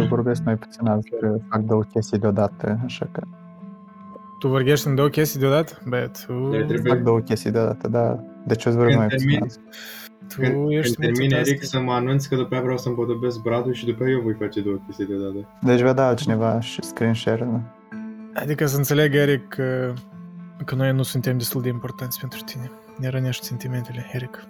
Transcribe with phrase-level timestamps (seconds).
[0.00, 3.20] eu vorbesc mai puțin azi, că fac două chestii deodată, așa că
[4.38, 5.78] Tu vorbești în două chestii deodată?
[5.88, 8.18] Bă, tu, Deci trebuie fac două chestii deodată, da.
[8.46, 9.58] Deci eu vorbesc mai Când puțin termin- azi.
[10.28, 11.48] tu când, ești când termine multitask.
[11.50, 14.20] Eric să mă anunț că după aia vreau să împodobesc bradul și după aia eu
[14.20, 15.48] voi face două chestii deodată.
[15.62, 17.60] Deci vedea altcineva și screen share da.
[18.40, 19.92] Adică să înțeleg, Eric, că,
[20.64, 22.70] că noi nu suntem destul de importanți pentru tine.
[22.98, 24.44] Ne rănești sentimentele, Eric.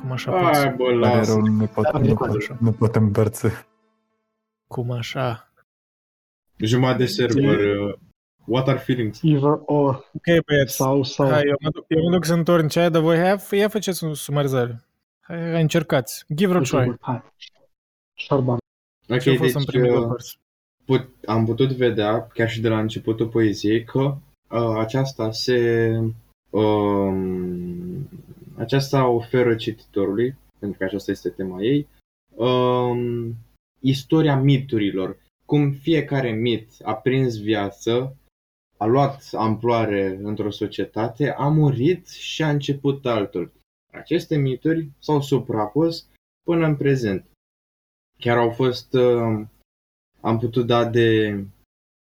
[0.00, 0.64] Cum așa poți?
[0.64, 1.32] Ai, bă, Pare lasă.
[1.32, 2.44] rău, nu pot, Da, nu recordul.
[2.48, 3.46] pot, nu pot îmbărți.
[4.70, 5.52] Cum așa?
[6.56, 7.76] Jumătate de server.
[7.76, 7.94] uh,
[8.44, 9.20] What are feelings?
[9.22, 10.74] Either or Ok, băieți.
[10.74, 11.28] sau sau.
[11.28, 14.04] Hai, eu mă, duc, eu mă duc să întorn ceaia, dar voi hai, ia faceți
[14.04, 14.84] o sumarizare.
[15.20, 16.24] Hai, hai, încercați.
[16.34, 16.96] Give it a try.
[17.00, 17.22] Hai.
[18.14, 18.58] Șarban.
[19.08, 20.38] Ok, Ce a fost în deci primele uh, părți?
[20.84, 23.98] put, am putut vedea, chiar și de la începutul poeziei, că
[24.50, 25.90] uh, aceasta se...
[26.50, 28.08] Um,
[28.56, 31.88] aceasta oferă cititorului, pentru că aceasta este tema ei,
[32.28, 33.34] um,
[33.80, 35.16] istoria miturilor.
[35.44, 38.16] Cum fiecare mit a prins viață,
[38.76, 43.52] a luat amploare într-o societate, a murit și a început altul.
[43.92, 46.06] Aceste mituri s-au suprapus
[46.42, 47.24] până în prezent.
[48.18, 49.46] Chiar au fost uh,
[50.20, 51.38] am putut da de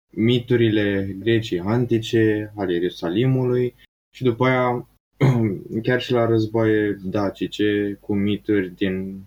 [0.10, 3.76] miturile grecii antice, ale Ierusalimului
[4.16, 4.88] și după aia
[5.84, 9.24] chiar și la războaie dacice cu mituri din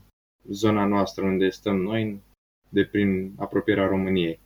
[0.48, 2.22] zona noastră unde stăm noi,
[2.74, 4.40] de prin apropierea României.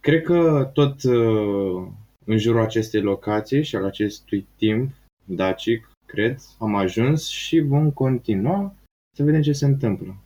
[0.00, 1.88] Cred că tot uh,
[2.24, 4.90] în jurul acestei locații și al acestui timp
[5.24, 8.74] dacic, cred, am ajuns și vom continua
[9.16, 10.16] să vedem ce se întâmplă.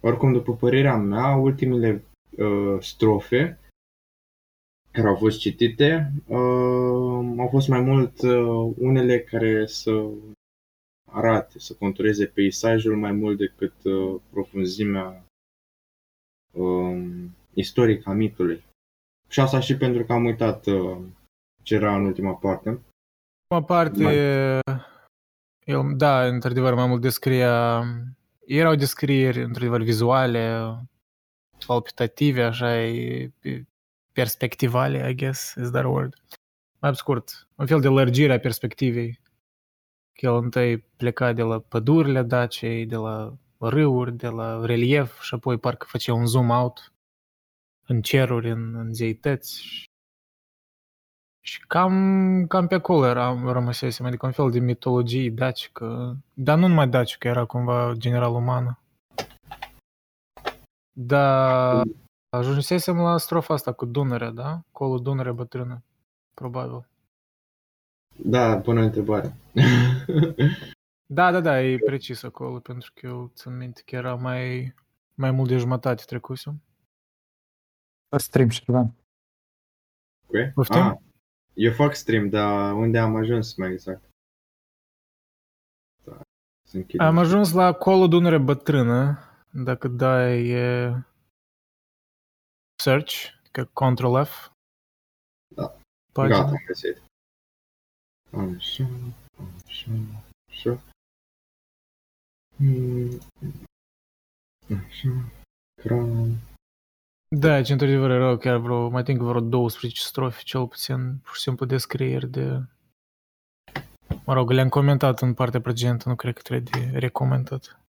[0.00, 2.04] Oricum, după părerea mea, ultimele
[2.36, 3.58] uh, strofe
[4.90, 10.10] care au fost citite uh, au fost mai mult uh, unele care să
[11.12, 15.24] arate, să contureze peisajul mai mult decât uh, profunzimea
[16.52, 17.02] uh,
[17.54, 18.64] istorică a mitului.
[19.28, 20.98] Și asta și pentru că am uitat uh,
[21.62, 22.80] ce era în ultima parte.
[23.46, 24.02] Prima parte,
[25.64, 27.82] el, da, într-adevăr, mai mult descria,
[28.46, 30.74] erau descrieri, într-adevăr, vizuale,
[31.66, 33.64] palpitative, așa, e- e-
[34.12, 36.14] perspectivale, I guess, is that a word.
[36.78, 39.20] Mai pe scurt, un fel de lărgire a perspectivei.
[40.12, 45.34] Că el întâi pleca de la pădurile Daciei, de la râuri, de la relief și
[45.34, 46.92] apoi parcă făcea un zoom out
[47.86, 49.88] în ceruri, în, în zeități
[51.40, 56.66] și cam, cam pe acolo era, rămăsesem, adică un fel de mitologie dacică, dar nu
[56.66, 58.78] numai dacică, era cumva general umană.
[60.92, 61.82] Da,
[62.28, 64.60] ajunsesem la strofa asta cu Dunărea, da?
[64.72, 65.82] Colo Dunărea bătrână,
[66.34, 66.88] probabil.
[68.24, 69.34] Da, bună întrebare.
[71.12, 74.74] Da, da, da, e precis acolo, pentru că eu țin minte că era mai,
[75.14, 76.62] mai mult de jumătate trecusem.
[78.16, 78.94] Stream și ceva.
[80.26, 80.52] Ok?
[80.54, 80.80] Poftim?
[80.80, 80.96] Ah,
[81.54, 84.02] eu fac stream, dar unde am ajuns mai exact?
[86.04, 86.20] Da,
[86.68, 87.00] să închid.
[87.00, 89.18] Am ajuns la Colo Dunăre bătrână,
[89.50, 90.94] dacă dai e,
[92.82, 93.14] search,
[93.52, 94.50] că Control F.
[95.54, 95.76] Da.
[96.12, 96.38] Pagina.
[96.38, 97.02] Gata, am găsit.
[98.32, 98.88] Așa,
[99.66, 99.90] așa,
[100.48, 100.82] așa.
[102.56, 103.18] Mm,
[104.76, 105.32] Așa,
[105.82, 106.36] cram.
[107.36, 111.40] Da, deci într-adevăr erau chiar vreo, mai think vreo 12 strofe, cel puțin, pur și
[111.40, 112.62] simplu descrieri de...
[114.24, 117.80] Mă rog, le-am comentat în partea precedentă, nu cred că trebuie de recomendat.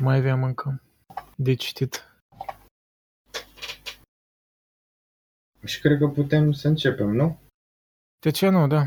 [0.00, 0.82] Mai aveam încă
[1.36, 2.12] de citit.
[5.64, 7.38] Și cred că putem să începem, nu?
[8.20, 8.82] De ce nu, da?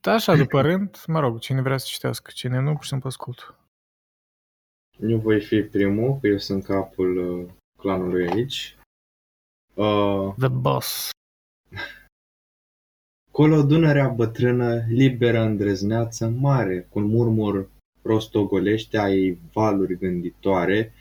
[0.00, 3.08] Da, așa, după rând, mă rog, cine vrea să citească, cine nu, pur și simplu
[3.08, 3.54] ascult.
[5.00, 8.76] Eu voi fi primul, că eu sunt capul uh, clanului aici.
[9.74, 11.10] Uh, The Boss.
[13.30, 17.70] Colo Dunărea bătrână, liberă îndrăzneață mare, cu un murmur
[18.02, 20.94] rostogolește a ei valuri gânditoare,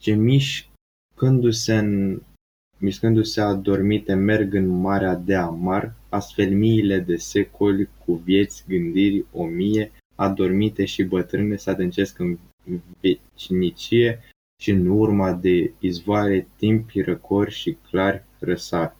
[0.00, 2.22] ce mișcându-se, în,
[2.78, 9.44] mișcându-se adormite merg în marea de amar, astfel miile de secoli cu vieți, gândiri, o
[9.44, 12.38] mie, adormite și bătrâne se adâncesc în
[13.00, 14.20] vecinicie
[14.62, 18.96] și în urma de izvoare timpi răcori și clari răsar.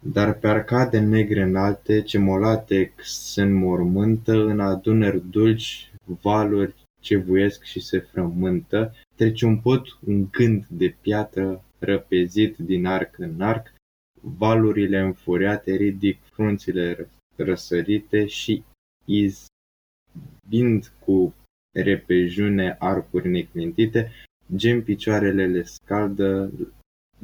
[0.00, 7.62] Dar pe arcade negre înalte, ce molate se înmormântă, în adunări dulci, valuri ce vuiesc
[7.62, 13.74] și se frământă, trece un pot, un gând de piatră răpezit din arc în arc,
[14.20, 18.64] valurile înfuriate ridic frunțile răsărite și
[19.04, 21.34] izbind cu
[21.74, 24.10] repejune, arcuri neclintite,
[24.54, 26.52] gem picioarele le scaldă,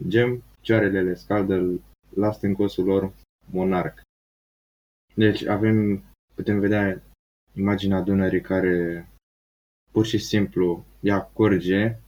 [0.08, 1.80] gem picioarele le scaldă
[2.14, 3.14] la stâncosul lor
[3.50, 4.02] monarc.
[5.14, 6.04] Deci avem,
[6.34, 7.02] putem vedea
[7.56, 9.08] imaginea Dunării care
[9.92, 11.98] pur și simplu ea curge,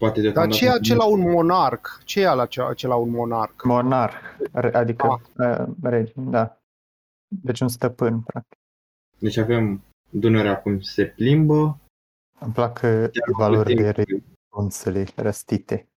[0.00, 0.56] poate Dar deocamdată...
[0.56, 2.00] ce e acela un monarc?
[2.04, 3.64] Ce e acela, acela un monarc?
[3.64, 4.14] Monarh,
[4.52, 5.06] re- adică
[5.36, 5.58] Ah.
[5.58, 6.60] uh, rege, da.
[7.42, 8.58] Deci un stăpân, practic.
[9.18, 11.78] Deci avem Dunărea cum se plimbă,
[12.40, 13.04] Îmi plac uh,
[13.38, 14.04] valorile re-
[14.48, 15.88] frunțele răstite.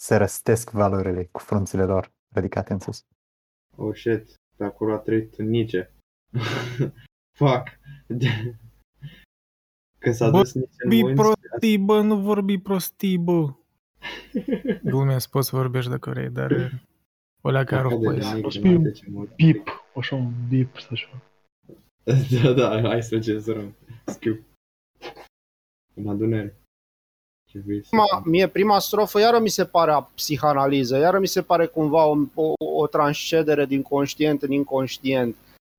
[0.00, 3.04] Se răstesc valorile cu frunțele lor ridicate în sus.
[3.76, 5.92] Oh shit, pe acolo a trăit Nice.
[7.38, 7.62] Fuck.
[10.02, 13.52] Când s-a Bă, dus Nice în Vorbi munți, prostii, bă, nu vorbi prostii, bă.
[14.90, 16.70] Glumesc, poți să vorbești dacă vrei, dar uh,
[17.40, 18.34] o leacă Acadă are de voice.
[18.34, 19.34] Nice, O să fie un mate, ce mult.
[19.34, 21.22] Bip, așa un bip, să așa.
[22.42, 23.74] Da, da, hai să cenzurăm.
[24.06, 24.42] Skip.
[25.94, 26.56] În adunare.
[27.50, 31.26] Ce vrei să Prima, mie prima strofă iară mi se pare a psihanaliză, iară mi
[31.26, 35.36] se pare cumva o, o, o transcedere din conștient în inconștient.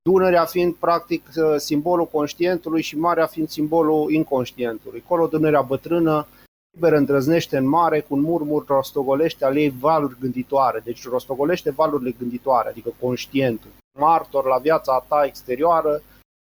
[0.09, 5.03] Dunărea fiind practic uh, simbolul conștientului și marea fiind simbolul inconștientului.
[5.07, 6.27] Colo Dunărea bătrână,
[6.75, 10.79] liber îndrăznește în mare, cu un murmur rostogolește al ei valuri gânditoare.
[10.79, 13.69] Deci rostogolește valurile gânditoare, adică conștientul.
[13.99, 16.01] Martor la viața ta exterioară,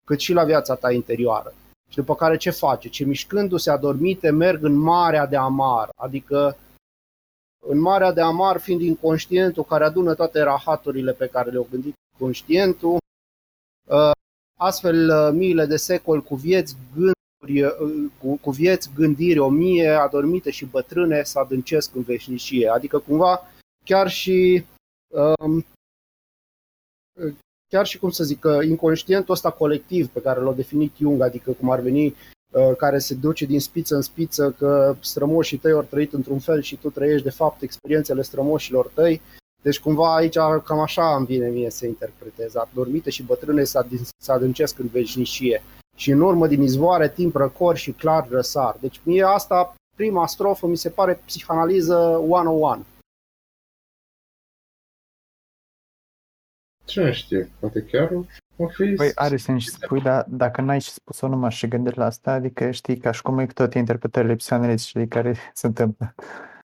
[0.07, 1.55] cât și la viața ta interioară.
[1.91, 2.89] Și după care ce face?
[2.89, 6.57] Ce mișcându-se adormite merg în marea de amar, adică
[7.67, 12.93] în marea de amar fiind inconștientul care adună toate rahaturile pe care le-au gândit conștientul,
[12.93, 13.06] uh,
[14.57, 19.89] astfel uh, miile de secol cu vieți gânduri, uh, cu, cu vieți gândiri o mie
[19.89, 22.69] adormite și bătrâne să adâncesc în veșnicie.
[22.69, 23.41] Adică cumva
[23.85, 24.65] chiar și
[25.09, 25.65] um,
[27.69, 31.53] chiar și cum să zic, că inconștientul ăsta colectiv pe care l-a definit Jung, adică
[31.53, 35.83] cum ar veni, uh, care se duce din spiță în spiță, că strămoșii tăi au
[35.83, 39.21] trăit într-un fel și tu trăiești de fapt experiențele strămoșilor tăi.
[39.67, 42.55] Deci cumva aici cam așa îmi vine mie să interpretez.
[42.55, 45.63] Adormite și bătrâne să adin- să adâncesc în veșnicie.
[45.97, 48.77] Și în urmă din izvoare timp răcor și clar răsar.
[48.81, 52.85] Deci mie asta, prima strofă, mi se pare psihanaliză 101.
[56.85, 58.11] Cine știe, poate chiar
[58.57, 58.95] o fi...
[58.97, 62.33] Păi are sens și spui, dar dacă n-ai și spus-o numai și gândești la asta,
[62.33, 66.15] adică știi, ca și cum e cu toate interpretările psihanaliticii care se întâmplă.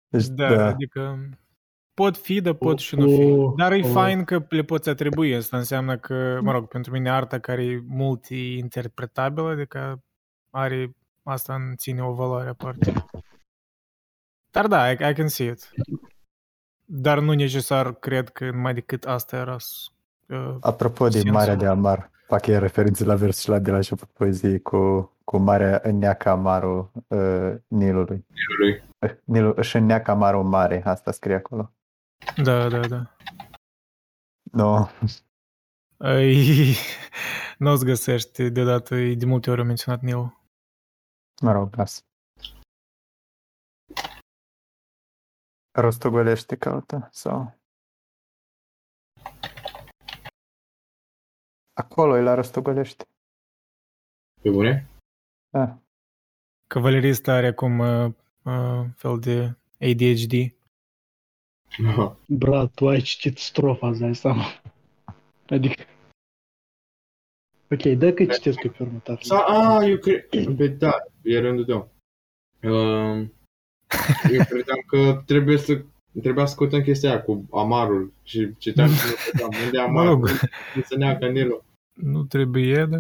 [0.08, 1.30] Deci, Da, da, adică
[1.98, 3.24] pot fi, dar pot și nu fi.
[3.24, 3.90] Oh, Dar e oh.
[3.92, 5.36] fain că le poți atribui.
[5.36, 10.04] Asta înseamnă că, mă rog, pentru mine arta care e multi-interpretabilă, adică
[10.50, 13.06] are, asta îmi ține o valoare aparte.
[14.52, 15.72] Dar da, I, I can see it.
[16.86, 19.56] Dar nu necesar cred că numai decât asta era
[20.28, 21.32] uh, Apropo de Sensul.
[21.32, 25.38] Marea de Amar, fac eu referințe la versul ăla de la început poeziei cu, cu
[25.38, 28.26] Marea înneacă amarul uh, Nilului.
[28.60, 28.84] lui.
[29.00, 31.72] Uh, Nilul își înneacă amarul mare, asta scrie acolo.
[32.44, 33.18] Da, da, da.
[34.52, 34.90] Nu,
[35.98, 36.74] Ai,
[37.64, 40.38] nu-ți găsești deodată, e de multe ori au menționat Nil.
[41.42, 42.06] mă rog, las.
[45.72, 47.56] Rostogolește caută sau...
[51.74, 53.04] Acolo e la Rostogolește.
[54.42, 54.90] Pe bune?
[55.50, 55.80] Da.
[56.68, 60.57] Cavalerista are acum uh, uh, fel de ADHD.
[62.28, 64.44] Brat, tu ai citit strofa, îți dai seama.
[65.48, 65.84] Adică...
[67.72, 69.20] Ok, dă că citesc eu pe următoare.
[69.24, 70.26] Sau, a, eu cred...
[70.56, 71.90] Pe da, e rândul tău.
[72.64, 73.34] Um,
[74.32, 75.82] eu credeam că trebuie să
[76.22, 79.50] trebuia să scotăm chestia aia cu amarul și citeam și nu puteam.
[79.66, 80.10] Unde e Mă amarul?
[80.10, 80.30] rog,
[80.76, 81.66] Nu se neacă Nilo.
[81.94, 82.98] nu trebuie, da?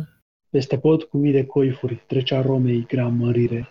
[0.49, 3.69] Peste pod cu mii de coifuri trecea Romei grea mărire.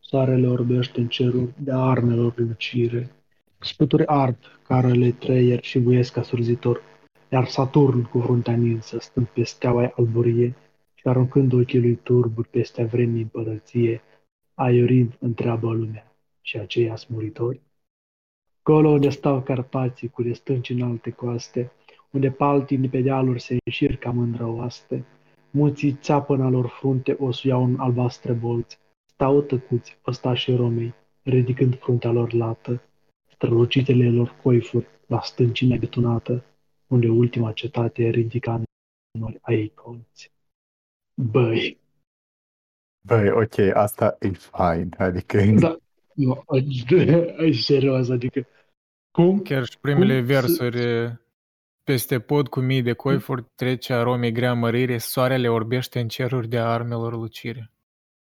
[0.00, 3.10] Soarele orbește în ceruri de armelor lucire.
[3.66, 6.82] Sputuri ard, carele treier și buiesc ca surzitor,
[7.28, 10.54] iar Saturn cu fruntea ninsă, stând pe steaua alburie
[10.94, 14.02] și aruncând ochii lui turburi peste vremii împărăție,
[14.54, 17.60] aiurind întreabă lumea și aceia muritori.
[18.62, 21.72] Colo unde stau Carpații cu de stânci în alte coaste,
[22.10, 25.04] unde paltini pe dealuri se înșir ca mândră oaste,
[25.50, 28.78] Munții țeapă în a lor frunte o suiau în albastre bolți.
[29.06, 32.80] Stau tăcuți ăstașii Romei, ridicând fruntea lor lată,
[33.36, 36.44] strălucitele lor coifuri la stâncine betonată,
[36.86, 38.64] unde ultima cetate ridica în
[39.18, 40.32] nori a ei colți.
[41.14, 41.78] Băi,
[43.06, 45.42] Băi, ok, asta e fain, adică...
[45.58, 45.76] da,
[46.14, 46.42] nu,
[47.38, 48.46] e serios, adică
[49.10, 49.42] cum?
[49.42, 51.12] Chiar și primele Cum să- versuri
[51.84, 56.58] peste pod cu mii de coifuri trece aromei grea mărire, soarele orbește în ceruri de
[56.58, 57.70] armelor lucire.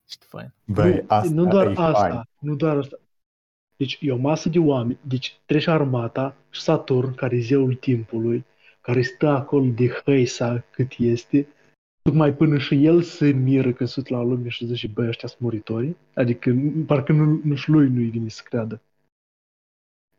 [0.08, 0.54] Ești fain.
[0.66, 2.22] Băi, nu, asta nu doar e asta, fain.
[2.40, 2.98] nu doar asta.
[3.78, 8.46] Deci e o masă de oameni, deci trece armata și Saturn, care e zeul timpului,
[8.82, 11.48] care stă acolo de hăisa cât este,
[12.02, 15.42] tocmai până și el se miră că sunt la lume și zice, băi, ăștia sunt
[15.42, 15.96] muritori.
[16.14, 16.56] Adică
[16.88, 18.82] parcă nu, nu și lui nu-i vine să creadă.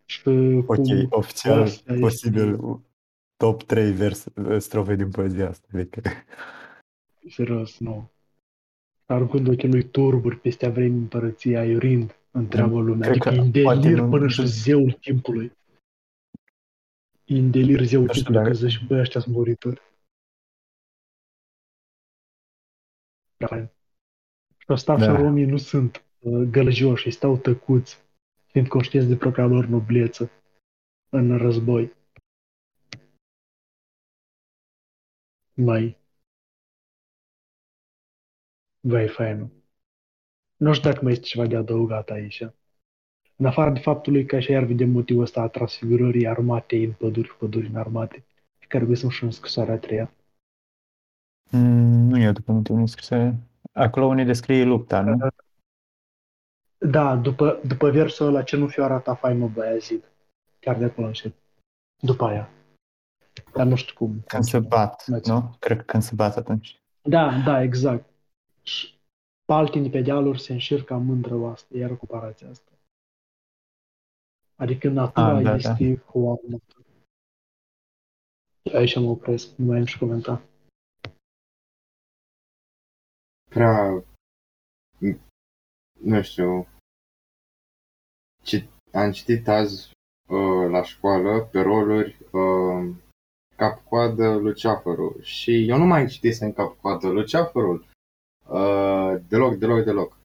[0.04, 2.58] Și Ok, cum oficial, asta este- posibil
[3.36, 4.26] top 3 vers,
[4.58, 5.66] strofe din poezia asta.
[5.72, 6.00] Adică,
[7.28, 8.10] Serios, nu.
[9.06, 13.00] Aruncând ochii lui turburi peste vremi împărăția, iurind întreaga lume.
[13.06, 15.52] Cred Adică că e în poate delir nu- până și zeul timpului.
[17.24, 19.80] E în delir zeul Nu știu timpului că dacă- zici, băi, ăștia sunt muritori.
[23.36, 23.70] Prea fain.
[24.58, 25.02] Și ăsta Da.
[25.04, 28.04] și romii nu sunt uh, gălăgioși, ei stau tăcuți,
[28.46, 30.30] fiind conștienți de propria lor nobleță
[31.08, 31.92] în război.
[35.54, 35.96] Mai.
[38.80, 39.55] Vai, fainul.
[40.56, 42.42] Nu știu dacă mai este ceva de adăugat aici.
[43.36, 47.36] În afară de faptului că așa iar vedem motivul ăsta a transfigurării armatei în păduri,
[47.38, 48.24] păduri în armate,
[48.58, 50.10] pe care găsim și în scrisoarea a treia.
[51.50, 53.34] mm, nu e după motivul în scrisoare.
[53.72, 55.28] Acolo unde descrie lupta, nu?
[56.78, 60.04] Da, după, după versul ăla, ce nu fi arată faimă Băiazid.
[60.60, 61.34] Chiar de acolo încet.
[62.02, 62.50] După aia.
[63.54, 64.22] Dar nu știu cum.
[64.26, 65.56] Când se bat, Mai nu?
[65.58, 66.80] Cred că când se bat atunci.
[67.02, 68.04] Da, da, exact.
[68.62, 68.95] Și
[69.46, 72.70] paltini pe dealuri se înșir ca mândră oaste, iar comparația asta.
[74.56, 76.58] Adică natura Ah, da, este cu armă.
[78.72, 80.42] Aici mă opresc, nu mai am și comenta.
[83.56, 84.04] prea,
[86.00, 86.66] nu știu,
[88.42, 89.90] ci, am citit azi
[90.28, 92.96] uh, la școală pe roluri uh,
[93.56, 97.86] cap-coadă Luceafărul și eu nu mai citisem cap-coadă Luceafărul
[98.48, 98.95] uh,
[99.28, 100.18] deloc, deloc, deloc.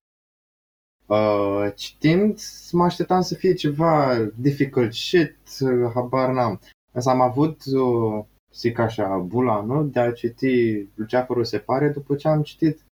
[1.05, 2.39] Uh, citind,
[2.71, 6.59] mă așteptam să fie ceva difficult shit, uh, habar n-am.
[6.91, 12.27] Însă am avut, uh, zic așa, bulanul de a citi Luceafărul se pare după ce
[12.27, 12.85] am citit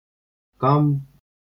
[0.58, 1.00] cam,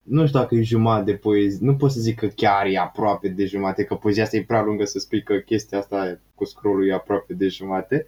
[0.04, 3.28] nu știu dacă e jumătate de poezie, nu pot să zic că chiar e aproape
[3.28, 6.88] de jumătate, că poezia asta e prea lungă să spui că chestia asta cu scrollul
[6.88, 8.06] e aproape de jumătate.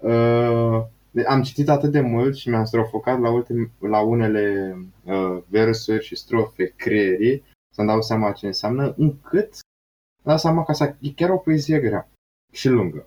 [0.00, 0.84] Uh,
[1.26, 6.16] am citit atât de mult și mi-am strofocat la, ultim, la unele uh, versuri și
[6.16, 9.50] strofe creierii să-mi dau seama ce înseamnă, încât
[10.22, 12.08] îmi dau seama că asta e chiar o poezie grea
[12.52, 13.06] și lungă.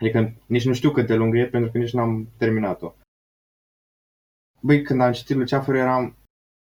[0.00, 2.94] Adică nici nu știu cât de lungă e pentru că nici n-am terminat-o.
[4.60, 6.16] Băi, când am citit Luceafăr eram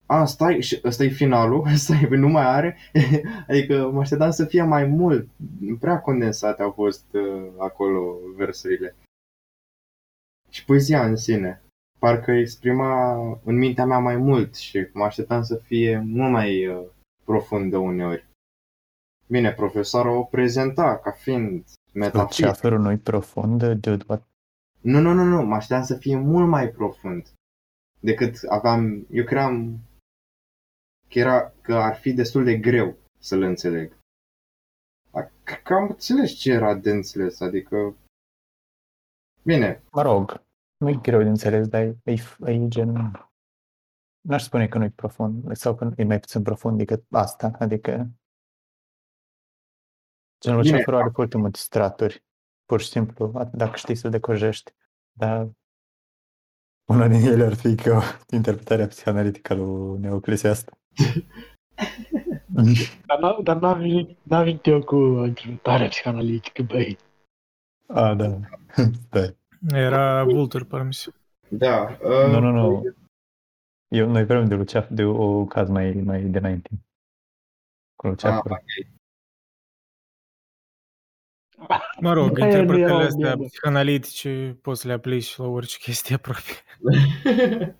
[0.06, 2.76] a, stai, și ăsta e finalul, stai, nu mai are,
[3.48, 5.28] adică mă așteptam să fie mai mult,
[5.80, 8.96] prea condensate au fost uh, acolo versurile.
[10.50, 11.62] Și poezia în sine,
[11.98, 13.14] parcă exprima
[13.44, 16.86] în mintea mea mai mult și mă așteptam să fie mult mai uh,
[17.24, 18.28] profundă uneori.
[19.26, 22.44] Bine, profesorul o prezenta ca fiind metafizic.
[22.44, 24.28] Luceafărul nu-i profund, dude, what?
[24.80, 27.32] Nu, nu, nu, nu, mă așteptam să fie mult mai profund
[28.00, 29.80] decât aveam, eu cream
[31.08, 33.96] că, era, că ar fi destul de greu să-l înțeleg.
[35.10, 37.94] Dar Cred că am înțeles ce era de înțeles, adică...
[39.42, 40.42] Bine, Mă rog,
[40.76, 42.14] nu-i greu de înțeles, dar e, e,
[42.46, 43.12] e gen...
[44.20, 47.90] N-aș spune că nu-i profund, sau că e mai puțin profund decât asta, adică...
[47.90, 48.10] Gen,
[50.40, 50.56] Bine.
[50.56, 52.24] Luceafărul are foarte multe straturi,
[52.64, 54.72] pur și simplu, at- dacă știi să decojești,
[55.12, 55.48] dar
[56.88, 60.70] una din ele ar fi că interpretarea psihanalitică a lui Neoclesiast.
[63.06, 66.98] Dar, n- dar n-am venit, n-am venit eu cu interpretarea psihanalitică, băi.
[67.94, 68.38] A, da.
[69.06, 69.36] Stai.
[69.72, 71.14] Era Vulture, parcă mi se-
[71.48, 71.98] da.
[72.02, 72.94] Uh, Nu, nu, nu.
[73.88, 76.68] Eu, noi vrem de Luceafăr, de o caz mai, mai dinainte.
[77.96, 78.50] Cu Ah, Luceafăr.
[78.50, 78.60] ok.
[82.00, 83.46] Mă rog, Aia nu interpretările era o astea glumă.
[83.48, 86.52] psihanalitice poți să le aplici la orice chestie aproape.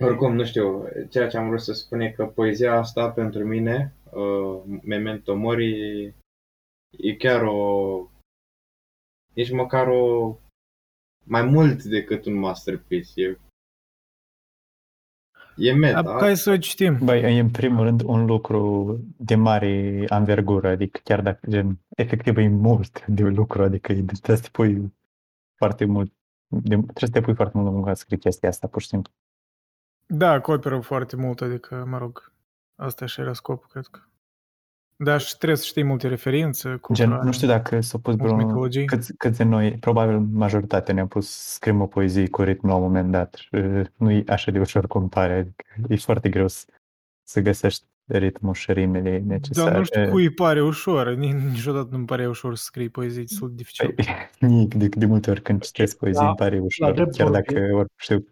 [0.00, 3.94] Oricum, nu știu, ceea ce am vrut să spun e că poezia asta pentru mine,
[4.10, 6.14] uh, Memento Mori,
[6.98, 8.08] e chiar o...
[9.32, 10.36] nici măcar o...
[11.24, 13.38] mai mult decât un masterpiece.
[15.56, 16.02] E, e meta.
[16.02, 16.98] Dar Hai să o citim.
[17.04, 22.36] Băi, e în primul rând un lucru de mare anvergură, adică chiar dacă, gen, efectiv
[22.36, 24.92] e mult de lucru, adică e, trebuie să te pui
[25.54, 26.12] foarte mult,
[26.46, 28.88] de, trebuie să te pui foarte mult în muncă să scrii chestia asta, pur și
[28.88, 29.12] simplu.
[30.06, 32.32] Da, acoperă foarte mult, adică, mă rog,
[32.74, 34.00] asta și era scopul, cred că.
[34.96, 36.76] Da, și trebuie să știi multe referințe.
[36.80, 38.46] Cu Gen, nu știu dacă s-au pus Mulți vreo...
[38.46, 38.84] mitologii.
[38.84, 42.74] Câți, câți de noi, probabil majoritatea ne-am pus să scriem o poezie cu ritm la
[42.74, 43.48] un moment dat și
[43.96, 45.34] nu e așa de ușor cum pare.
[45.34, 46.64] Adică e foarte greu să,
[47.22, 49.68] să găsești ritmul și rimele necesare.
[49.70, 51.14] Dar nu știu cui îi pare ușor.
[51.14, 53.92] Ni- Niciodată nu-mi pare ușor să scrii poezii, e destul de dificil.
[53.92, 54.06] Păi,
[54.50, 57.44] mie de, de multe ori când citesc poezii La- îmi pare ușor, drept chiar vorbind-
[57.54, 58.26] dacă ori știu.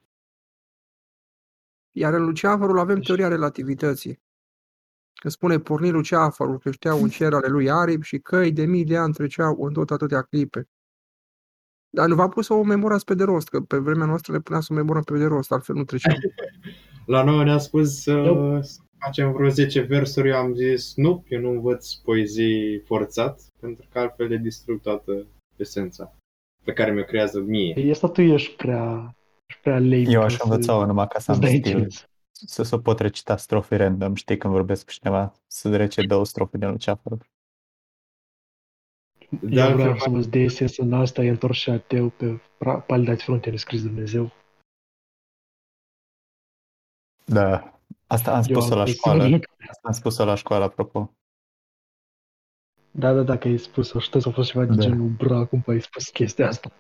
[1.95, 4.21] Iar în Luceafărul avem teoria relativității.
[5.21, 8.97] Că spune porni Luceafărul, creșteau în cer ale lui aripi și căi de mii de
[8.97, 10.69] ani treceau în tot atâtea clipe.
[11.91, 14.41] Dar nu v-a pus să o memorați pe de rost, că pe vremea noastră le
[14.41, 16.17] punea să o memorăm pe de rost, altfel nu treceam.
[17.07, 21.25] La noi ne-a spus Eu- uh, să facem vreo 10 versuri, eu am zis nu,
[21.29, 25.27] eu nu învăț poezii forțat, pentru că altfel le distrug toată
[25.57, 26.17] esența
[26.65, 27.75] pe care mi-o creează mie.
[27.87, 29.15] E asta tu ești prea,
[29.47, 29.97] ești prea lame.
[30.09, 32.07] Eu ca aș să- învăța numai ca să am să-ți dai stil, interes.
[32.47, 36.59] Să, să pot recita strofe random, știi, când vorbesc cu cineva, să rece două strofe
[36.59, 37.31] din Luceafărul.
[39.41, 42.37] De Eu altfel, vreau să vă dea esența în asta, e întors și ateu pe
[42.39, 44.31] pra- palidați frontele scris Dumnezeu.
[47.25, 49.25] Da, asta am Eu spus-o la am școală.
[49.27, 51.15] spus- Asta am spus-o la școală, apropo.
[52.91, 54.81] Da, da, dacă ai spus-o, știu că a fost ceva de Da.
[54.83, 56.73] genul, bra, acum ai spus chestia asta.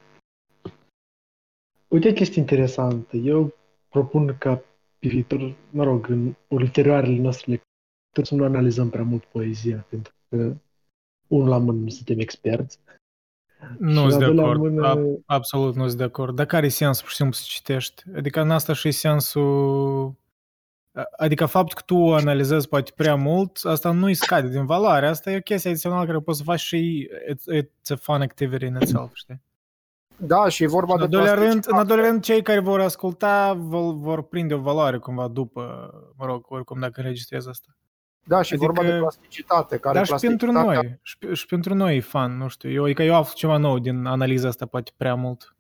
[1.88, 3.16] Uite o chestie interesantă.
[3.16, 3.54] Eu
[3.88, 4.62] propun ca
[5.02, 10.12] pe viitor, mă rog, în ulterioarele noastre lecturi să nu analizăm prea mult poezia, pentru
[10.28, 10.56] că
[11.26, 12.78] unul la mână nu suntem experți.
[13.78, 14.60] Nu Și sunt la de doilea acord.
[14.60, 16.34] mână- Ab- Absolut nu sunt de acord.
[16.36, 18.02] Dar care e sensul, pur și simplu, să citești?
[18.16, 20.14] Adică în asta și e sensul...
[21.16, 25.06] Adică faptul că tu o analizezi poate prea mult, asta nu îi scade din valoare.
[25.06, 28.64] Asta e o chestie adițională care poți să faci și it's, it's a fun activity
[28.64, 29.40] in itself, știi?
[30.16, 31.80] Da, și e vorba În de al doilea rând, în plasticitate.
[31.80, 36.26] al doilea rând, cei care vor asculta vor, vor prinde o valoare cumva după, mă
[36.26, 37.66] rog, oricum dacă înregistrez asta.
[38.24, 39.76] Da, și e Adică- vorba de plasticitate.
[39.76, 42.70] Care Dar și pentru plasticitatea- noi, și, pe- și pentru noi e fan, nu știu.
[42.70, 45.54] Eu, adică eu aflu ceva nou din analiza asta, poate prea mult.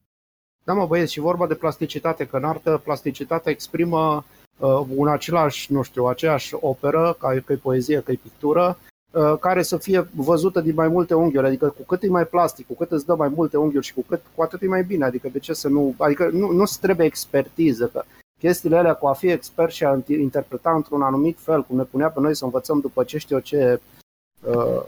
[0.64, 4.24] Da, mă băieți, și vorba de plasticitate, că în artă plasticitatea exprimă
[4.58, 8.90] uh, un același, nu știu, aceeași operă, ca că e poezie, că e pictură, uh,
[9.40, 12.74] care să fie văzută din mai multe unghiuri, adică cu cât e mai plastic, cu
[12.74, 15.28] cât îți dă mai multe unghiuri și cu cât cu atât e mai bine, adică
[15.28, 18.04] de ce să nu, adică nu, nu se trebuie expertiză, că
[18.38, 21.84] chestiile alea cu a fi expert și a inti- interpreta într-un anumit fel, cum ne
[21.84, 23.80] punea pe noi să învățăm după ce știu eu ce
[24.46, 24.82] uh,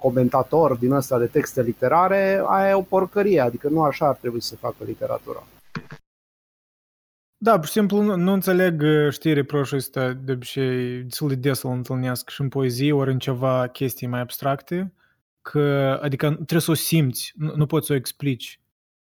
[0.00, 4.40] comentator din ăsta de texte literare, aia e o porcărie, adică nu așa ar trebui
[4.40, 5.42] să se facă literatura.
[7.40, 11.34] Da, pur și simplu nu, nu înțeleg, uh, știi, reproșul ăsta de obicei destul de
[11.34, 14.92] des îl întâlnesc și în poezie ori în ceva chestii mai abstracte,
[15.42, 18.60] că, adică trebuie să o simți, nu, nu poți să o explici.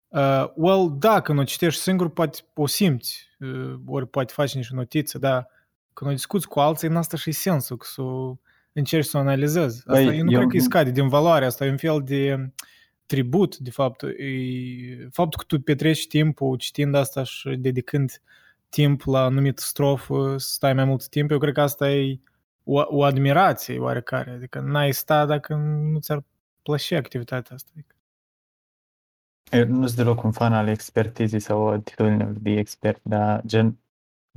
[0.09, 4.75] Uh, well, da, când o citești singur, poate o simți, uh, ori poate faci niște
[4.75, 5.49] notițe, dar
[5.93, 8.37] când o discuți cu alții, în asta și sensul, că să o
[8.73, 9.83] încerci să o analizezi.
[9.87, 12.03] Asta Băi, eu nu eu- cred că îi scade din valoare, asta e un fel
[12.05, 12.53] de
[13.13, 14.03] tribut, de fapt.
[14.03, 18.23] E, faptul că tu petreci timpul citind asta și dedicând
[18.69, 22.21] timp la anumit strofă, să stai mai mult timp, eu cred că asta e
[22.65, 24.31] o, o admirație oarecare.
[24.31, 26.25] Adică n-ai sta dacă nu ți-ar
[26.63, 27.71] plăcea activitatea asta.
[27.75, 27.95] Adică.
[29.51, 33.79] Eu nu sunt deloc un fan al expertizii sau atitudinilor de expert, dar gen,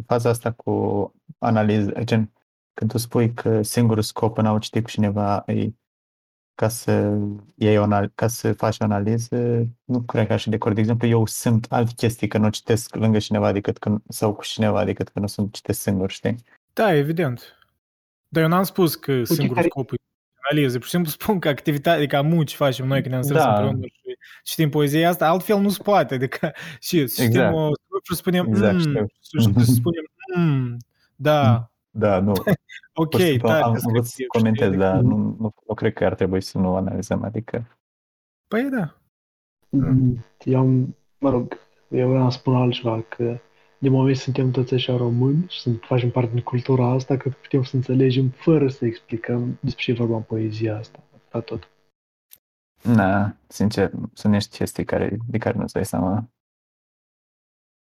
[0.05, 2.31] faza asta cu analiză, gen,
[2.73, 5.69] când tu spui că singurul scop în a o citi cu cineva e
[6.55, 7.17] ca să,
[7.55, 10.75] iei o, anal- ca să faci o analiză, nu cred că aș fi de acord.
[10.75, 14.43] De exemplu, eu simt alte chestii când o citesc lângă cineva decât când, sau cu
[14.43, 16.35] cineva decât când o să citesc singur, știi?
[16.73, 17.59] Da, evident.
[18.27, 19.95] Dar eu n-am spus că singurul care- scop e
[20.51, 20.75] analiză.
[20.77, 23.49] Pur și simplu spun că activitatea, adică muci facem noi când ne-am strâns Da.
[23.53, 26.13] împreună și citim poezia asta, altfel nu se poate.
[26.13, 27.53] Adică și să citim Exact.
[27.55, 29.05] o strofă și spunem, Exact, mm, știu.
[29.21, 30.03] și și spunem,
[30.35, 30.77] mm,
[31.15, 32.31] da, Da, nu.
[32.93, 34.79] ok, Pur și simplu tare am, am vrut să descriptiv, comentez, știi?
[34.79, 37.77] dar nu, nu, nu cred că ar trebui să nu analizăm, adică
[38.47, 38.95] Păi da.
[39.69, 43.39] Mm, Eu am, mă rog, eu vreau să spun altceva, că
[43.77, 47.63] de moment suntem toți așa români și sunt, facem parte din cultura asta, că putem
[47.63, 51.03] să înțelegem fără să explicăm despre ce e vorba în poezia asta.
[51.23, 51.69] Asta tot.
[52.81, 56.29] Na, sincer, sunt niște chestii care, de care nu-ți dai seama.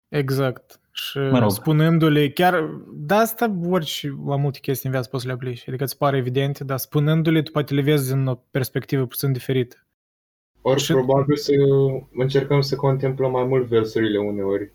[0.09, 0.81] Exact.
[0.92, 1.50] Și Mă rog.
[1.50, 5.68] spunându-le, chiar, da, asta orice la multe chestii în viață poți să le aplici.
[5.68, 9.76] Adică îți pare evidente, dar spunându-le, tu poate le vezi din o perspectivă puțin diferită.
[10.62, 11.53] Ori Și- probabil să
[12.12, 14.72] încercăm să contemplăm mai mult versurile uneori.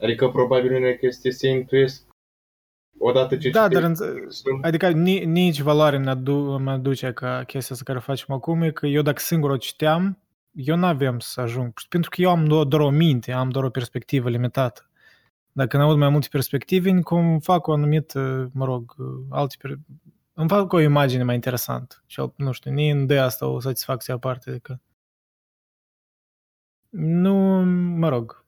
[0.00, 2.06] Adică probabil unele chestii se intuiesc
[2.98, 4.58] odată ce Da, dar citești înțe- versul.
[4.62, 8.62] Adică ni, nici valoare mi adu- mă aduce ca chestia asta care o facem acum,
[8.62, 10.18] e că eu dacă singur o citeam,
[10.52, 11.72] eu n-aveam să ajung.
[11.88, 14.85] Pentru că eu am doar, doar o minte, am doar o perspectivă limitată.
[15.56, 18.94] Dacă când aud mai multe perspective, cum fac o anumită, mă rog,
[19.30, 19.78] alte per-
[20.32, 22.02] îmi fac o imagine mai interesantă.
[22.06, 24.50] Și, nu știu, nici îmi dă asta o satisfacție aparte.
[24.50, 24.80] Adică...
[26.88, 27.34] Nu,
[27.98, 28.44] mă rog.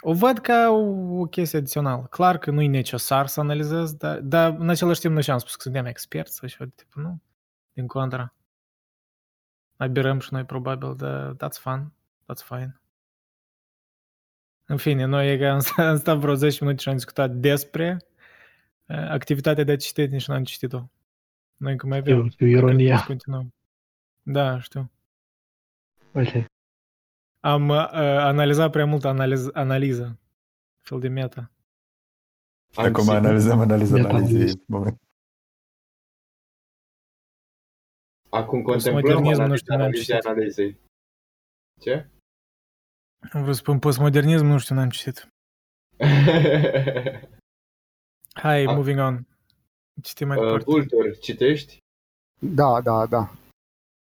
[0.00, 2.02] O văd ca o, o chestie adițională.
[2.02, 5.54] Clar că nu e necesar să analizez, dar, dar în același timp nu și-am spus
[5.54, 7.22] că suntem experți sau ceva de tipul, nu?
[7.72, 8.34] Din contra.
[9.76, 11.92] Abirăm și noi probabil, dar that's fun.
[12.22, 12.79] That's fine.
[14.70, 17.30] În fine, noi e că am stat, am stat vreo 10 minute și am discutat
[17.30, 17.96] despre
[18.88, 20.88] uh, activitatea de a citi, nici nu am citit-o.
[21.56, 22.16] Noi încă mai avem.
[22.16, 22.98] Eu, eu ironia.
[22.98, 23.54] Să Continuăm.
[24.22, 24.90] Da, știu.
[26.12, 26.44] Uite,
[27.40, 27.76] Am uh,
[28.32, 30.18] analizat prea mult analiz, analiză.
[30.80, 31.50] Fel de meta.
[32.74, 33.14] Acum sigur.
[33.16, 34.36] analizăm analiza Iată, analizei.
[34.36, 34.62] analiză.
[34.66, 35.00] Moment.
[38.28, 40.30] Acum contemplăm Postmodernism, nu știu, analiza n-am citit.
[40.30, 40.80] analizei.
[41.80, 42.10] Ce?
[43.32, 45.28] Am vrut să spun postmodernism, nu știu, n-am citit.
[48.32, 49.26] Hai, A- moving on.
[50.02, 50.64] Citim mai uh, departe.
[50.70, 51.78] Vultur, citești?
[52.38, 53.30] Da, da, da.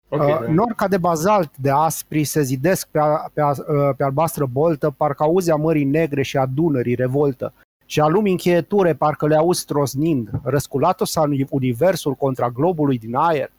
[0.08, 0.52] Ok, Uh, da.
[0.52, 4.90] Norca de bazalt de aspri se zidesc pe, a, pe, a, uh, pe albastră boltă,
[4.90, 7.52] parcă auzi a Mării Negre și a Dunării revoltă.
[7.86, 13.52] Și a lumii încheieture parcă le auzi trosnind, răsculatul sa universul contra globului din aer.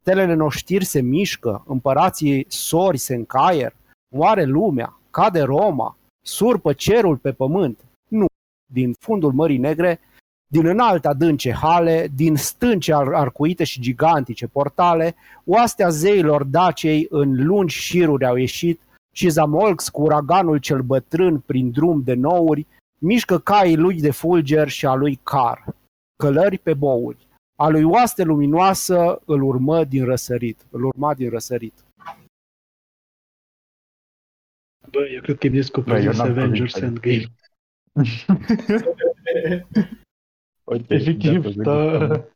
[0.00, 3.74] Stelele noștiri se mișcă, împărații sori se încaier,
[4.14, 7.84] moare lumea, cade Roma, surpă cerul pe pământ.
[8.08, 8.26] Nu,
[8.72, 10.00] din fundul Mării Negre,
[10.50, 17.46] din înalte adânce hale, din stânce ar- arcuite și gigantice portale, oastea zeilor Dacei în
[17.46, 18.80] lungi șiruri au ieșit
[19.14, 22.66] și Zamolx cu uraganul cel bătrân prin drum de nouri,
[22.98, 25.64] mișcă caii lui de fulger și a lui Car,
[26.22, 27.26] călări pe bouri.
[27.60, 31.74] A lui oaste luminoasă îl urmă din răsărit, îl urma din răsărit.
[34.90, 36.88] Bă, eu cred că e Bă, descoperit eu n-am Avengers privit.
[36.88, 37.24] Endgame.
[40.64, 42.06] Uite, Efectiv, gata, da.
[42.06, 42.26] gata.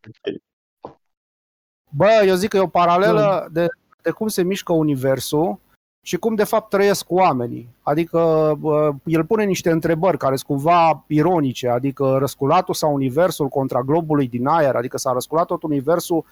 [1.90, 3.66] Bă, eu zic că e o paralelă de,
[4.02, 5.58] de cum se mișcă universul
[6.04, 7.68] și cum de fapt trăiesc oamenii.
[7.82, 13.82] Adică bă, el pune niște întrebări care sunt cumva ironice, adică răsculatul sau universul contra
[13.82, 16.24] globului din aer, adică s-a răsculat tot universul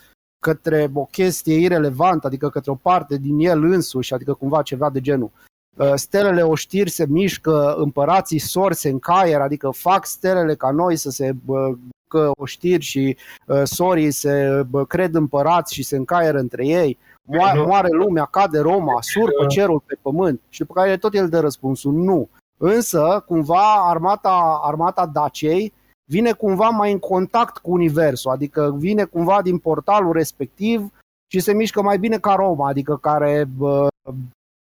[0.42, 5.00] către o chestie irelevantă, adică către o parte din el însuși, adică cumva ceva de
[5.00, 5.30] genul.
[5.76, 11.10] Uh, Stelele oștiri se mișcă, împărații sorți se încaier, adică fac stelele ca noi să
[11.10, 11.74] se bă,
[12.08, 17.54] că oștiri și uh, sorii se bă, cred împărați și se încaieră între ei, moa-
[17.54, 17.66] Nu.
[17.66, 21.92] moare lumea, cade Roma, surpă cerul pe pământ și după care tot el dă răspunsul
[21.92, 22.28] nu.
[22.58, 25.72] Însă, cumva, armata, armata Daciei
[26.10, 30.90] vine cumva mai în contact cu universul, adică vine cumva din portalul respectiv
[31.32, 33.86] și se mișcă mai bine ca Roma, adică care bă,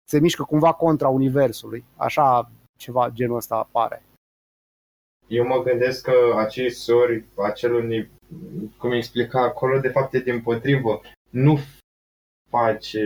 [0.10, 1.86] se mișcă cumva contra universului.
[1.96, 4.04] Așa ceva genul ăsta apare.
[5.28, 8.10] Eu mă gândesc că acei sori, acel uni,
[8.78, 11.02] cum explica acolo, de fapt e din potrivă.
[11.30, 11.58] Nu
[12.50, 13.04] face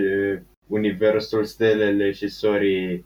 [0.67, 3.05] universul, stelele și sorii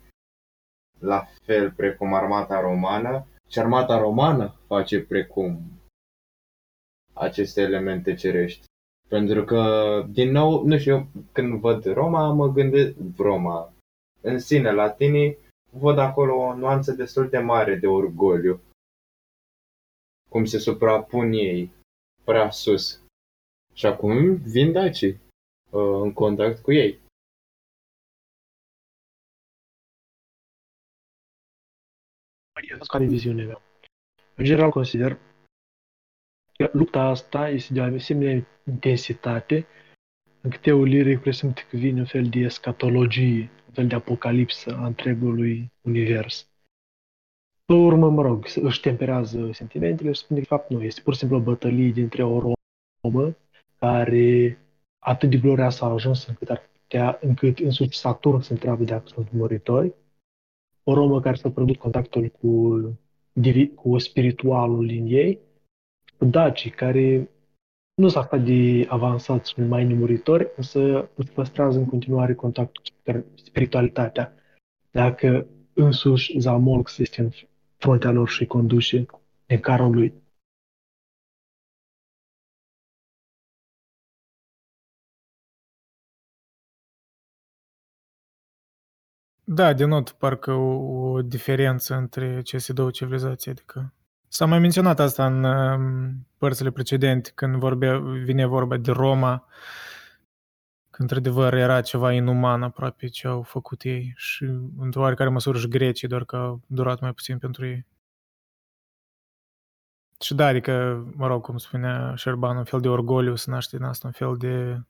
[0.99, 5.61] la fel precum armata romană, și armata romană face precum
[7.13, 8.65] aceste elemente cerești.
[9.07, 9.61] Pentru că,
[10.09, 13.71] din nou, nu știu, eu când văd Roma, mă gândesc, Roma,
[14.21, 15.37] în sine, latinii,
[15.71, 18.61] văd acolo o nuanță destul de mare de orgoliu
[20.29, 21.71] cum se suprapun ei
[22.23, 23.01] prea sus.
[23.73, 25.11] Și acum vin dacii
[25.69, 26.99] uh, în contact cu ei.
[32.87, 33.61] Care e viziunea mea?
[34.35, 35.17] În general consider
[36.57, 39.67] că lupta asta este de o asemenea intensitate
[40.41, 44.85] încât eu liric presimt că vine un fel de escatologie, un fel de apocalipsă a
[44.85, 46.49] întregului univers.
[47.65, 51.13] Pe urmă, mă rog, își temperează sentimentele și spune că de fapt nu, este pur
[51.13, 52.53] și simplu o bătălie dintre o
[53.01, 53.35] romă
[53.79, 54.57] care
[54.99, 59.31] atât de glorioasă a ajuns încât ar putea, încât însuși Saturn se întreabă dacă sunt
[59.31, 59.93] muritori,
[60.83, 62.81] o romă care s-a pierdut contactul cu,
[63.33, 65.39] divi- cu spiritualul din ei,
[66.17, 67.29] cu dacii care
[68.01, 73.25] nu s-a stat de avansați și mai nemuritori, însă își păstrează în continuare contactul cu
[73.35, 74.33] spiritualitatea.
[74.91, 77.29] Dacă însuși Zamolx este în
[77.77, 79.05] fruntea lor și îi conduce
[79.47, 80.13] în carul lui.
[89.43, 90.73] Da, din nou, parcă o,
[91.11, 93.93] o diferență între aceste două civilizații, adică
[94.27, 99.47] s-a mai menționat asta în um, părțile precedente, când vorbea, vine vorba de Roma,
[100.89, 104.43] că într-adevăr era ceva inuman aproape ce au făcut ei și
[104.77, 107.85] într-o oarecare măsură și grecii, doar că a durat mai puțin pentru ei.
[110.19, 113.85] Și da, adică, mă rog, cum spunea Șerban, un fel de orgoliu se naște din
[113.85, 114.81] asta, un fel de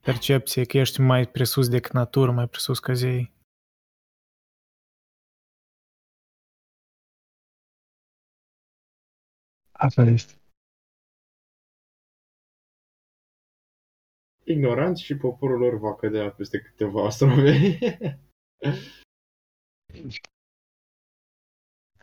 [0.00, 3.32] percepție că ești mai presus decât natură, mai presus ca zei.
[9.86, 10.32] Asta este.
[14.44, 17.52] Ignoranți și poporul lor va cădea peste câteva astrobe.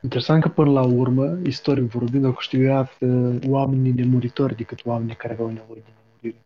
[0.02, 5.34] Interesant că până la urmă, istoric vorbind, au câștigat uh, oamenii nemuritori decât oamenii care
[5.34, 6.46] aveau nevoie de nemurire.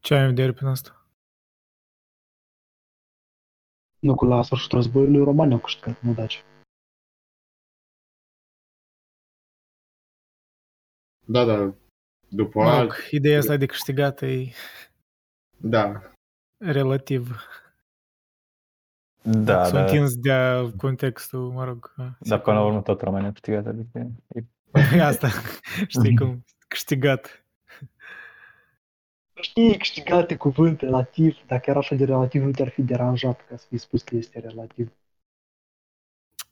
[0.00, 1.01] Ce ai în vedere prin asta?
[4.02, 6.44] Nu cu la sfârșitul războiului romani au câștigat, nu daci.
[11.24, 11.74] da, da.
[12.28, 12.80] După Mă alt...
[12.90, 14.52] rog, ideea asta de câștigat e
[15.56, 16.12] Da.
[16.58, 17.36] relativ.
[19.22, 19.80] Da, S-a da.
[19.82, 20.32] întins de
[20.76, 21.94] contextul, mă rog.
[22.18, 24.44] Dar până la urmă tot rămâne câștigat, adică e
[24.94, 25.28] E asta,
[25.86, 27.41] știi cum, câștigat.
[29.40, 33.66] Știi, câștigate cuvânt relativ, dacă era așa de relativ, nu te-ar fi deranjat ca să
[33.68, 34.92] fi spus că este relativ.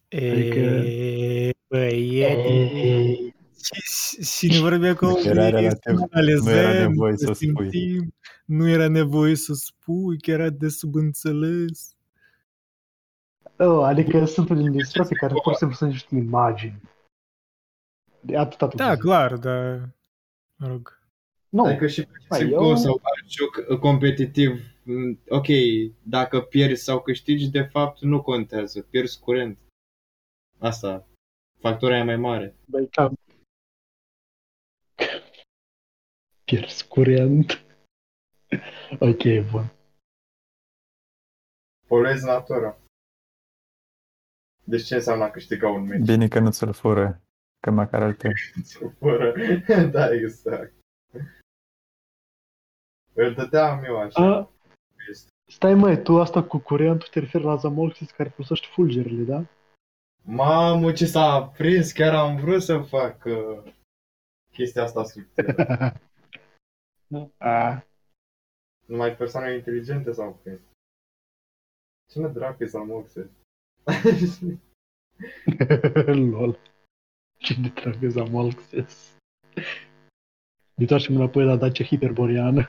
[0.09, 6.89] E, băiete, Ei, și, și ne vorbea cu Deci era relativ, să analizăm, nu era
[6.89, 7.71] nevoie să să o spui.
[7.71, 8.15] simțim,
[8.45, 11.95] nu era nevoie să spui, că era de subînțeles.
[13.59, 16.81] Oh, adică sunt unele ilustrații care pur și simplu sunt niște imagini.
[18.21, 18.79] De atât atât.
[18.79, 19.89] Da, clar, dar,
[20.57, 21.00] mă rog.
[21.51, 25.47] Nu, Adică și Mai, CSGO eu- sau alt joc competitiv, m, ok,
[26.03, 29.59] dacă pierzi sau câștigi, de fapt nu contează, pierzi curent.
[30.59, 31.09] Asta,
[31.59, 32.55] factura e mai mare.
[32.65, 33.15] băi, cam...
[36.45, 37.51] Pierzi curent.
[39.09, 39.73] ok, bun.
[41.87, 42.79] Poluezi natura.
[44.65, 46.07] Deci ce înseamnă a câștiga un meci?
[46.07, 47.23] bine că nu ți-l fură,
[47.61, 48.31] că măcar al tău.
[48.99, 49.35] Fără.
[49.91, 50.75] da, exact.
[53.23, 54.23] Îl dădeam eu așa.
[54.23, 54.51] A,
[55.47, 59.45] stai măi, tu asta cu curentul te referi la Zamolxis care folosește fulgerile, da?
[60.23, 63.73] Mamă, ce s-a aprins, chiar am vrut să fac uh,
[64.53, 65.55] chestia asta subtilă.
[67.39, 67.85] A,
[68.87, 70.61] Numai persoane inteligente s-au prins.
[72.11, 73.31] Cine dracu e Zamoxe?
[76.31, 76.59] lol.
[77.39, 79.17] Ce de tragă Zamolxis.
[80.75, 82.69] Întoarcem înapoi la Dacia hiperboreană.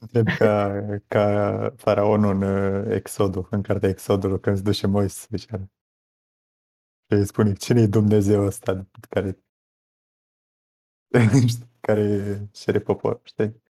[0.00, 5.36] Întreb ca, ca faraonul în uh, Exodul, în cartea Exodul, când se duce Moise pe
[5.36, 5.70] ceară.
[7.08, 9.38] Și îi spune, cine e Dumnezeu ăsta care
[11.86, 13.62] care cere popor, știi?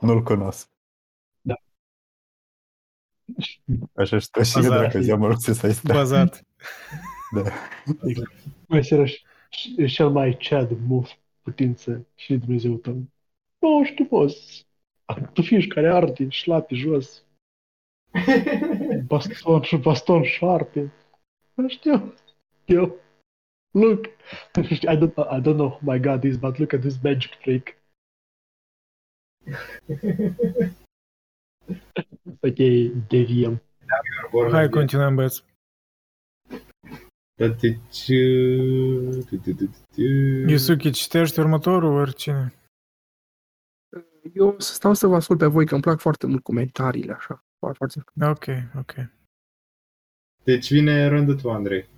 [0.00, 0.70] Nu-l cunosc.
[1.40, 1.54] Da.
[3.94, 4.82] Așa și tot și Bazar.
[4.82, 5.92] dacă ziua mă rog să stai sta.
[5.92, 6.42] Bazat.
[7.34, 7.42] Da.
[8.66, 9.10] Mai serios,
[9.76, 11.08] e cel mai chad move
[11.42, 13.08] putință și Dumnezeu tău.
[13.58, 14.66] Nu știu, boss.
[15.32, 17.24] Tu fiști care arde, șlapi jos,
[19.06, 20.92] baston și baston șarpe.
[21.54, 22.14] Nu știu.
[22.64, 22.96] Eu.
[23.70, 24.04] Look.
[24.56, 27.76] I don't, I don't know who my god is, but look at this magic trick.
[32.40, 32.56] Ok,
[33.08, 33.62] deviem.
[34.50, 35.44] Hai, continuăm, băieți.
[40.46, 42.52] Isuki, citești următorul, oricine.
[44.34, 47.12] Eu o să stau să vă ascult pe voi, că îmi plac foarte mult comentariile,
[47.12, 47.44] așa.
[47.58, 48.02] Foarte, foarte.
[48.30, 48.46] Ok,
[48.78, 49.10] ok.
[50.44, 51.88] Deci vine rândul tu, Andrei.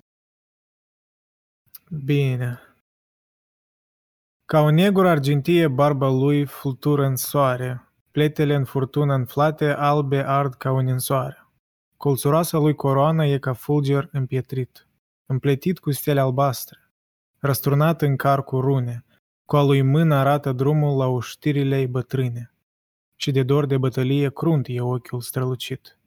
[2.05, 2.59] Bine.
[4.45, 10.53] Ca un negur argintie barba lui flutură în soare, pletele în furtună înflate, albe ard
[10.53, 11.47] ca un însoare.
[11.97, 14.87] Colțuroasa lui coroană e ca fulger împietrit,
[15.25, 16.91] împletit cu stele albastre,
[17.39, 19.05] răsturnat în car cu rune,
[19.51, 22.53] cu a lui mână arată drumul la uștirile ei bătrâne,
[23.15, 25.97] și de dor de bătălie crunt e ochiul strălucit.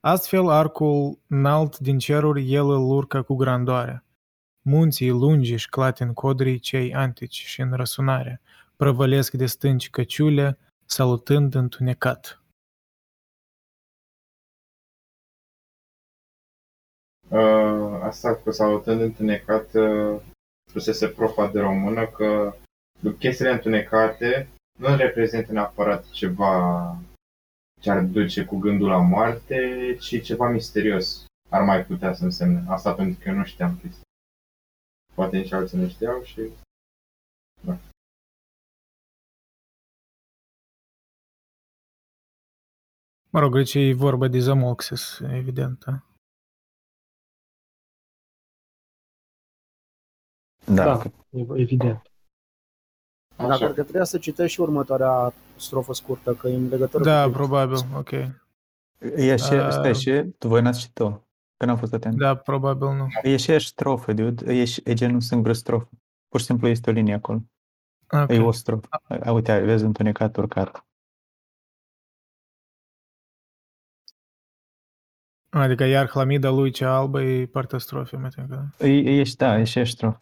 [0.00, 4.04] Astfel arcul înalt din ceruri el îl urcă cu grandoare,
[4.62, 8.40] Munții lungi și clate în codrii cei antici și în răsunare,
[8.76, 12.42] prăvălesc de stânci căciule, salutând întunecat.
[17.28, 20.20] Uh, asta cu salutând întunecat uh,
[20.72, 22.54] spusese profa de română că
[23.18, 26.54] chestiile întunecate nu reprezintă neapărat ceva
[27.80, 29.56] ce ar duce cu gândul la moarte,
[30.00, 32.64] ci ceva misterios ar mai putea să însemne.
[32.68, 34.02] Asta pentru că eu nu știam chestia.
[35.14, 36.40] Poate nici alții nu știau și...
[37.64, 37.78] Da.
[43.30, 46.11] Mă rog, aici e vorba de Zamolxis, evident, da?
[50.74, 52.02] Da, Da, e- evident.
[53.36, 53.64] Dar Așa.
[53.64, 57.30] cred că trebuia să citești și următoarea strofă scurtă, că e în legătură Da, cu
[57.30, 57.46] prima.
[57.46, 58.10] probabil, ok.
[59.16, 61.10] E și, Uh, stai, și tu voi n-ați citit-o,
[61.56, 62.16] că n-am fost atent.
[62.18, 63.06] Da, probabil nu.
[63.22, 64.52] E și aia strofă, dude.
[64.54, 65.88] E, și, e genul singură strofă.
[66.28, 67.42] Pur și simplu este o linie acolo.
[68.10, 68.28] Ok.
[68.30, 68.88] E o strofă.
[69.24, 70.86] A, uite, vezi întunecat, urcat.
[75.50, 78.86] Adică iar hlamida lui cea albă e partea strofei, mă tem că da.
[78.86, 80.16] E, e, și- da, e și aia strofă.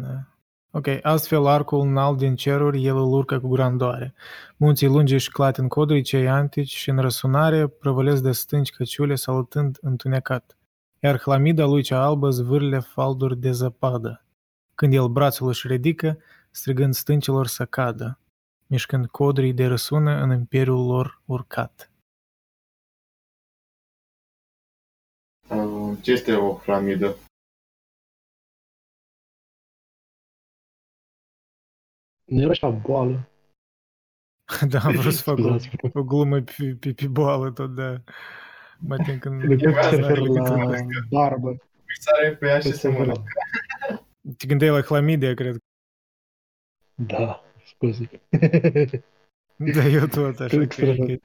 [0.00, 0.26] Da.
[0.70, 4.14] Ok, astfel arcul înalt din ceruri, el îl urcă cu grandoare.
[4.56, 9.14] Munții lungi și clat în coduri cei antici și în răsunare prăvălesc de stânci căciule
[9.14, 10.56] saltând întunecat.
[11.00, 14.24] Iar hlamida lui cea albă zvârle falduri de zăpadă.
[14.74, 16.18] Când el brațul își ridică,
[16.50, 18.18] strigând stâncilor să cadă,
[18.66, 21.90] mișcând codrii de răsună în imperiul lor urcat.
[25.48, 27.16] Uh, Ce este o hlamidă?
[32.24, 33.28] Nu era așa boală.
[34.68, 35.70] Da, am vrut să fac o, Scuzați.
[35.92, 38.02] o glumă pe, pe, pe boală tot, da.
[38.78, 39.40] Mă tem când...
[39.40, 40.64] Cred că se referă legătură.
[40.64, 40.76] la
[41.10, 41.56] barbă.
[42.00, 43.12] Sare pe ea și Se se referă la...
[43.12, 43.32] mănâncă.
[44.36, 45.56] Te gândeai la hlamidie, cred.
[46.94, 48.10] Da, scuze.
[49.56, 51.20] Da, eu tot așa Cred că că se e referă-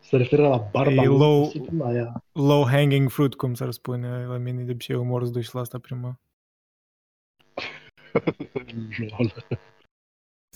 [0.00, 2.24] Se referă la barba E lui, low- posibil, la ea.
[2.32, 5.78] low hanging fruit, cum s-ar spune la mine, de obicei umor să duci la asta
[5.78, 6.20] prima.
[8.98, 9.46] Lol.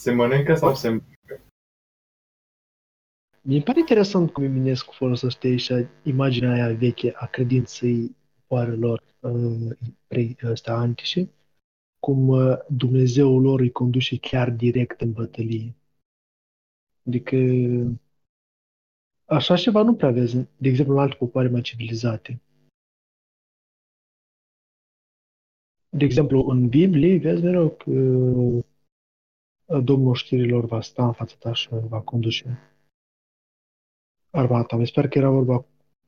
[0.01, 1.03] Se mănâncă sau se...
[3.43, 5.71] Mi pare interesant cum Eminescu folosește aici
[6.03, 11.31] imaginea aia veche a credinței poarelor uh, pre- ăstea antice,
[11.99, 15.75] cum uh, Dumnezeul lor îi conduce chiar direct în bătălie.
[17.07, 17.37] Adică
[19.25, 22.41] așa ceva nu prea vezi, de exemplu, în alte popoare mai civilizate.
[25.97, 28.65] De exemplu, în Biblie vezi mereu că uh,
[29.85, 32.59] Domnul știrilor va sta în fața ta și va conduce
[34.31, 34.77] armata.
[34.77, 35.65] Mi se pare că era vorba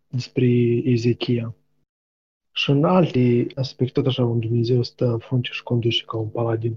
[0.09, 0.47] despre
[0.85, 1.55] Ezechia.
[2.53, 6.29] Și în alte aspecte, tot așa, un Dumnezeu stă în frunte și conduce ca un
[6.29, 6.77] paladin.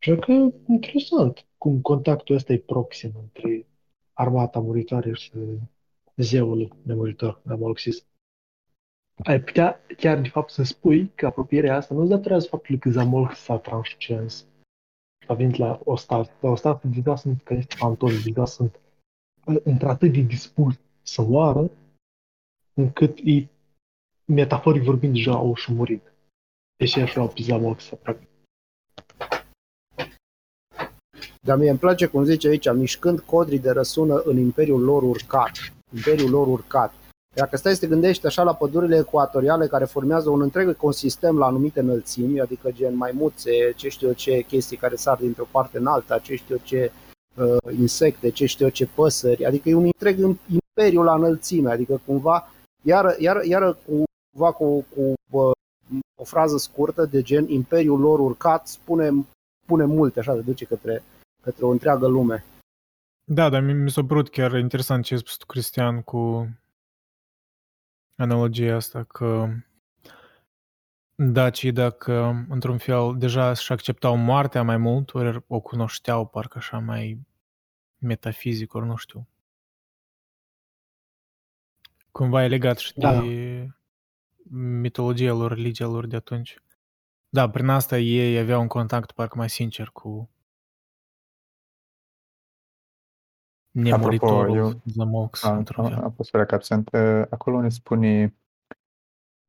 [0.00, 0.32] Așa că,
[0.68, 3.66] interesant, cum contactul ăsta e proxim între
[4.12, 5.32] armata muritoare și
[6.16, 8.07] zeul nemuritor, Amolxis.
[9.24, 13.42] Ai putea chiar, de fapt, să spui că apropierea asta nu-ți datorează faptului că Zamolxis
[13.42, 14.46] s-a transcens.
[15.26, 16.30] A venit la Ostat.
[16.40, 18.80] La Ostat deja sunt că este fantomi, deja sunt
[19.64, 21.70] într-atât de dispus să moară,
[22.74, 23.48] încât ei,
[24.24, 26.12] metaforic vorbind, deja au și murit.
[26.76, 28.28] Deci așa au pizat Moxa, practic.
[31.40, 35.52] Dar mie îmi place cum zice aici, mișcând codrii de răsună în imperiul lor urcat.
[35.94, 36.94] Imperiul lor urcat.
[37.38, 41.46] Dacă stai să te gândești așa la pădurile ecuatoriale care formează un întreg ecosistem la
[41.46, 45.86] anumite înălțimi, adică gen maimuțe, ce știu eu ce chestii care sar dintr-o parte în
[45.86, 46.92] alta, ce știu eu ce
[47.34, 52.00] uh, insecte, ce știu eu ce păsări, adică e un întreg imperiu la înălțime, adică
[52.06, 55.50] cumva, iară, iară, iară cumva cu, cu uh,
[56.20, 59.26] o frază scurtă de gen imperiul lor urcat spune,
[59.64, 61.02] spune multe, așa, te duce către,
[61.42, 62.44] către o întreagă lume.
[63.24, 66.48] Da, dar mi, mi s-a părut chiar interesant ce ai spus tu, Cristian, cu
[68.18, 69.48] analogia asta, că
[71.14, 76.78] dacii, dacă într-un fel deja și acceptau moartea mai mult, ori o cunoșteau parcă așa
[76.78, 77.20] mai
[77.98, 79.28] metafizic, ori nu știu.
[82.10, 83.20] Cumva e legat și Da.
[83.20, 83.66] de
[84.50, 86.56] mitologia lor, religia lor de atunci.
[87.28, 90.30] Da, prin asta ei aveau un contact parcă mai sincer cu
[93.70, 96.04] nemuritorul eu- Zamolx, A, într-un a, fel.
[96.04, 96.90] a fost părea absent.
[96.92, 98.36] Uh, Acolo ne spune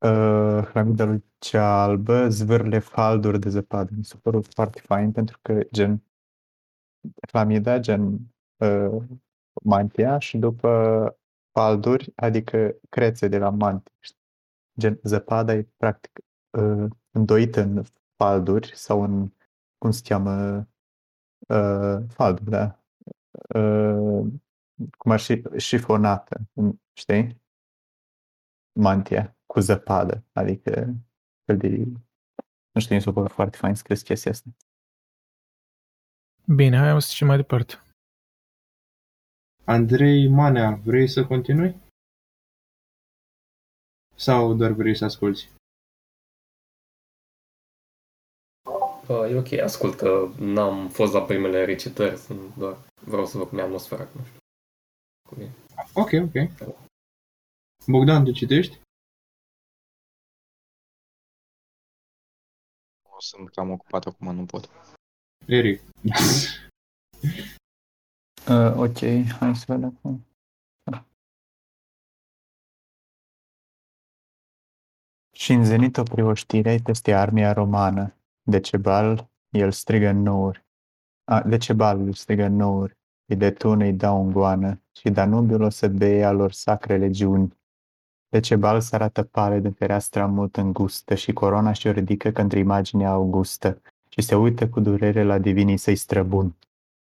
[0.06, 3.92] uh, hramida lui cea albă, zvârle falduri de zăpadă.
[3.96, 6.04] Mi s-a părut foarte fain pentru că gen
[7.28, 8.20] hramida, gen
[8.58, 9.04] uh,
[9.64, 10.70] mantia și după
[11.52, 13.94] falduri, adică crețe de la mantie.
[14.00, 14.18] știi?
[14.80, 16.20] Gen zăpada e practic
[16.58, 17.84] uh, îndoită în
[18.16, 19.32] falduri sau în,
[19.78, 20.68] cum se cheamă,
[21.48, 22.84] uh, falduri, da.
[23.56, 24.28] Uh,
[24.98, 27.42] cum ar fi șifonată, în- știi?
[28.80, 30.72] Mantia cu zăpadă, adică
[31.46, 31.68] fel de,
[32.72, 34.50] nu știu, mi s-a părut foarte fain scris chestia asta.
[36.56, 37.74] Bine, hai o să zicem mai departe.
[39.66, 41.82] Andrei Manea, vrei să continui?
[44.16, 45.50] Sau doar vrei să asculti?
[49.14, 53.62] E ok, ascultă, n-am fost la primele recitări, sunt doar, vreau să văd cum e
[53.62, 54.40] atmosfera, nu știu.
[55.30, 55.54] cu mine.
[55.94, 56.68] Ok, ok.
[57.88, 58.82] Bogdan, tu citești?
[63.10, 64.70] O sunt cam ocupat acum, nu pot.
[65.46, 65.82] Eric.
[68.50, 68.98] Uh, ok,
[69.40, 70.26] hai să vedem acum.
[75.36, 78.19] Și în zenit opri o știre peste armia romană.
[78.50, 80.66] Decebal, el strigă în nouri.
[81.24, 82.98] A, Decebal îl strigă în nouri.
[83.26, 84.82] Îi detună, îi dau în goană.
[84.92, 87.58] Și Danubiul o să beie a lor sacre legiuni.
[88.30, 93.82] Decebal se arată pale de fereastra mult îngustă și corona și-o ridică către imaginea augustă
[94.10, 96.58] și se uită cu durere la divinii săi străbuni.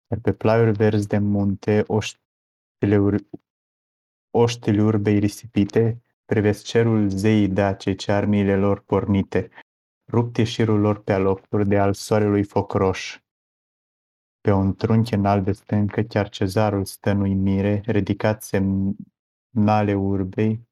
[0.07, 3.29] Iar pe plaiuri verzi de munte, oștile, ur-
[4.31, 9.49] oștile urbei risipite, privesc cerul zeii dace ce armiile lor pornite,
[10.11, 13.21] rupt e șirul lor pe alocuri de al soarelui foc roș.
[14.41, 20.67] Pe un trunchi înalt de stâncă, chiar cezarul stă în uimire, ridicat semnale urbei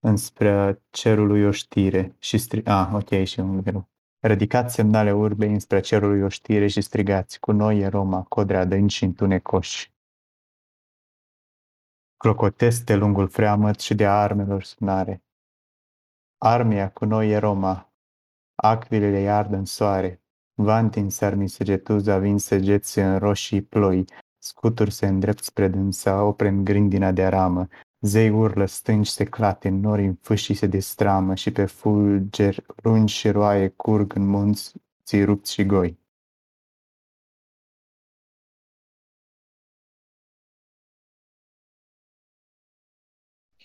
[0.00, 2.64] înspre cerului o știre și stri...
[2.64, 3.88] Ah, ok, și un greu.
[4.20, 8.92] Ridicați semnale urbei înspre cerului o știre și strigați, cu noi e Roma, codre adânci
[8.92, 9.94] și întunecoși.
[12.16, 15.24] Clocotesc de lungul freamăt și de armelor sunare.
[16.38, 17.85] Armia cu noi e Roma,
[18.56, 20.22] acvilele ard în soare,
[20.54, 24.04] vantin sarmi săgetuza vin săgeți în roșii ploi,
[24.38, 27.68] scuturi se îndrept spre dânsa, opren grindina de aramă,
[28.00, 33.30] zei urlă stânci se clate, nori în fâșii se destramă și pe fulger lungi și
[33.30, 34.72] roaie curg în munți
[35.04, 35.98] ții rupți și goi.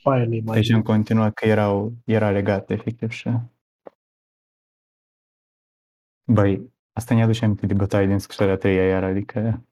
[0.03, 0.75] Aia mi Deci imagine.
[0.77, 3.29] în continuă că erau, era legat efectiv și...
[6.25, 9.65] Băi, asta ne aduce aminte de bătaie din scrisoarea a treia iar, adică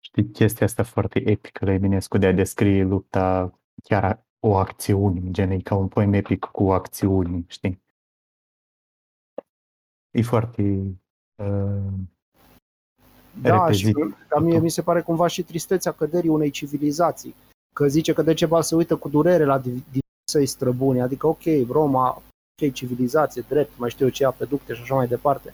[0.00, 5.30] știi chestia asta foarte epică la Eminescu de a descrie lupta chiar a- o acțiune,
[5.30, 7.82] gen e ca un poem epic cu acțiuni, știi?
[10.10, 10.62] E foarte
[11.34, 11.92] uh,
[13.42, 14.16] Da, și repezit.
[14.28, 17.34] dar mie mi se pare cumva și tristețea căderii unei civilizații.
[17.74, 21.42] Că zice că Decebal se uită cu durere la div- div- săi străbuni, adică ok,
[21.68, 22.22] Roma,
[22.62, 25.52] ok, civilizație, drept, mai știu eu ce, apeducte și așa mai departe.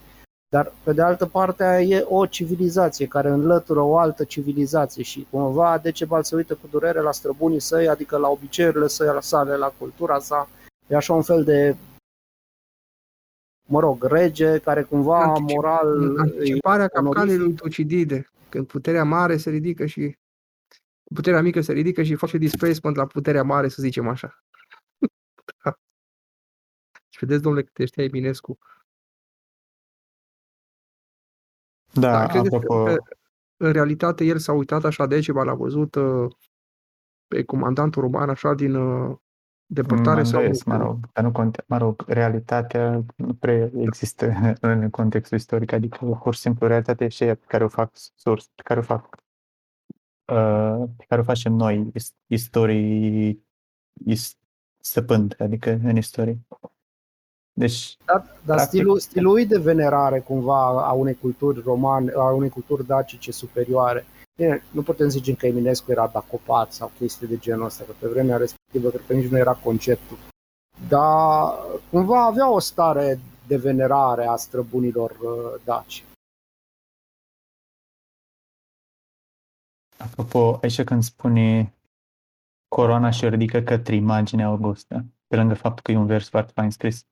[0.49, 5.27] Dar, pe de altă parte, aia e o civilizație care înlătură o altă civilizație și
[5.31, 9.73] cumva Decebal se uită cu durere la străbunii săi, adică la obiceiurile săi, sale, la
[9.79, 10.49] cultura sa.
[10.87, 11.77] E așa un fel de,
[13.69, 15.99] mă rog, rege care cumva Anticip- moral...
[16.01, 16.93] îi Anticiparea onorific.
[16.93, 20.17] capcanei lui Tucidide, când puterea mare se ridică și
[21.15, 24.39] puterea mică se ridică și face displacement la puterea mare, să zicem așa.
[25.65, 25.75] da.
[27.21, 28.59] Și vedeți, domnule, cât știa Eminescu.
[31.93, 32.97] Da, Dar credeți apropo, că
[33.57, 36.31] în realitate el s-a uitat așa de ceva, l-a văzut uh,
[37.27, 39.17] pe comandantul roman așa din uh,
[39.67, 44.33] depărtare mă sau îndoiesc, mă rog, dar nu conte, mă rog, realitatea nu prea există
[44.61, 47.91] în contextul istoric, adică pur și simplu realitatea e și aia pe care o fac
[48.15, 49.17] surs, pe care o fac,
[50.33, 53.45] uh, pe care o facem noi, is- istorii,
[54.05, 54.39] is,
[54.79, 56.39] săpând, adică în istorie.
[57.53, 62.25] Deci, Dar, dar Practic- stilul, stilul lui de venerare cumva a unei culturi romane, a
[62.25, 64.07] unei culturi dacice superioare.
[64.37, 68.09] Bine, nu putem zice că Eminescu era dacopat sau chestii de genul ăsta, că pe
[68.09, 70.17] vremea respectivă cred că nici nu era conceptul.
[70.89, 71.55] Dar
[71.91, 76.05] cumva avea o stare de venerare a străbunilor uh, daci.
[80.01, 81.75] apropo, aici când spune
[82.69, 86.53] coroana și o ridică către imaginea Augustă, pe lângă faptul că e un vers foarte
[86.55, 87.07] fain scris,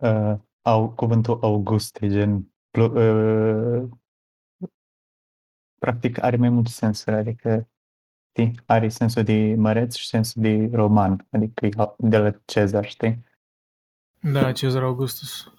[0.00, 3.88] uh, au, cuvântul August, e gen, pl- uh,
[5.78, 7.68] practic are mai multe sensuri, adică
[8.28, 13.24] știi, are sensul de măreț și sensul de roman, adică e de la Cezar, știi?
[14.20, 15.52] Da, Cezar Augustus.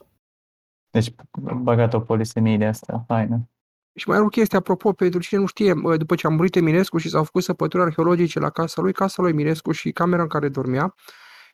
[0.89, 1.13] Deci
[1.61, 3.49] băgat o polisemie de asta, faină.
[3.95, 6.55] Și mai are o chestie, apropo, pentru cine nu știe, mă, după ce a murit
[6.55, 10.27] Eminescu și s-au făcut săpături arheologice la casa lui, casa lui Eminescu și camera în
[10.27, 10.95] care dormea,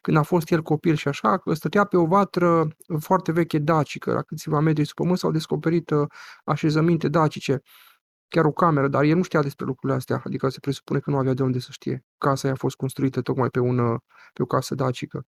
[0.07, 2.67] când a fost el copil și așa, că stătea pe o vatră
[2.99, 6.07] foarte veche dacică, la câțiva metri sub pământ s-au descoperit uh,
[6.43, 7.61] așezăminte dacice,
[8.27, 11.17] chiar o cameră, dar el nu știa despre lucrurile astea, adică se presupune că nu
[11.17, 12.05] avea de unde să știe.
[12.17, 13.99] Casa i-a fost construită tocmai pe, un, uh,
[14.33, 15.25] pe o casă dacică,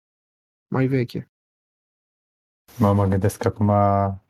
[0.68, 1.32] mai veche.
[2.78, 3.68] Mă, mă gândesc acum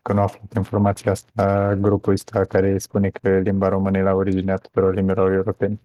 [0.02, 4.56] că nu aflat informația asta, grupul ăsta care spune că limba română e la originea
[4.56, 5.82] tuturor limbilor europene.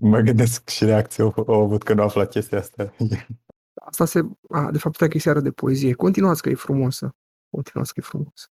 [0.00, 2.92] Mă gândesc și reacția au, au avut că nu aflat chestia asta.
[3.84, 5.92] Asta se, a, de fapt, că e seară de poezie.
[5.92, 7.14] Continuați că e frumosă.
[7.50, 8.46] Continuați că e frumos.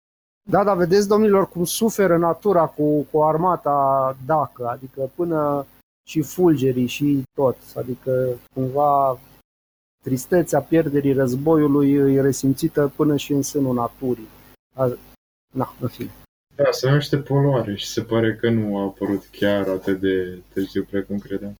[0.50, 5.66] Da, dar vedeți, domnilor, cum suferă natura cu, cu armata dacă, adică până
[6.08, 7.58] și fulgerii și tot.
[7.76, 9.20] Adică cumva
[10.04, 14.28] tristețea pierderii războiului e resimțită până și în sânul naturii.
[14.76, 14.98] A,
[15.54, 16.12] na, în fine.
[16.56, 20.84] Da, se numește poluare și se pare că nu a apărut chiar atât de târziu
[20.84, 21.56] precum credeam.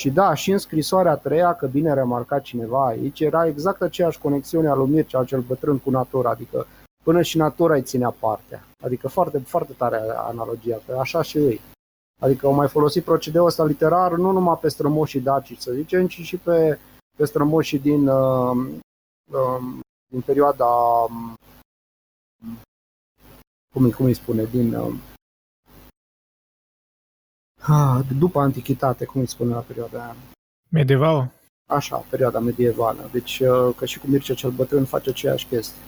[0.00, 3.82] Și da, și în scrisoarea a treia, că bine a remarcat cineva aici, era exact
[3.82, 6.66] aceeași conexiune a lui Mircea cel bătrân cu natura, adică
[7.02, 8.64] până și natura îi ținea partea.
[8.82, 11.60] Adică foarte, foarte tare analogia, că așa și ei.
[12.20, 16.20] Adică au mai folosit procedeul ăsta literar nu numai pe strămoșii dacici, să zicem, ci
[16.20, 16.78] și pe,
[17.16, 18.56] pe strămoșii din, uh,
[19.32, 19.62] uh,
[20.10, 21.34] din perioada, um,
[23.74, 24.94] cum, cum îi spune, din, uh,
[28.18, 30.16] după antichitate, cum îi spune la perioada aia.
[30.70, 31.30] Medieval?
[31.66, 33.08] Așa, perioada medievală.
[33.12, 35.82] Deci, uh, că și cu Mircea cel Bătrân face aceeași chestie.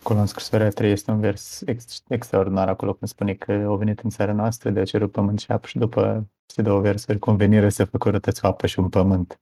[0.00, 4.00] Acolo în scrisoarea 3 este un vers ex- extraordinar acolo când spune că au venit
[4.00, 7.68] în țara noastră de a cerut pământ și apă și după se două versuri convenire
[7.68, 9.40] să făcă rătăți o apă și un pământ.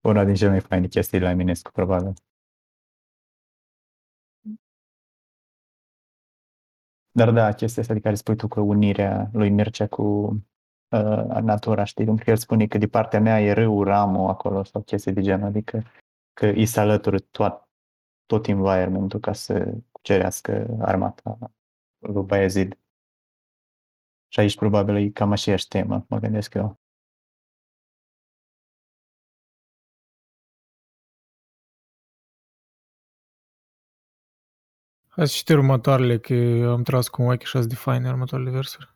[0.00, 2.14] Una din cele mai faine chestii la Eminescu, probabil.
[7.12, 11.84] Dar da, chestia asta de care spui tu cu unirea lui Mircea cu uh, natura,
[11.84, 12.04] știi?
[12.04, 15.20] Pentru că el spune că de partea mea e râul Ramo acolo sau chestii de
[15.20, 15.82] genul, adică
[16.32, 17.68] că îi se alătură tot,
[18.26, 21.38] tot environmentul ca să cucerească armata
[21.98, 22.78] lui Bayezid.
[24.28, 26.80] Și aici probabil e cam aceeași temă, mă gândesc eu.
[35.20, 36.34] Hai să citi următoarele, că
[36.70, 38.88] am tras cu un ochi și de faine următoarele versuri.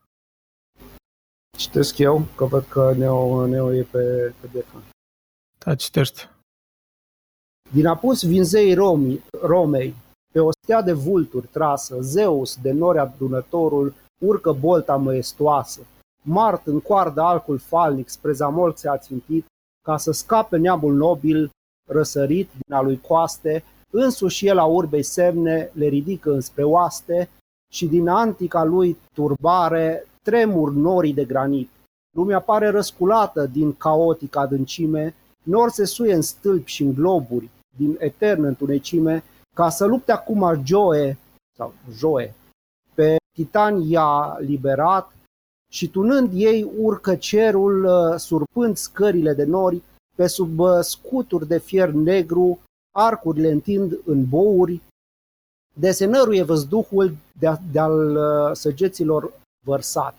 [1.56, 4.74] Citesc eu, că văd că Neo, Neo e pe PDF.
[5.58, 6.30] Da, citește.
[7.72, 9.94] Din apus vinzei Romi, Romei,
[10.32, 15.80] pe o stea de vulturi trasă, Zeus, de nori adunătorul, urcă bolta măestoasă.
[16.22, 19.46] Mart în coardă alcul falnic spre Zamol se-a țintit,
[19.82, 21.50] ca să scape neamul nobil
[21.90, 23.64] răsărit din a lui coaste,
[23.96, 27.28] însuși el a urbei semne le ridică înspre oaste
[27.72, 31.70] și din antica lui turbare tremur norii de granit.
[32.16, 37.96] Lumea pare răsculată din caotica adâncime, nor se suie în stâlpi și în globuri, din
[37.98, 39.24] eternă întunecime,
[39.56, 41.18] ca să lupte acum Joe,
[41.56, 42.34] sau Joe,
[42.94, 45.12] pe Titan i-a liberat
[45.70, 49.82] și tunând ei urcă cerul, uh, surpând scările de nori,
[50.16, 52.58] pe sub uh, scuturi de fier negru,
[52.96, 54.82] arcurile întind în bouri,
[55.76, 57.16] desenăruie văzduhul
[57.72, 59.32] de-al uh, săgeților
[59.64, 60.14] vărsat.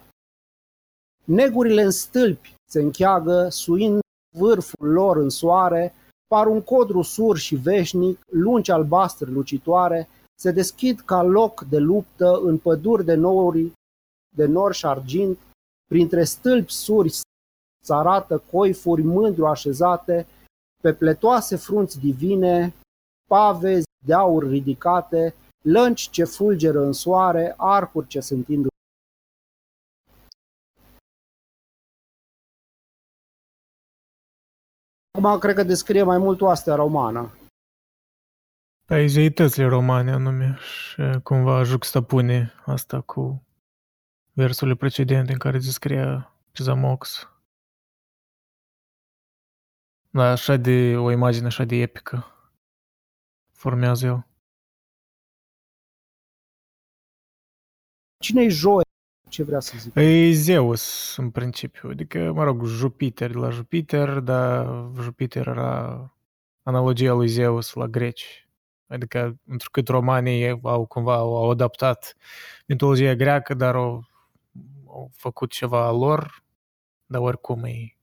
[1.23, 3.99] Negurile în stâlpi se încheagă, suind
[4.37, 5.93] vârful lor în soare,
[6.27, 10.09] par un codru sur și veșnic, lungi albastre lucitoare,
[10.39, 13.71] se deschid ca loc de luptă în păduri de nori,
[14.35, 15.37] de nor și argint,
[15.87, 17.09] printre stâlpi suri
[17.83, 20.27] să arată coifuri mândru așezate,
[20.85, 22.73] pe pletoase frunți divine,
[23.27, 28.67] pave de aur ridicate, lănci ce fulgeră în soare, arcuri ce se întind
[35.17, 37.31] Acum cred că descrie mai mult o astea romană.
[38.85, 43.43] Păi zeitățile romane anume și cumva juxtapune asta cu
[44.33, 47.29] versurile precedente în care descria Zamox.
[50.15, 52.25] Da, așa de o imagine așa de epică
[53.51, 54.27] formează el.
[58.17, 58.83] Cine e Joe?
[59.29, 59.95] Ce vrea să zic?
[59.95, 61.89] E Zeus, în principiu.
[61.89, 64.67] Adică, mă rog, Jupiter la Jupiter, dar
[65.01, 66.13] Jupiter era
[66.63, 68.49] analogia lui Zeus la greci.
[68.87, 72.15] Adică, întrucât romanii au cumva au adaptat
[72.67, 74.07] mitologia greacă, dar au,
[74.87, 76.43] au făcut ceva lor,
[77.05, 77.94] dar oricum e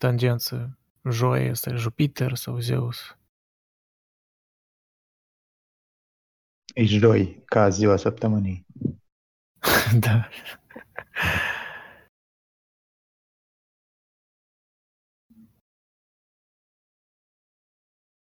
[0.00, 0.78] tangență
[1.10, 3.16] joi, este Jupiter sau Zeus.
[6.74, 8.66] E joi, ca ziua săptămânii.
[10.04, 10.28] da.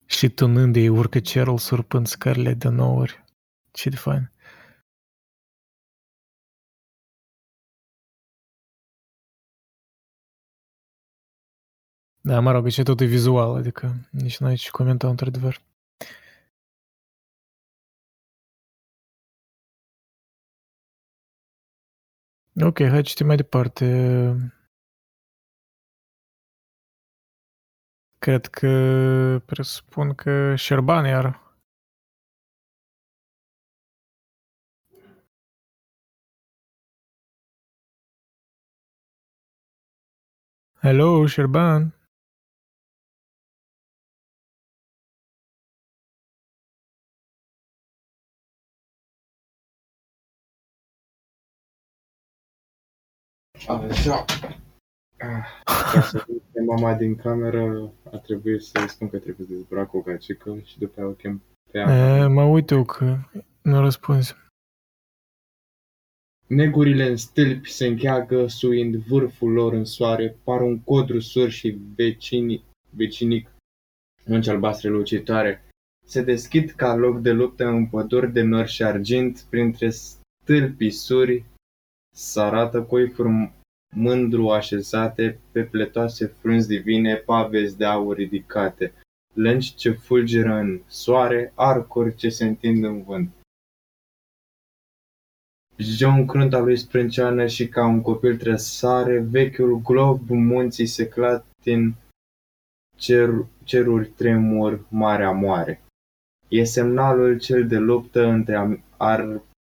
[0.05, 3.23] Și tunând ei urcă cerul surpând scările de nouă ori.
[3.71, 4.31] Ce de fain.
[12.27, 15.61] Da, mă rog, și tot e vizual, adică nici n-ai ce comenta într-adevăr.
[22.61, 23.85] Ok, hai citim mai departe.
[28.19, 28.67] Cred că
[29.45, 31.43] presupun că Șerban iar.
[40.81, 41.93] Hello, Șerban.
[53.67, 54.25] Așa.
[55.17, 55.45] Ah,
[55.93, 59.93] Ca să duc pe mama din cameră, a trebuit să-i spun că trebuie să dezbrac
[59.93, 62.17] o gagică și după aia o chem pe ea.
[62.17, 63.17] E, mă uit eu că
[63.61, 64.35] nu răspunzi.
[66.47, 71.77] Negurile în stâlpi se încheagă, suind vârful lor în soare, par un codru sur și
[71.95, 73.49] vecini, vecinic
[74.25, 75.63] munci albastre lucitoare.
[76.05, 81.45] Se deschid ca loc de luptă în păduri de nor și argint, printre stâlpii suri
[82.15, 83.51] s-arată coifuri
[83.95, 88.93] mândru așezate pe pletoase frunzi divine, pavezi de aur ridicate,
[89.33, 93.29] lângi ce fulgeră în soare, arcuri ce se întind în vânt.
[95.77, 101.95] John crunta lui sprânceană și ca un copil tresare, vechiul glob munții se clatin,
[102.97, 103.29] cer,
[103.63, 105.81] ceruri tremur, marea moare.
[106.47, 108.83] E semnalul cel de luptă între am-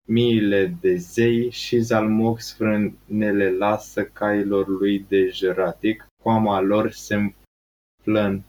[0.07, 8.43] armiile de zei și Zalmoc sfrânele lasă cailor lui de jeratic, coama lor se umflă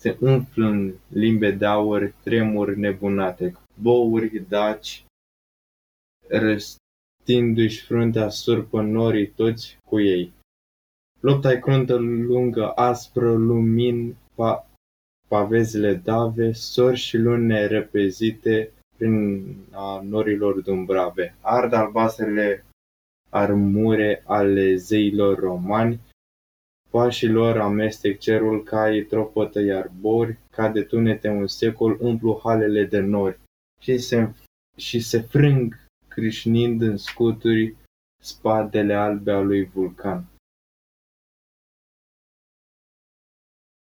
[0.00, 5.04] se umflă în limbe de aur, tremuri nebunate, bouri daci,
[6.28, 10.32] răstindu-și fruntea surpă norii toți cu ei.
[11.20, 14.70] Lupta e cruntă, lungă, aspră, lumin, pa,
[15.28, 21.34] pavezile dave, sori și lune repezite prin a norilor dumbrave.
[21.40, 22.64] Ard albastrele
[23.30, 26.00] armure ale zeilor romani,
[26.90, 32.84] pașii lor amestec cerul, caii tropotă iar bori, ca de tunete un secol umplu halele
[32.84, 33.40] de nori
[33.80, 34.34] și se,
[34.76, 37.76] și se frâng crâșnind în scuturi
[38.22, 40.24] spadele albe a lui Vulcan.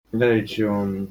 [0.10, 1.10] Deci, um,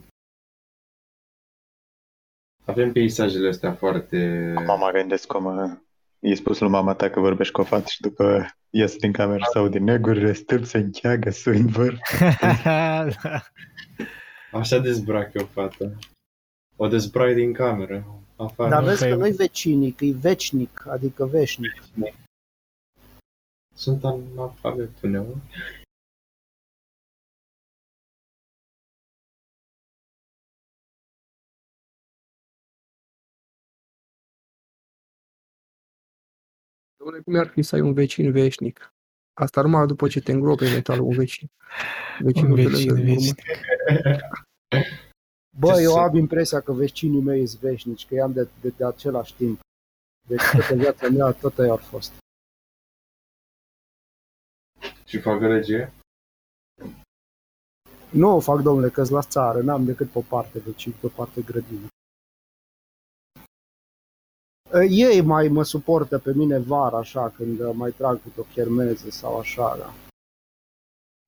[2.67, 4.53] avem peisajele astea foarte...
[4.67, 5.71] Mama gândesc cum uh,
[6.19, 9.43] i spus lui mama ta că vorbești cu o fată și după ies din cameră
[9.53, 11.99] sau din neguri, stâlp se încheagă, sui în vârf.
[14.53, 15.99] Așa dezbrac eu o fată.
[16.77, 18.07] O dezbrac din cameră.
[18.37, 18.71] Afară.
[18.71, 21.83] Dar vezi că că e- nu-i vecinic, e vecinic, adică veșnic.
[23.75, 25.37] Sunt analfabet uneori.
[37.07, 38.95] Dom'le, cum ar fi să ai un vecin veșnic?
[39.35, 41.49] Asta numai după ce te îngropi în metalul un vecin.
[42.19, 43.13] Vecinul Un pe vecin lângă urmă.
[43.15, 43.43] veșnic.
[45.59, 48.69] Bă, Ce eu să- am impresia că vecinii mei sunt veșnici, că i-am de, de,
[48.77, 49.61] de același timp.
[50.29, 52.13] Deci toată viața mea tot ei au fost.
[55.05, 55.93] Și fac gălăgie?
[58.11, 61.09] Nu o fac, domnule, că la țară, n-am decât pe o parte vecini, pe o
[61.09, 61.87] parte grădină.
[64.73, 68.43] E, Ei mai mă suportă pe mine vara, așa, când uh, mai trag câte o
[68.43, 69.93] chermeză sau așa, da.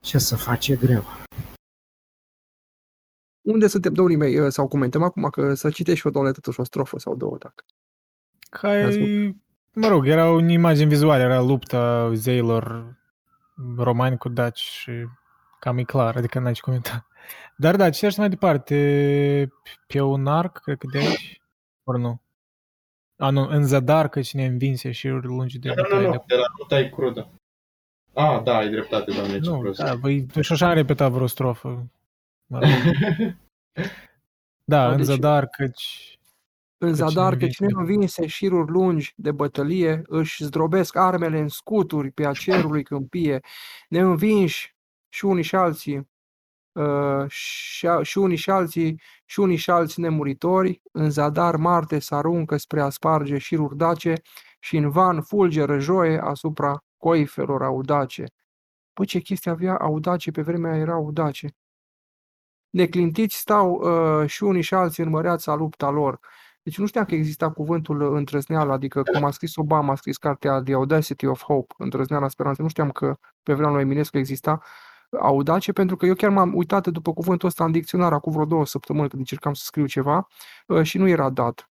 [0.00, 1.04] Ce să faci, e greu.
[3.40, 4.52] Unde suntem, domnii mei?
[4.52, 7.64] Sau comentăm acum că să citești o domnule totuși o strofă sau două, dacă.
[8.50, 9.34] Ca e,
[9.72, 12.96] mă rog, era o imagine vizuală, era lupta zeilor
[13.76, 15.06] romani cu daci și
[15.60, 17.06] cam e clar, adică n-ai ce comenta.
[17.56, 19.52] Dar da, citește mai departe
[19.86, 21.40] pe un arc, cred că de aici,
[21.84, 22.22] ori nu?
[23.18, 26.22] A, nu, în zadar că cine învinse și lungi de Nu, nu, bătaie nu, de...
[26.26, 27.28] de la ruta e crudă.
[28.12, 29.78] Ah, da, ai dreptate, doamne, ce Nu, prost.
[29.78, 31.86] da, băi, și așa am repetat vreo strofă.
[32.50, 32.68] Mă rog.
[34.64, 36.12] Da, Da, în deci- zadar căci...
[36.80, 41.48] În Că zadar cine că cine învinse șiruri lungi de bătălie, își zdrobesc armele în
[41.48, 43.40] scuturi pe a cerului câmpie,
[43.88, 44.74] ne învinși
[45.08, 46.04] și unii și alții, uh,
[47.26, 52.14] și, a- și unii și alții, și unii și alții nemuritori, în zadar Marte se
[52.14, 54.14] aruncă spre a sparge șiruri dace
[54.58, 58.24] și în van fulgeră joie asupra coifelor audace.
[58.92, 61.48] Păi ce chestie avea audace, pe vremea era audace.
[62.70, 66.18] Neclintiți stau uh, și unii și alții în măreața lupta lor.
[66.62, 70.16] Deci nu știam că exista cuvântul uh, îndrăzneală, adică cum a scris Obama, a scris
[70.16, 72.64] cartea The Audacity of Hope, îndrăzneala speranței.
[72.64, 74.62] Nu știam că pe vremea lui Eminescu exista
[75.20, 78.66] audace, pentru că eu chiar m-am uitat după cuvântul ăsta în dicționar acum vreo două
[78.66, 80.28] săptămâni când încercam să scriu ceva
[80.66, 81.70] uh, și nu era dat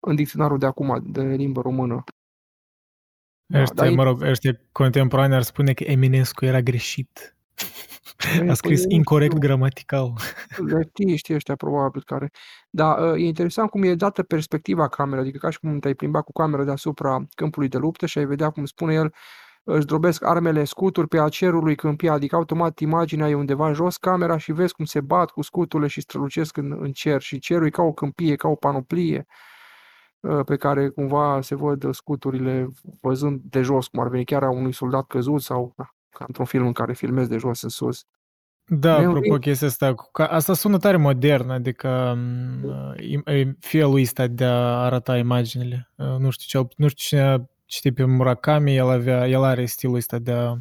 [0.00, 2.04] în dicționarul de acum de limbă română.
[3.46, 7.34] Da, Ăștia, dar e- mă rog, ăștia contemporani ar spune că Eminescu era greșit.
[8.48, 9.38] A scris păi, incorrect nu.
[9.38, 10.12] gramatical.
[10.66, 12.30] Leftiști ăștia probabil care...
[12.70, 16.22] Dar uh, e interesant cum e dată perspectiva camerei, adică ca și cum te-ai plimba
[16.22, 19.14] cu camera deasupra câmpului de luptă și ai vedea cum spune el
[19.64, 24.52] își drobesc armele scuturi pe acerului câmpia, adică automat imaginea e undeva jos camera și
[24.52, 27.82] vezi cum se bat cu scuturile și strălucesc în, în cer și cerul e ca
[27.82, 29.26] o câmpie, ca o panoplie
[30.20, 32.68] uh, pe care cumva se văd scuturile
[33.00, 36.46] văzând de jos, cum ar veni chiar a unui soldat căzut sau da, ca într-un
[36.46, 38.04] film în care filmezi de jos în sus.
[38.72, 43.22] Da, Mi-am apropo venit- chestia asta, cu- ca, asta sună tare modern, adică m, im-
[43.24, 45.90] e, felul ăsta de a arăta imaginile.
[45.96, 49.64] Uh, Nu știu, cel, nu știu cine a citit pe Murakami, el, avea, el are
[49.64, 50.56] stilul ăsta de a,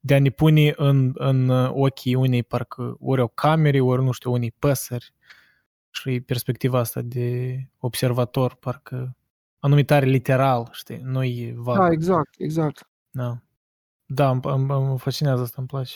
[0.00, 4.32] de a ne pune în, în ochii unei parcă ori o camere, ori nu știu,
[4.32, 5.12] unei păsări.
[5.90, 9.16] Și perspectiva asta de observator, parcă
[9.58, 11.78] anumitare literal, știi, nu e vag.
[11.78, 12.90] Da, exact, exact.
[13.10, 13.42] Da,
[14.06, 15.94] da îmi, îmi, îmi fascinează asta, îmi place.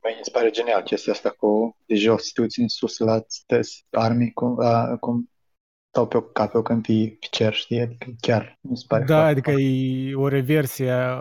[0.00, 3.86] Băi, îmi pare genial chestia asta cu de jos, te uiți în sus la stăzi,
[3.90, 5.28] armii cum, a, cum
[5.94, 7.80] stau pe o, ca pe o câmpie pe cer, știi?
[7.80, 11.20] Adică chiar mi se pare Da, foarte, adică foarte- e o reversie a,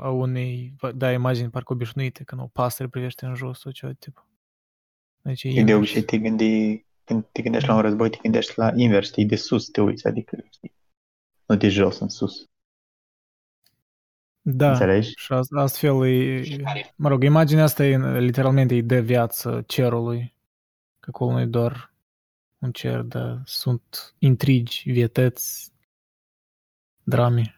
[0.00, 4.26] a unei, da, imagini parcă obișnuite, când o pasăre privește în jos sau ceva tip.
[5.22, 5.76] Deci e E de invers.
[5.76, 9.36] obicei te gândi, când te gândești la un război, te gândești la invers, știi, de
[9.36, 10.72] sus te uiți, adică, știi,
[11.46, 12.48] nu de jos în sus.
[14.42, 15.12] Da, Înțelegi?
[15.16, 16.42] și ast- astfel e,
[16.96, 20.34] mă rog, imaginea asta e, literalmente îi dă viață cerului,
[21.00, 21.89] că acolo nu e doar
[22.60, 25.72] un cer, dar sunt intrigi, vietăți,
[27.02, 27.54] drame.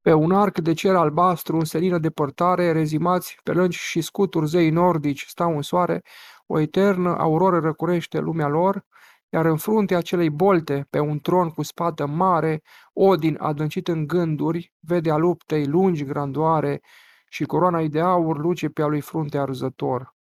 [0.00, 4.70] Pe un arc de cer albastru, în senină depărtare, rezimați pe lângi și scuturi zei
[4.70, 6.02] nordici stau în soare,
[6.46, 8.86] o eternă auroră răcurește lumea lor,
[9.28, 12.62] iar în fruntea acelei bolte, pe un tron cu spată mare,
[12.92, 16.80] Odin, adâncit în gânduri, vede a luptei lungi grandoare
[17.28, 20.17] și coroana de aur luce pe a lui frunte arzător.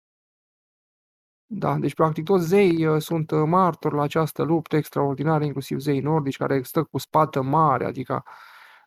[1.55, 6.00] Da, deci practic toți zeii uh, sunt uh, martori la această luptă extraordinară, inclusiv zeii
[6.00, 8.24] nordici, care stă cu spată mare, adică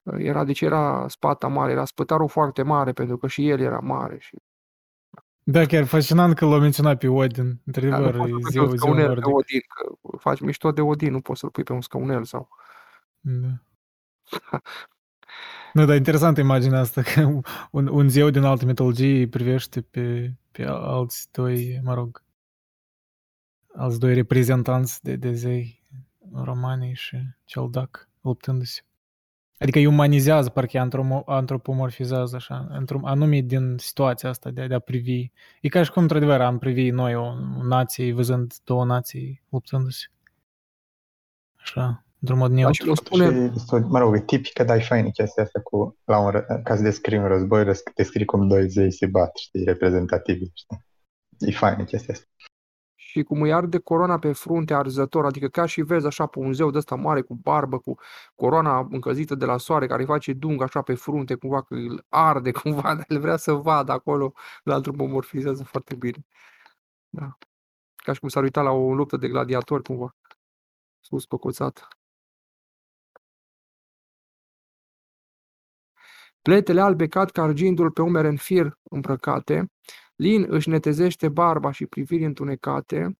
[0.03, 1.71] uh, era, de ce era spata mare?
[1.71, 4.17] Era spătarul foarte mare, pentru că și el era mare.
[4.19, 4.37] Și,
[5.43, 8.41] Da, chiar fascinant că l-a menționat pe Odin, da, nu într-adevăr, poți e să pui
[8.41, 9.35] pe ziua, un ziua scaunel pe nordic.
[9.35, 12.49] Odin, că faci mișto de Odin, nu poți să-l pui pe un scaunel sau...
[13.19, 13.47] Da.
[15.73, 17.21] Nu, dar interesantă imaginea asta, că
[17.71, 22.23] un, un zeu din altă mitologie îi privește pe, pe alți doi, mă rog,
[23.75, 25.83] alți doi reprezentanți de, de zei
[26.33, 28.81] romani și cel dac luptându-se.
[29.59, 34.67] Adică îi umanizează, parcă îi antromo- antropomorfizează așa, într-un anume din situația asta de, a-
[34.67, 35.29] de a privi.
[35.61, 37.23] E ca și cum, într-adevăr, am privi noi o,
[37.57, 40.05] o nație văzând două nații luptându-se.
[41.55, 42.81] Așa, într-un mod Da, neutru.
[42.83, 45.97] și le spune, Și, este, mă rog, e tipică, dar e faină chestia asta cu,
[46.05, 49.35] la un, ră- ca să descrii un război, răs- descrii cum doi zei se bat,
[49.37, 50.85] știi, reprezentativi, știi?
[51.39, 52.25] E faină chestia asta.
[53.15, 56.53] Și cum îi arde coroana pe frunte arzător, adică ca și vezi așa pe un
[56.53, 57.95] zeu de ăsta mare cu barbă, cu
[58.35, 62.05] coroana încălzită de la soare, care îi face dung așa pe frunte, cumva că îl
[62.09, 66.25] arde cumva, dar el vrea să vadă acolo, la antropomorfizează foarte bine.
[67.09, 67.37] Da.
[67.95, 70.15] Ca și cum s-ar uita la o luptă de gladiatori cumva,
[70.99, 71.87] sus cocoțat.
[76.41, 79.71] Pletele albe cad ca argintul pe umere în fir îmbrăcate,
[80.15, 83.17] Lin își netezește barba și priviri întunecate,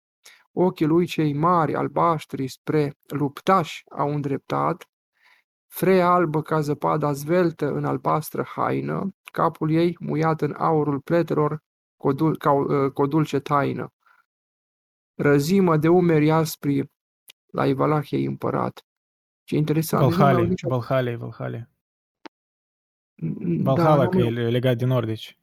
[0.52, 4.90] ochii lui cei mari, albaștri, spre luptași au îndreptat,
[5.68, 11.64] freia albă ca zăpada zveltă în albastră haină, capul ei muiat în aurul pletelor,
[11.98, 13.94] codul, ca o, cu o dulce taină.
[15.16, 16.92] Răzimă de umeri aspri
[17.46, 18.86] la Ivalahiei împărat.
[19.44, 20.04] Ce interesant.
[20.04, 21.68] nici nu mi-au Valhalla, nicio- Valhalla, Valhalla.
[23.16, 25.40] Da, Valhalla, nu că mi-au- e legat de nordici.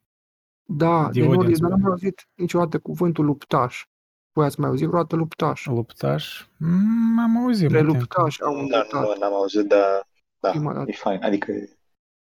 [0.75, 1.85] Da, de de Odin nordici, dar nu spune.
[1.85, 3.85] am auzit niciodată cuvântul luptaș.
[4.31, 5.65] Voi ați mai auzit vreodată luptaș?
[5.65, 6.47] Luptaș?
[6.57, 7.63] Mm, am auzit.
[7.63, 7.99] Între mă tem.
[7.99, 9.01] luptași au Da, îndreptat.
[9.03, 10.07] nu, n-am auzit, dar
[10.39, 10.89] da, Prima dată.
[10.89, 11.23] e fain.
[11.23, 11.51] Adică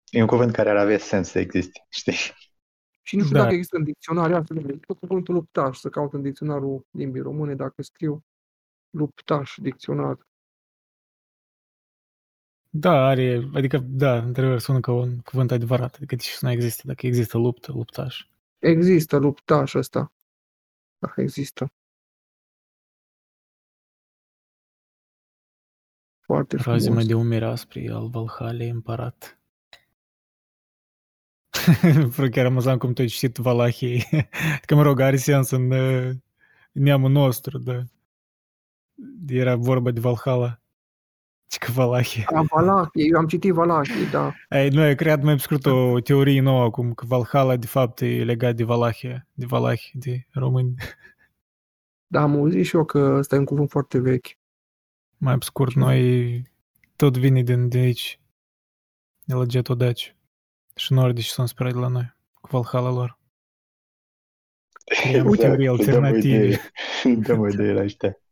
[0.09, 2.13] e un cuvânt care ar avea sens să existe, știi?
[3.01, 3.41] Și nu știu Da.
[3.41, 7.21] dacă există în dicționar, ia să vedem, tot cuvântul luptaș, să caut în dicționarul limbii
[7.21, 8.23] române, dacă scriu
[8.89, 10.17] luptaș, dicționar.
[12.69, 15.95] Da, are, adică, da, într-adevăr, sună ca un cuvânt adevărat.
[15.95, 18.25] Adică și să nu există, dacă există luptă, luptaș.
[18.63, 20.13] Există luptaș ăsta.
[20.97, 21.73] Da, există.
[26.19, 27.05] Foarte Razimă frumos.
[27.05, 29.39] de umeri aspri al Valhalla împărat.
[32.15, 34.03] Vreau chiar amuzant cum tu ai citit Valahii.
[34.65, 36.15] Că, mă rog, are sens în uh,
[36.71, 37.83] neamul nostru, da.
[39.27, 40.62] Era vorba de Valhalla.
[41.53, 42.25] Și că Valahii.
[42.25, 44.33] A, Valahie, eu am citit Valahie, da.
[44.49, 48.01] Ei, noi ai creat mai pe scurt o teorie nouă acum că Valhalla de fapt
[48.01, 50.75] e legat de Valahia, de Valahi, de români.
[52.07, 54.27] Da, am auzit și eu că ăsta e un cuvânt foarte vechi.
[55.17, 56.41] Mai pe scurt, noi
[56.95, 58.19] tot vine din de aici,
[59.23, 60.15] de la Getodaci.
[60.75, 63.19] Și nordici sunt spre de la noi, cu Valhalla lor.
[65.01, 66.59] Creăm teorii alternative.
[67.15, 68.22] Dăm o idee la ăștia.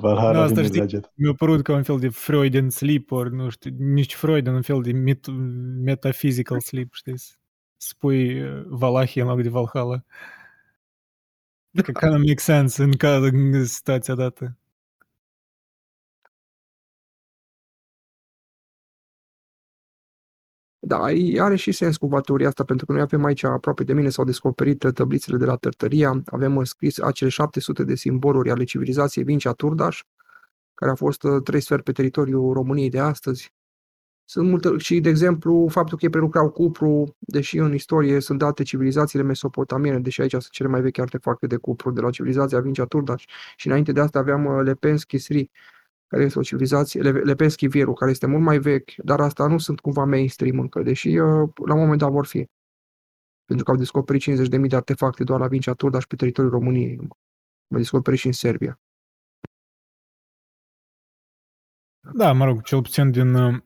[0.00, 1.12] Valhalla Nu, asta vine știi- la jet.
[1.14, 4.82] Mi-a părut ca un fel de Freudian sleep, ori nu știu, nici Freudian, un fel
[4.82, 5.32] de met-
[5.84, 7.18] metaphysical sleep, știi?
[7.18, 7.34] Să
[7.76, 10.04] Spui uh, Valahi în loc de Valhalla.
[11.82, 14.56] Că kind of make sense în, ca, în situația dată.
[20.88, 23.92] Da, e- are și sens cumva teoria asta, pentru că noi avem aici, aproape de
[23.92, 28.50] mine, s-au descoperit uh, tablițele de la Tărtăria, avem uh, scris acele 700 de simboluri
[28.50, 30.02] ale civilizației Vincea Turdaș,
[30.74, 33.54] care a fost uh, trei sferi pe teritoriul României de astăzi.
[34.24, 38.62] Sunt multe, și, de exemplu, faptul că ei prelucrau cupru, deși în istorie sunt date
[38.62, 42.84] civilizațiile mesopotamiene, deși aici sunt cele mai vechi artefacte de cupru de la civilizația Vincea
[42.84, 43.24] Turdaș.
[43.56, 45.50] Și înainte de asta aveam uh, Lepenski Sri,
[46.08, 49.58] care este o civilizație, Le- Lepenski Vieru, care este mult mai vechi, dar asta nu
[49.58, 52.46] sunt cumva mainstream încă, deși uh, la un moment dat vor fi.
[53.44, 56.98] Pentru că au descoperit 50.000 de artefacte doar la Vincea Turdaș pe teritoriul României.
[57.70, 58.80] Au descoperit și în Serbia.
[62.14, 63.60] Da, mă rog, cel puțin din uh,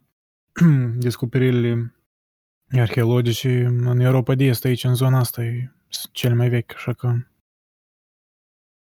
[1.07, 1.95] descoperirile
[2.71, 6.93] arheologice în Europa de Est, aici, în zona asta, e sunt cele mai vechi, așa
[6.93, 7.15] că...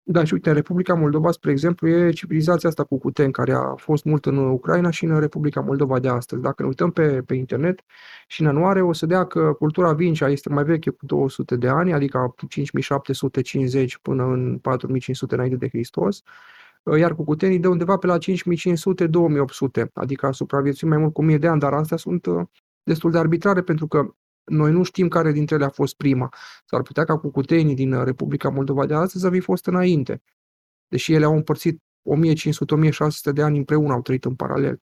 [0.04, 3.76] Da, și uite, în Republica Moldova, spre exemplu, e civilizația asta cu Cuten, care a
[3.76, 6.42] fost mult în Ucraina și în Republica Moldova de astăzi.
[6.42, 7.80] Dacă ne uităm pe, pe internet
[8.28, 11.68] și în anuare, o să dea că cultura Vincea este mai veche cu 200 de
[11.68, 16.22] ani, adică 5750 până în 4500 înainte de Hristos,
[16.98, 18.22] iar cu Cutenii de undeva pe la 5500-2800,
[19.94, 22.42] adică a supraviețuit mai mult cu 1000 de ani, dar astea sunt uh,
[22.84, 26.34] destul de arbitrare pentru că noi nu știm care dintre ele a fost prima.
[26.66, 30.22] S-ar putea ca cucutenii din uh, Republica Moldova de astăzi să fi fost înainte.
[30.88, 31.82] Deși ele au împărțit
[33.30, 34.80] 1500-1600 de ani împreună, au trăit în paralel.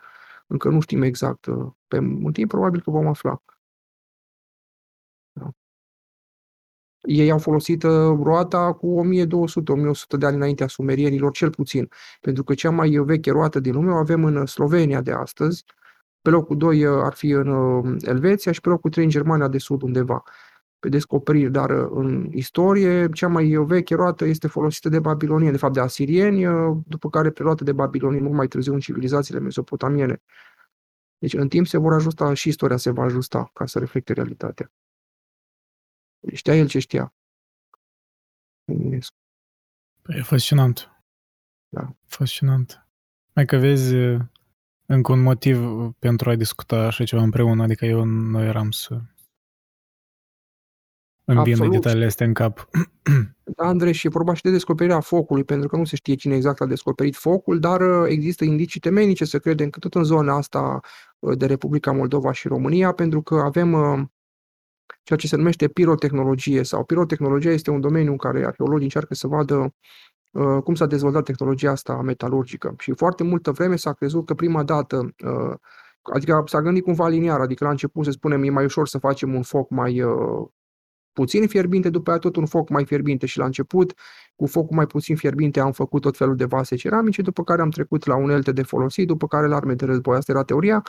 [0.47, 1.45] Încă nu știm exact.
[1.45, 3.41] uh, Pe un timp probabil că vom afla.
[5.31, 5.49] Da.
[7.01, 11.89] Ei au folosit uh, roata cu 1200-1100 de ani înaintea sumerierilor, cel puțin.
[12.21, 15.63] Pentru că cea mai veche roată din lume o avem în Slovenia de astăzi,
[16.21, 19.47] pe locul 2 uh, ar fi în uh, Elveția și pe locul 3 în Germania
[19.47, 20.23] de Sud undeva
[20.79, 25.57] pe descoperiri, dar uh, în istorie cea mai veche roată este folosită de babilonieni, de
[25.57, 30.21] fapt de asirieni, uh, după care preluată de babilonieni mult mai târziu în civilizațiile mesopotamiene.
[31.17, 34.71] Deci în timp se vor ajusta și istoria se va ajusta ca să reflecte realitatea.
[36.19, 37.13] Deci Știa el ce știa.
[38.65, 39.15] Eminescu.
[40.01, 40.91] Păi, E fascinant.
[41.69, 41.95] Da.
[42.05, 42.87] Fascinant.
[43.33, 44.21] Mai că vezi uh,
[44.91, 45.59] încă un motiv
[45.99, 48.93] pentru a discuta așa ceva împreună, adică eu nu eram să
[51.23, 51.71] îmi vină Absolut.
[51.71, 52.69] detaliile astea în cap.
[53.55, 56.35] Da, Andrei, și e vorba și de descoperirea focului, pentru că nu se știe cine
[56.35, 60.35] exact a descoperit focul, dar uh, există indicii temenice să credem că tot în zona
[60.35, 60.79] asta
[61.19, 64.01] uh, de Republica Moldova și România, pentru că avem uh,
[65.03, 69.27] ceea ce se numește pirotehnologie sau pirotehnologia este un domeniu în care arheologii încearcă să
[69.27, 69.69] vadă uh,
[70.63, 72.73] cum s-a dezvoltat tehnologia asta metalurgică.
[72.77, 75.55] Și foarte multă vreme s-a crezut că prima dată, uh,
[76.13, 79.33] adică s-a gândit cumva liniar, adică la început să spunem e mai ușor să facem
[79.33, 80.47] un foc mai uh,
[81.19, 83.93] puțin fierbinte, după aia tot un foc mai fierbinte și la început,
[84.35, 87.69] cu focul mai puțin fierbinte, am făcut tot felul de vase ceramice, după care am
[87.69, 90.17] trecut la unelte de folosit, după care la arme de război.
[90.17, 90.83] Asta era teoria,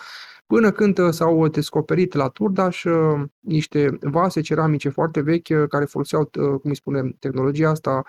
[0.47, 5.85] până când uh, s-au descoperit la Turdaș uh, niște vase ceramice foarte vechi uh, care
[5.85, 8.03] foloseau, uh, cum îi spunem, tehnologia asta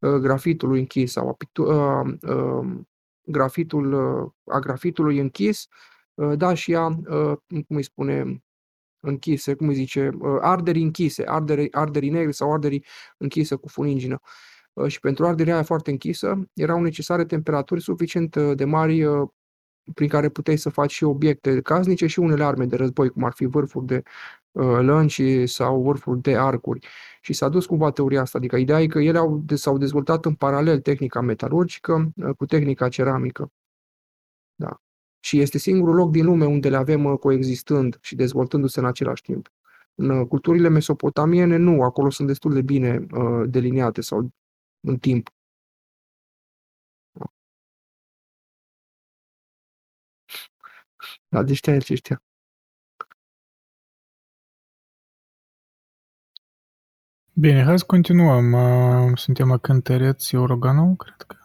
[0.00, 2.66] uh, grafitului închis sau a, pictu- uh, uh,
[3.22, 5.66] grafitul, uh, a grafitului închis,
[6.14, 8.42] uh, da, și a, uh, cum îi spune,
[9.00, 12.86] închise, cum îi zice, uh, arderi închise, arderi, arderi negri sau arderi
[13.16, 14.20] închise cu funingină.
[14.72, 19.28] Uh, Și pentru arderea aia foarte închisă erau necesare temperaturi suficient uh, de mari uh,
[19.94, 23.32] prin care puteai să faci și obiecte casnice și unele arme de război, cum ar
[23.32, 24.02] fi vârfuri de
[24.52, 26.86] uh, lănci sau vârfuri de arcuri.
[27.20, 30.34] Și s-a dus cumva teoria asta, adică ideea e că ele au, s-au dezvoltat în
[30.34, 33.50] paralel tehnica metalurgică uh, cu tehnica ceramică.
[35.20, 35.28] Da.
[35.28, 39.22] Și este singurul loc din lume unde le avem uh, coexistând și dezvoltându-se în același
[39.22, 39.48] timp.
[39.94, 44.30] În uh, culturile mesopotamiene nu, acolo sunt destul de bine uh, deliniate sau
[44.80, 45.28] în timp.
[51.28, 52.22] Da, deci știa el ce știa.
[57.32, 58.52] Bine, hai să continuăm.
[58.52, 61.36] Uh, Suntem la cântăreț Euroganul, cred că.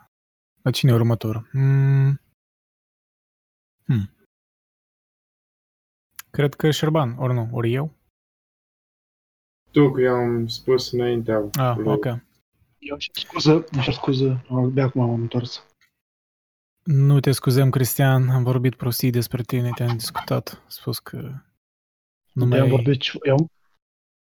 [0.62, 1.50] La cine e următor?
[1.54, 2.20] Mm.
[6.38, 7.94] Cred că Șerban, ori nu, ori eu.
[9.72, 11.88] Tu, că eu am spus înaintea Ah, lui.
[11.92, 12.06] ok.
[12.06, 12.20] Eu
[12.90, 15.64] îmi cer scuză, îmi cer scuză, de acum m-am întors.
[16.84, 20.54] Nu te scuzăm, Cristian, am vorbit prostii despre tine, te-am discutat.
[20.64, 21.18] Am spus că
[22.32, 23.48] nu De am mai, vorbit, eu,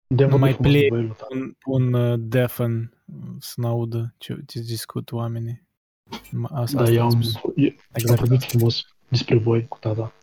[0.07, 0.89] de am nu mai vorbit frumos plec.
[0.89, 1.25] cu băiul ăsta.
[1.25, 3.03] pun, pun uh, defen
[3.39, 5.63] să n-audă ce, ce discut oamenii.
[6.09, 7.33] Ma- Asta, Da, asta eu am am, spus.
[7.55, 8.19] eu, am Exact.
[8.19, 10.13] vorbit frumos despre voi cu tata.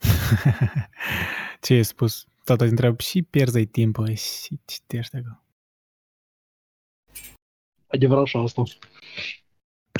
[1.62, 2.24] ce ai spus?
[2.44, 5.42] Tata te întreabă și pierzi timpul și citești acolo.
[7.86, 8.62] Adevărat și asta.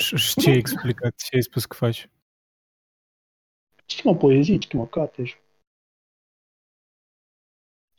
[0.00, 1.14] Și și ce ai explicat?
[1.16, 2.08] Ce ai spus că faci?
[3.86, 5.34] Citim o poezie, citim o carte și...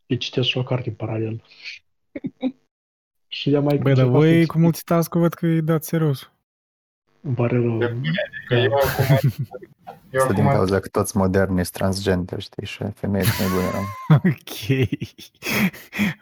[0.05, 1.43] Eu citesc și o carte în paralel.
[3.37, 6.31] și ea mai Băi, dar încercat voi să- cu multitask văd că îi dați serios.
[7.21, 7.77] Îmi pare rău.
[8.47, 9.31] Că eu acum...
[10.11, 10.55] Eu Asta din acum...
[10.55, 13.69] cauza că toți moderni sunt transgender, știi, și femeile sunt nebune.
[13.71, 13.83] rău.
[14.31, 14.79] Ok.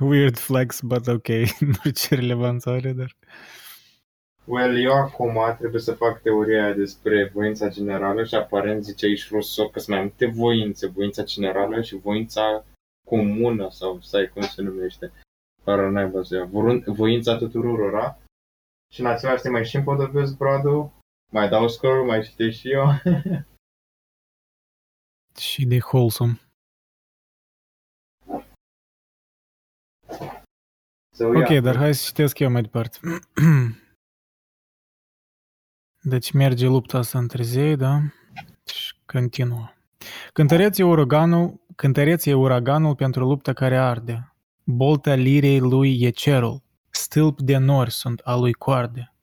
[0.09, 1.27] Weird flex, but ok.
[1.59, 3.15] nu știu ce relevanță are, dar...
[4.45, 9.29] Well, eu acum trebuie să fac teoria aia despre voința generală și aparent zice aici
[9.29, 12.65] Rousseau că sunt mai multe voințe, voința generală și voința
[13.07, 15.11] comună sau stai cum se numește.
[15.63, 16.45] Fără naiba să ia.
[16.45, 18.19] Vorun- Voința tuturora.
[18.93, 20.91] Și în același timp mai și împodobesc bradul,
[21.31, 22.85] mai dau scroll, mai citesc și eu.
[25.39, 26.39] Și de wholesome.
[31.15, 31.63] So, Ok, yeah.
[31.63, 32.99] dar hai să citesc eu mai departe.
[36.01, 37.99] Deci merge lupta asta între zei, da?
[38.65, 39.73] Și continuă.
[40.33, 44.33] Cântăreți e uraganul, cântăreți e uraganul pentru lupta care arde.
[44.63, 46.61] Bolta liriei lui e cerul.
[46.89, 49.13] Stâlp de nori sunt a lui coarde.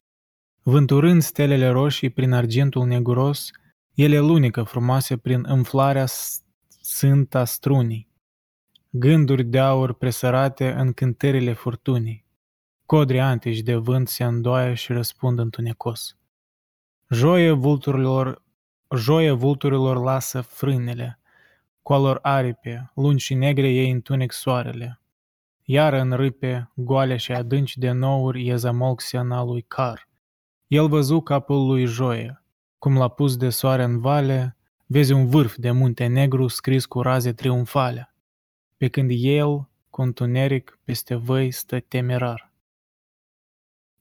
[0.62, 3.51] Vânturând stelele roșii prin argintul neguros,
[3.95, 6.43] ele lunică frumoase prin înflarea s-
[6.81, 8.09] sânta strunii.
[8.91, 12.25] Gânduri de aur presărate în cântările furtunii.
[12.87, 16.17] Codri antici de vânt se îndoaie și răspund întunecos.
[17.11, 18.43] Joie vulturilor,
[18.97, 21.19] joie vulturilor lasă frânele,
[21.83, 25.01] color aripe, lungi și negre ei întunec soarele.
[25.69, 30.09] Iar în râpe, goale și adânci de nouri e zamolc seana lui Car.
[30.67, 32.43] El văzu capul lui Joie,
[32.79, 34.57] cum l-a pus de soare în vale,
[34.87, 38.14] vezi un vârf de munte negru scris cu raze triumfale,
[38.77, 42.53] pe când el, cu întuneric, peste văi stă temerar.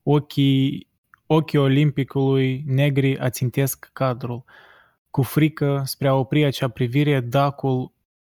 [0.02, 0.88] Ochii,
[1.26, 4.44] ochii olimpicului negri ațintesc cadrul.
[5.10, 7.92] Cu frică, spre a opri acea privire, dacul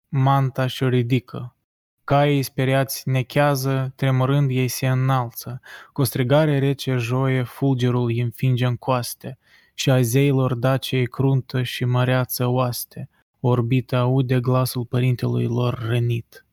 [0.08, 1.56] manta și-o ridică.
[2.04, 5.60] Caii speriați nechează, tremurând ei se înalță.
[5.92, 9.38] Cu o strigare rece joie, fulgerul îi înfinge în coaste.
[9.74, 13.08] Și a zeilor dacei cruntă și măreață oaste.
[13.40, 16.46] Orbita aude glasul părintelui lor rănit.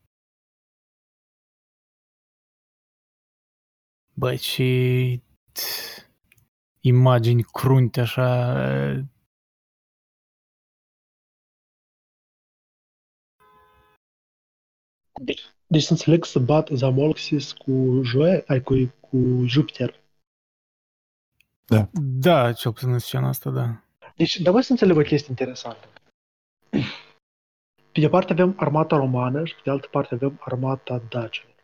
[4.14, 5.22] Băi, și
[6.80, 9.09] imagini crunte așa,
[15.66, 20.00] Deci să înțeleg să bat Zamolxis cu Joe, ai cu, cu Jupiter.
[21.92, 23.84] da, cel puțin în scena asta, da.
[24.16, 25.88] Deci, dar voi să înțeleg o chestie interesantă.
[27.92, 31.54] Pe de parte avem armata romană și pe de altă parte avem armata dacilor.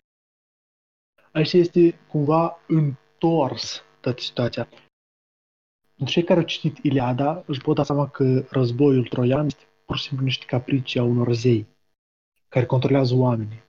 [1.32, 4.68] Aici este cumva întors toată situația.
[5.94, 9.96] Pentru cei care au citit Iliada își pot da seama că războiul troian este pur
[9.96, 11.66] și simplu niște capricii a unor zei
[12.56, 13.62] care controlează oamenii.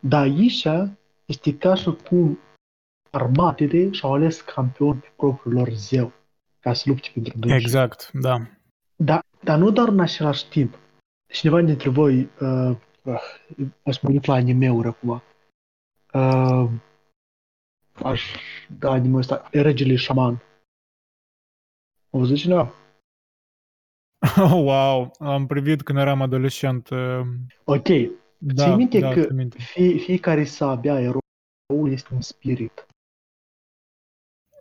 [0.00, 0.66] Dar aici
[1.24, 2.38] este ca și cum
[3.10, 6.12] armatele și-au ales campion pe propriul lor zeu
[6.60, 7.58] ca să lupte pentru dânsul.
[7.58, 8.36] Exact, da.
[8.96, 10.78] Dar, dar nu doar în același timp.
[11.28, 13.20] Cineva dintre voi, uh, uh,
[13.82, 15.22] o să mă uit la anime-uri acum,
[16.12, 16.70] uh,
[17.92, 18.22] aș
[18.78, 20.42] da anime ăsta, Regele Șaman.
[22.10, 22.72] Au văzut cineva?
[24.36, 26.88] Oh, wow, am privit când eram adolescent.
[26.88, 27.20] uh,
[27.64, 27.88] Ok,
[28.38, 29.58] Da, ții minte da, că țin minte.
[29.58, 32.86] fie, fiecare sabia eroul este un spirit.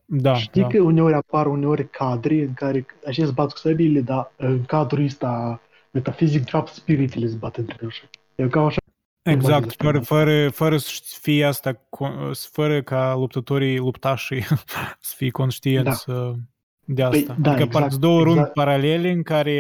[0.06, 0.68] Da, Știi da.
[0.68, 5.04] că uneori apar uneori cadre în care aceștia se bat cu săbile, dar în cadrul
[5.06, 8.10] ăsta metafizic, de fapt, spiritele se bat între ei.
[8.36, 8.80] E cam așa.
[9.22, 10.16] Exact, despre fără, asta.
[10.16, 10.90] fără, fără să
[11.22, 14.42] fie asta, co- fără ca luptătorii, luptașii
[15.00, 16.34] să fie conștienți uh,
[16.94, 17.36] de Păi, asta.
[17.40, 18.54] da, adică exact, exact, două rând exact.
[18.54, 19.52] paralele în care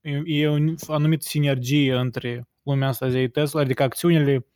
[0.00, 4.46] e, e o anumită sinergie între lumea asta zeității, adică acțiunile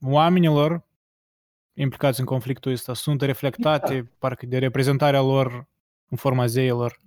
[0.00, 0.84] oamenilor
[1.74, 4.18] implicați în conflictul ăsta sunt reflectate Exact.
[4.18, 5.66] parcă de reprezentarea lor
[6.08, 7.00] în forma zeilor.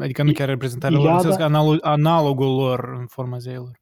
[0.00, 3.38] Adică nu I- chiar reprezentarea lor, Iliada- în sens că analo- analogul lor în forma
[3.38, 3.80] zeilor.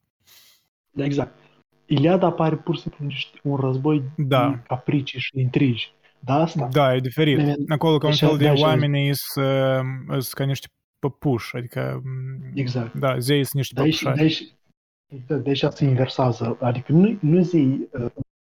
[0.97, 1.39] Exact.
[1.87, 4.49] Iliada apare pur și simplu niște, un război Da.
[4.51, 5.93] de capricii și intrigi.
[6.25, 6.69] Da, asta.
[6.73, 7.37] Da, e diferit.
[7.37, 10.69] Bine, Acolo ca un deci- fel de deci- oamenii sunt ca niște
[10.99, 12.95] păpuși, adică m, Exact.
[12.95, 14.17] da, zeii sunt niște De aici, păpușari.
[14.19, 16.57] de aici, de aici se inversează.
[16.61, 18.11] Adică nu, nu zei, uh,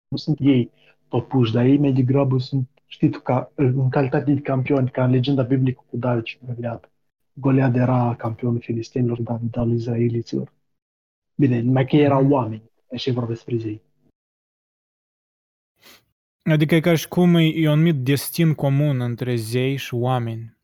[0.09, 0.71] nu sunt ei
[1.09, 5.11] păpuși, dar ei mai degrabă sunt, știi tu, ca, în calitate de campioni, ca în
[5.11, 6.91] legenda biblică cu David și Goliat.
[7.33, 10.53] Goliat era campionul filistenilor, David al izraeliților.
[11.35, 12.33] Bine, numai că ei erau Mhm.
[12.33, 12.63] oameni,
[12.95, 13.81] așa e vorba despre zei.
[16.43, 20.57] Adică e ca și cum e, e un anumit destin comun între zei și oameni.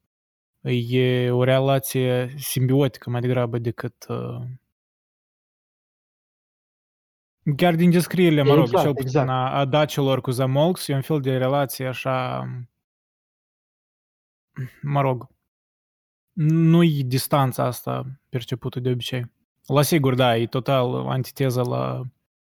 [0.89, 4.07] E o relație simbiotică mai degrabă decât...
[4.09, 4.43] Uh...
[7.57, 9.29] Chiar din descrierile, mă rog, Exact, cel puțin exact.
[9.29, 12.47] a, a dacilor cu Zamolx, e un fel de relație așa...
[14.83, 15.29] Mă rog,
[16.33, 19.31] nu-i distanța asta percepută de obicei.
[19.67, 22.03] La sigur, da, e total antiteza la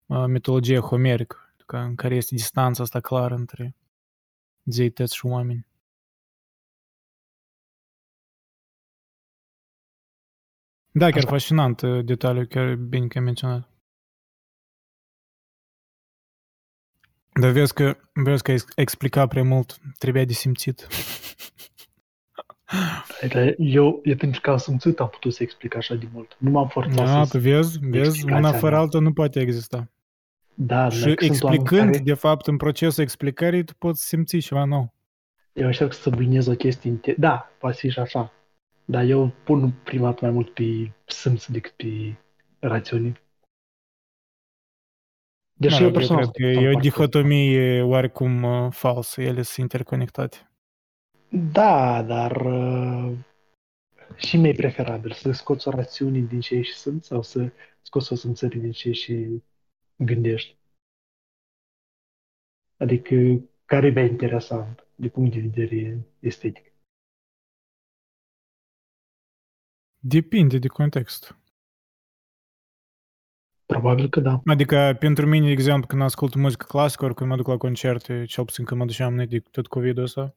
[0.07, 3.77] uh, mitologia homerică, ca- în care este distanța asta clară între
[4.65, 5.67] zeități și oameni.
[10.93, 11.29] Da, chiar Așa.
[11.29, 13.71] fascinant uh, detaliu, chiar bine că ai menționat.
[17.41, 20.87] Dar vezi că, vezi că ai explicat prea mult, trebuia de simțit.
[23.23, 26.37] Adică Eu, eu pentru că am simțit, am putut să explic așa de mult.
[26.39, 27.31] Nu m-am forțat Da, să...
[27.33, 28.81] că vezi, vezi, explicația una fără mea.
[28.81, 29.91] alta nu poate exista.
[30.59, 34.07] Da, Și dar că sunt oameni explicând, care- de fapt, în procesul explicării, tu poți
[34.07, 34.93] simți ceva nou.
[35.53, 36.91] Eu încerc să subliniez o chestie.
[36.91, 38.33] inte- Da, poate fi și așa.
[38.85, 42.17] Dar eu pun prima dată mai mult pe simț decât pe
[42.59, 43.21] rațiune.
[45.53, 49.21] Deși Da, eu eu personal cred că sunt e o foarte- dihotomie oarecum uh, falsă,
[49.23, 50.51] ele sunt interconectate.
[51.29, 53.13] Da, dar uh,
[54.17, 57.51] și mi-e preferabil să scoți o rațiune din ce și sunt sau să
[57.83, 59.43] scoți o simțări din ce și
[59.97, 60.57] gândești.
[62.77, 63.15] Adică
[63.65, 66.73] care e mai interesant de punct de vedere estetic.
[69.99, 71.39] Depinde de context.
[73.67, 74.43] Probabil că da.
[74.45, 78.25] Adică, pentru mine, de exemplu, când ascult muzică clasică, ori când mă duc la concerte,
[78.25, 80.35] cel puțin când mă duceam înainte de tot COVID-ul ăsta,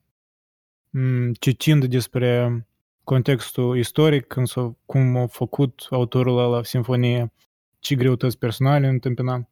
[0.90, 2.68] m, citind despre
[3.04, 7.32] contextul istoric, când s-a, cum a făcut autorul la sinfonie,
[7.80, 9.50] ce greutăți personale întâmpina,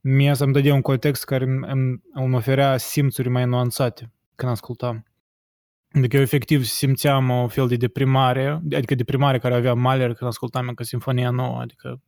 [0.00, 5.04] mie să-mi dădea un context care îmi, îmi, îmi oferea simțuri mai nuanțate când ascultam.
[5.92, 10.68] Adică eu efectiv simțeam o fel de deprimare, adică deprimare care avea Mahler când ascultam
[10.68, 12.02] încă Sinfonia nouă, adică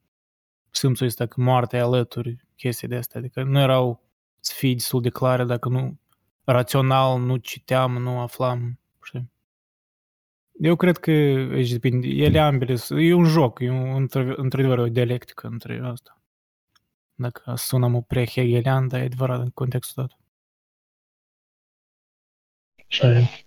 [0.70, 4.03] simțul ăsta că moartea e alături, chestii de astea, adică nu erau
[4.41, 5.99] să fie destul de clare dacă nu
[6.45, 9.32] rațional nu citeam, nu aflam, știi?
[10.65, 14.79] Eu cred că aici depinde, ele ambele, s- e un joc, e un, într- într-adevăr
[14.79, 16.21] o dialectică între asta.
[17.15, 20.19] Dacă sunăm prea hegelian, dar e adevărat în contextul dat.
[22.89, 23.47] Așa e.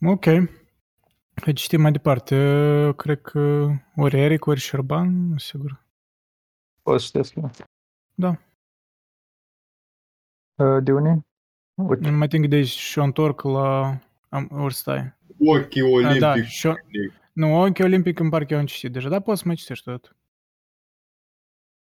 [0.00, 0.24] Ok.
[1.42, 2.34] Hai citim mai departe.
[2.96, 5.84] Cred că ori Eric, ori Șerban, nu sigur.
[6.82, 7.50] Poți să citesc eu.
[8.14, 8.28] Da.
[10.54, 11.26] Uh, De unde?
[11.76, 13.98] Uite, Nu mai timp de aici și o întorc la...
[14.28, 15.14] Am, ori stai.
[15.38, 16.18] Ochii A, olimpici.
[16.18, 16.72] da, și
[17.32, 20.16] Nu, Ochi Olimpic în parcă eu am citit deja, dar poți să mai citești tot.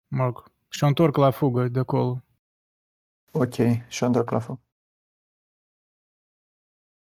[0.08, 0.52] Mă rog.
[0.68, 2.22] Și o întorc la fugă de acolo.
[3.32, 3.54] ok,
[3.88, 4.60] și o întorc la fugă.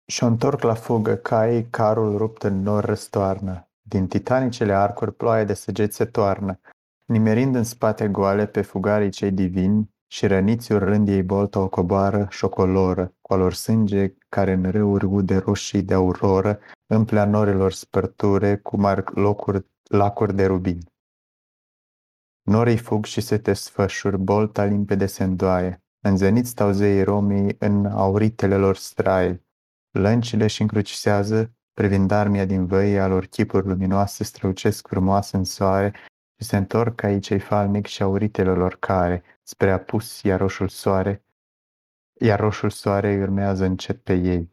[0.07, 3.69] Și o întorc la fugă, caii carul rupt în nor răstoarnă.
[3.83, 6.61] Din titanicele arcuri ploaie de săgeți se toarnă,
[7.05, 12.27] nimerind în spate goale pe fugarii cei divini și răniți urlând ei bolta o coboară
[12.31, 17.25] și o coloră, cu al lor sânge care în râuri ude roșii de auroră, împlea
[17.25, 20.79] norilor spărture, cum ar locuri, lacuri de rubin.
[22.43, 25.83] Norii fug și se te sfășuri, bolta limpede se îndoaie.
[26.01, 29.45] În zenit stau zeii romii în auritele lor straie.
[29.91, 35.95] Lăncile și încrucisează, privind armia din văi, a lor chipuri luminoase strălucesc frumoase în soare
[36.41, 40.69] și se întorc ca ei cei falnic și auritele lor care, spre apus iar roșul
[40.69, 41.25] soare,
[42.21, 44.53] iar roșul soare îi urmează încet pe ei.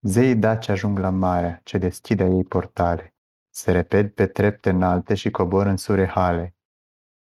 [0.00, 3.14] Zeii daci ajung la marea, ce deschide a ei portale.
[3.50, 6.56] Se repet pe trepte înalte și cobor în sure hale.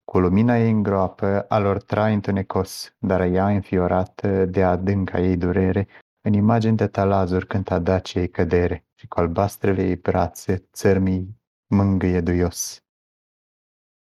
[0.03, 5.37] Cu lumina ei în groapă, a lor trai întunecos, dar ea înfiorată de adânca ei
[5.37, 5.87] durere,
[6.21, 12.21] în imagini de talazuri cânta dacia ei cădere și cu albastrele ei brațe țărmii mângâie
[12.21, 12.83] duios.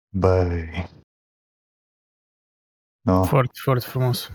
[0.09, 0.96] Băi!
[3.07, 4.27] No, Foarte, foarte frumos.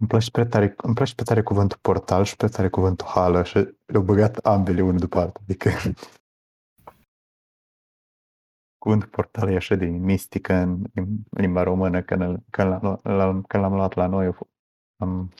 [0.00, 3.42] îmi place prea tare, îmi place prea tare cuvântul portal și prea tare cuvântul hală
[3.44, 3.54] și
[3.86, 5.40] le-au băgat ambele unul după altul.
[5.44, 5.70] Adică
[8.82, 13.42] cuvântul portal e așa de mistic în lim- limba română, când, îl- când, l-am, l-am,
[13.42, 14.50] când l-am luat la noi, a fost-
[15.02, 15.32] am,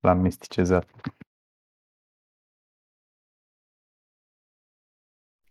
[0.00, 0.90] l-am misticizat.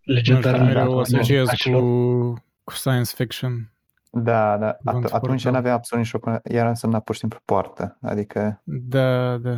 [0.05, 1.81] Nu Legendar știu, în mereu o data asociez Bachelor.
[1.81, 2.33] cu,
[2.63, 3.69] cu science fiction.
[4.17, 5.51] Da, da, Cuvântul at- atunci portal.
[5.51, 7.97] nu avea absolut nicio con- Iar însemna pur și simplu poartă.
[8.01, 9.55] Adică Da, da.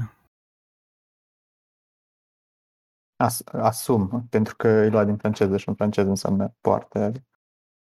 [3.16, 7.00] as, asum, pentru că e luat din franceză și în franceză înseamnă poartă.
[7.00, 7.26] Adică,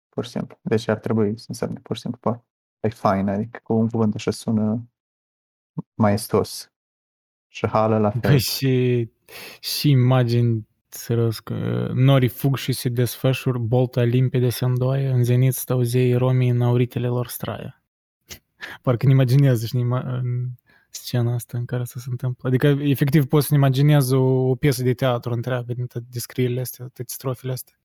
[0.10, 0.58] pur și simplu.
[0.62, 2.46] Deci ar trebui să însemne pur și simplu poartă.
[2.80, 4.90] E fain, adică cu un cuvânt așa sună
[5.94, 6.70] maestos.
[7.52, 8.20] Și hală la fel.
[8.22, 9.10] Păi și,
[9.60, 15.54] și imagini serios că norii fug și se desfășură, bolta limpede se îndoaie, în zenit
[15.54, 17.82] stau zeii romii în auritele lor straie.
[18.82, 20.50] Parcă ne imaginez și în
[20.90, 22.50] scena asta în care să se întâmplă.
[22.50, 26.86] Adică, efectiv, pot să-mi imaginez o, o piesă de teatru întreagă din toate descrierile astea,
[26.86, 27.80] toate strofele astea.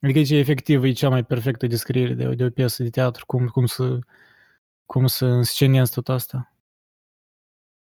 [0.00, 3.46] Adică aici, efectiv, e cea mai perfectă descriere de, de o piesă de teatru, cum,
[3.46, 3.98] cum să
[4.92, 6.54] cum să înscenezi tot asta.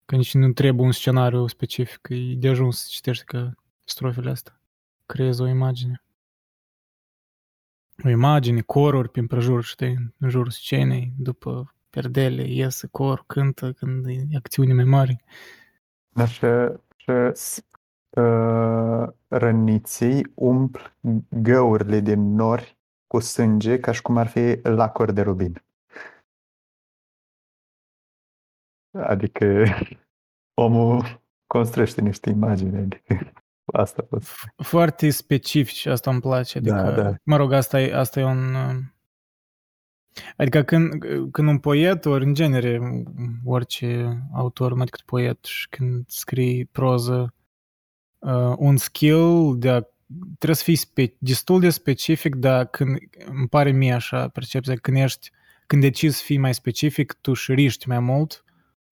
[0.04, 3.50] Că nici nu trebuie un scenariu specific, e de ajuns să citești că
[3.90, 4.60] strofele astea.
[5.06, 6.02] Creezi o imagine.
[8.04, 14.06] O imagine, coruri prin prejur, știi, în jurul scenei, după perdele, iese cor, cântă când
[14.06, 15.24] e acțiuni mai mari.
[16.08, 16.46] Dar și,
[16.96, 17.64] și s-
[18.10, 20.80] uh, răniții umpl
[21.42, 25.62] găurile din nori cu sânge ca și cum ar fi lacuri de rubin.
[28.90, 29.64] Adică
[30.64, 33.32] omul construiește niște imagini, adică
[33.72, 34.28] asta a fost.
[34.56, 36.58] Foarte specifici, asta îmi place.
[36.58, 37.14] Adică, Da, da.
[37.22, 38.54] Mă rog, asta e, asta e un...
[38.54, 38.76] uh,
[40.36, 40.92] Adică când,
[41.30, 42.80] când un poet, ori în genere,
[43.44, 47.34] orice autor, mai decât poet, și când scrii proză,
[48.18, 49.80] uh, un skill de a,
[50.36, 54.96] trebuie să fii spe, destul de specific, dar când, îmi pare mie așa percepția, când
[54.96, 55.30] ești,
[55.66, 58.44] când decizi să fii mai specific, tu și riști mai mult,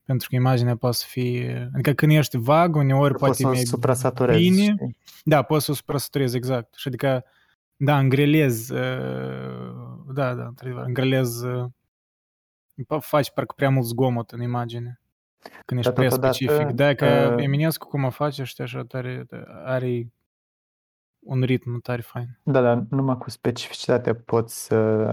[0.07, 3.51] pentru că imaginea poate să fie, adică când ești vag, uneori Poți poate să o
[3.51, 4.39] mai suprasaturezi.
[4.39, 4.97] bine, știi?
[5.25, 6.75] da, poți să o suprasaturezi, exact.
[6.75, 7.25] Și adică,
[7.77, 8.79] da, îngrelezi, uh,
[10.15, 11.65] da, da, într-adevăr, îngrelezi, uh,
[12.83, 15.01] pa- faci parcă prea mult zgomot în imagine.
[15.65, 16.71] Când ești Dar prea totodată, specific.
[16.71, 19.27] Da, că uh, Eminescu cum o face, știi, așa tare,
[19.65, 20.13] are
[21.19, 22.39] un ritm tare fain.
[22.43, 25.05] Da, dar numai cu specificitatea poți să,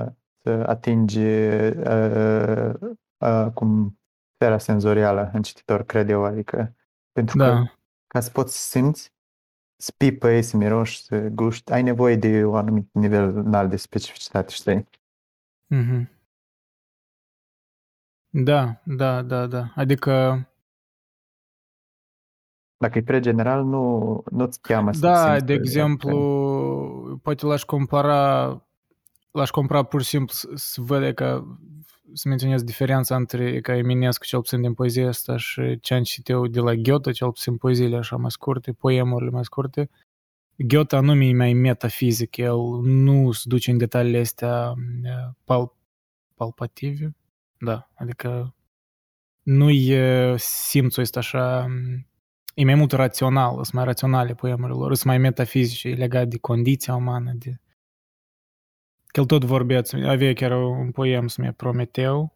[0.42, 2.74] să atingi uh,
[3.18, 3.98] uh, cum
[4.44, 6.76] sfera senzorială în cititor, cred eu, adică
[7.12, 7.64] pentru că Da,
[8.08, 9.12] ca să poți să simți,
[9.76, 14.52] să pipăi, să miroși, să guști, ai nevoie de un anumit nivel înalt de specificitate,
[14.54, 14.90] știi?
[15.68, 16.10] mhm.
[18.36, 19.72] Da, da, da, da.
[19.76, 20.48] Adică,
[22.78, 27.64] Dacă e prea general, nu, nu-ți cheamă să da, simți de că- exemplu, poate l-aș
[27.64, 28.62] compara,
[29.32, 31.44] l-aș compara pur și simplu să, să văd că
[32.14, 36.30] să menționez diferența între ca Eminescu, cel puțin din poezia asta, și ce am citit
[36.30, 39.90] eu de la Goethe, cel puțin poeziile așa mai scurte, poemurile mai scurte.
[40.56, 44.74] Goethe anume e mai metafizic, el nu se duce în detaliile astea
[45.04, 45.74] eh, pal,
[46.36, 47.16] palpative,
[47.58, 48.56] da, adică
[49.44, 51.68] nu e simțul ăsta așa,
[52.56, 56.38] e mai mult rațional, sunt mai raționale poemurile lor, sunt mai metafizice, e legat de
[56.38, 57.58] condiția umană, de...
[59.14, 62.34] Că el tot vorbea, avea chiar un poem să Prometeu,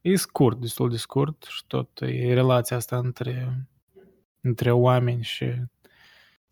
[0.00, 3.66] e scurt, destul de scurt și tot e relația asta între,
[4.40, 5.54] între oameni și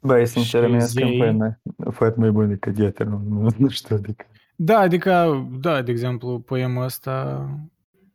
[0.00, 1.60] Băi, sincer, Și Eminescu e un zei- poem,
[1.98, 4.26] poet mai bun decât Goethe, nu, nu, nu știu, adică.
[4.56, 7.44] Da, adică, da, de exemplu, poemul ăsta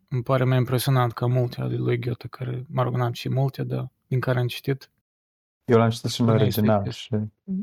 [0.07, 3.63] îmi pare mai impresionant ca multe ale lui Goethe, care, mă rog, n-am și multe,
[3.63, 4.89] dar din care am citit.
[5.65, 7.15] Eu l-am citit și în Spune original este- și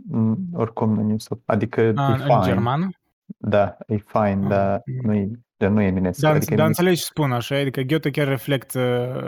[0.07, 2.43] mm, oricum nu mi s-a- Adică A, e în fain.
[2.43, 2.89] germană?
[3.37, 5.11] Da, e fain, Ah, dar mm.
[5.11, 6.21] nu e, dar nu e Eminescu.
[6.23, 8.81] Dar, adică dar Eminescu- înțelegi ce spun așa, adică Goethe chiar reflectă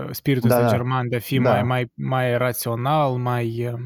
[0.07, 0.77] uh, spiritul Da, ăsta da.
[0.77, 1.51] german de a fi Da.
[1.51, 3.81] mai, mai, mai rațional, mai, um,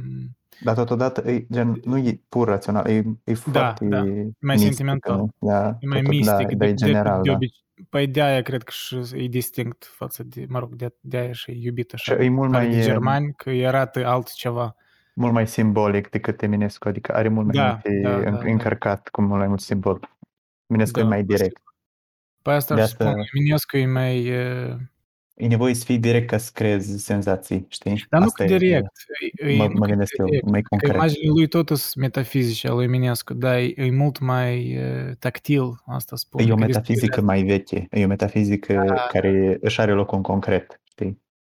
[0.64, 4.02] Dar totodată e, gen, nu e pur rațional, e, e foarte da.
[4.02, 5.16] mai mistic, sentimental.
[5.16, 5.28] nu?
[5.38, 7.34] Da, e mai tot- mistic, da, dar e general, de, da.
[7.34, 7.60] obicei.
[7.88, 11.32] Păi de aia cred că și e distinct față de, mă rog, de, de aia
[11.32, 12.14] și e iubit așa.
[12.14, 14.76] Și e mult față mai, de e, germani, că îi arată altceva.
[15.12, 18.50] Mult mai simbolic decât Eminescu, adică are mult mai Da, multe da, în- da, da.
[18.50, 20.08] încărcat cu mult mai mult simbol.
[20.66, 21.62] Eminescu e Da, mai direct.
[22.42, 24.30] Pe asta De aș asta- spune, Eminescu e mai...
[24.70, 24.74] uh,
[25.34, 28.04] E nevoie să fii direct ca să creezi senzații, știi?
[28.10, 28.86] Dar nu Asta că e- direct.
[29.36, 30.48] E, Mă, nu mă că gândesc eu, direct.
[30.50, 30.94] mai Că concret.
[30.94, 35.82] imaginile lui tot sunt metafizice, al lui Eminescu, dar e, e mult mai uh, tactil,
[35.86, 36.40] asta spun.
[36.40, 38.94] E o Că metafizică descrierea- mai veche, e o metafizică Da.
[38.94, 40.81] care își are locul în concret, știi?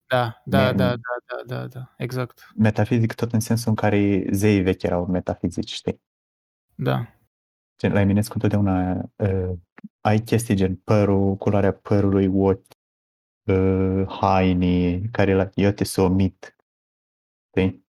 [0.09, 0.95] Da, da, Ne- da, da,
[1.27, 2.51] da, da, da, exact.
[2.55, 6.01] Metafizic tot în sensul în care zeii vechi erau metafizici, știi?
[6.75, 7.07] Da.
[7.77, 9.51] Gen, la Eminescu întotdeauna uh,
[10.01, 12.65] ai chestii gen părul, culoarea părului, ochi,
[13.43, 16.55] uh, hainii, care la Iote se omit.
[17.49, 17.85] Știi?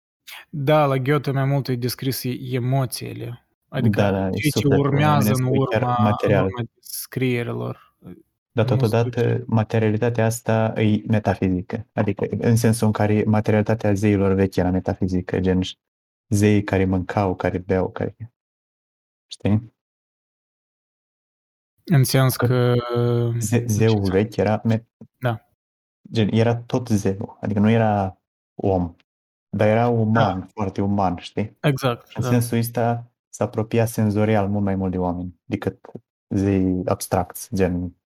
[0.50, 2.22] Da, la Goethe mai mult e descris
[2.52, 3.46] emoțiile.
[3.68, 4.78] Adică Da, da, e ceea ce super.
[4.78, 6.44] urmează în Eminescu e chiar urma, în material.
[6.44, 7.89] urma descrierilor.
[8.52, 9.42] Dar Nu totodată suge.
[9.46, 11.86] materialitatea asta e metafizică.
[11.92, 15.60] Adică în sensul în care materialitatea zeilor vechi era metafizică, gen
[16.28, 18.16] zei care mâncau, care beau, care...
[19.26, 19.72] Știi?
[21.84, 22.74] În sens că...
[23.38, 24.60] Ze- zeul vechi era...
[24.64, 24.86] Me-
[25.18, 25.48] Da.
[26.12, 27.38] Gen, era tot zeu.
[27.40, 28.20] Adică nu era
[28.54, 28.94] om.
[29.56, 31.56] Dar era uman, foarte uman, știi?
[31.60, 32.28] Exact, În da.
[32.28, 35.90] sensul ăsta se apropia senzorial mult mai mult de oameni decât
[36.28, 37.96] zei abstracți, gen,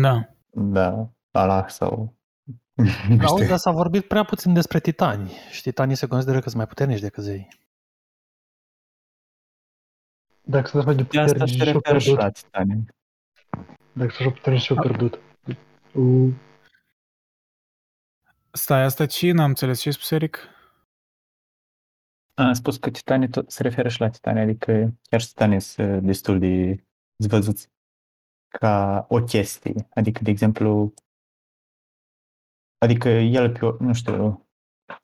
[0.00, 0.34] Da.
[0.50, 2.16] da, Allah sau...
[3.26, 6.66] Auzi, dar s-a vorbit prea puțin despre titani și titanii se consideră că sunt mai
[6.66, 7.48] puternici decât zei.
[10.42, 12.22] Dacă sunt așa de De asta puternici se și-au referă și pierdut.
[12.24, 12.94] la Titanic.
[13.92, 15.20] Dacă sunt așa puternici și-au pierdut.
[15.94, 16.34] Uh,
[18.50, 19.32] Stai, asta ce?
[19.32, 19.80] N-am înțeles.
[19.80, 20.48] Ce ai spus, Eric?
[22.34, 26.02] Am spus că titanii tot se referă și la titanii, adică chiar și titanii sunt
[26.02, 26.84] destul de
[27.16, 27.73] zvăzuți
[28.58, 29.88] ca o chestie.
[29.94, 30.94] Adică, de exemplu,
[32.78, 34.48] adică el, pe o- nu știu,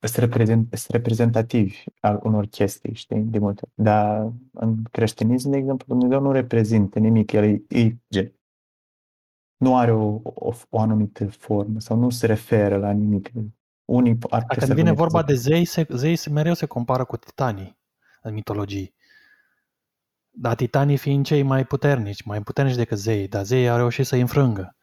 [0.00, 3.72] sunt, reprezent, sunt reprezentativi al unor chestii, știi, de multe ori.
[3.74, 8.32] Dar în creștinism, de exemplu, Dumnezeu nu reprezintă nimic, el e, e gen.
[9.56, 13.30] Nu are o, o, o anumită formă sau nu se referă la nimic.
[13.84, 16.54] Unii ar Dar putea când să vine argumenteze vorba de zei, se, zei se, mereu
[16.54, 17.78] se compară cu titanii
[18.22, 18.94] în mitologii.
[20.42, 24.20] Dar titanii fiind cei mai puternici, mai puternici decât zei, dar zei au reușit să-i
[24.20, 24.76] înfrângă.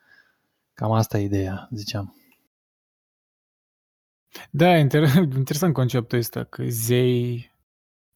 [0.74, 2.16] Cam asta e ideea, ziceam.
[4.52, 7.52] Da, inter- interesant conceptul ăsta, că zei...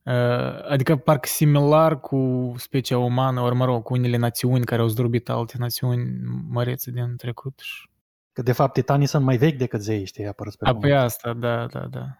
[0.03, 4.87] uh, Adică parcă similar cu specia umană, ori mă rog, cu unele națiuni care au
[4.87, 7.59] zdrobit alte națiuni mărețe din trecut.
[7.59, 7.89] Și...
[8.33, 10.91] Că de fapt titanii sunt mai vechi decât zei, știi, apărut pe A, pământ.
[10.91, 12.15] pe asta, da, da, da.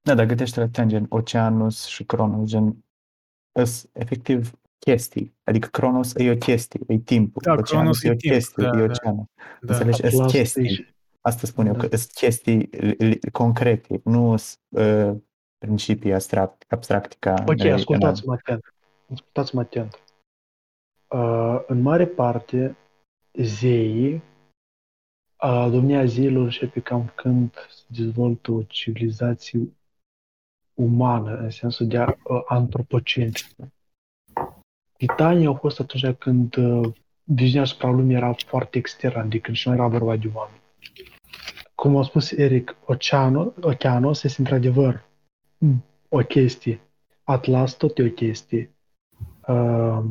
[0.00, 2.82] Da, dar gândește la tine, gen Oceanus și Cronos, gen
[3.60, 5.34] îs efectiv chestii.
[5.44, 7.42] Adică Cronos e o chestie, e timpul.
[7.44, 8.92] Da, Oceanus Cronos e e o timp, chestie, da, e da.
[8.92, 9.24] oceanul.
[9.60, 9.72] Da.
[9.74, 9.96] Înțelegi?
[10.00, 10.86] Sunt Atlas chestii.
[10.88, 11.78] e- Asta spun eu, Da.
[11.88, 15.16] că sunt chestii li- li- concrete, nu sunt uh,
[15.58, 18.74] principii abstract, abstracte ca Ok, re- ascultați-mă atent.
[19.12, 20.02] Ascultați-mă atent.
[21.08, 22.76] Uh, în mare parte,
[23.38, 24.22] zeii,
[25.42, 29.60] uh, domnia zeilor începe cam când se dezvoltă o civilizație
[30.78, 33.72] umană, în sensul de uh, antropocentrică.
[34.96, 36.92] Titanii au fost atunci când uh,
[37.22, 40.60] viziunea asupra lumii era foarte externă, adică nici nu era vorba de oameni.
[41.74, 45.04] Cum a spus Eric, Oceano, Oceanos este într-adevăr
[46.08, 46.80] o chestie.
[47.22, 48.74] Atlas tot e o chestie.
[49.48, 50.04] Uh,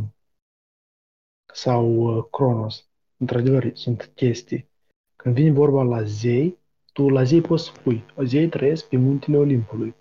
[1.53, 2.89] sau uh, Cronos.
[3.17, 4.69] Într-adevăr, sunt chestii.
[5.15, 6.57] Când vine vorba la zei,
[6.93, 8.03] tu la zei poți spui.
[8.23, 9.95] Zei trăiesc pe muntele Olimpului.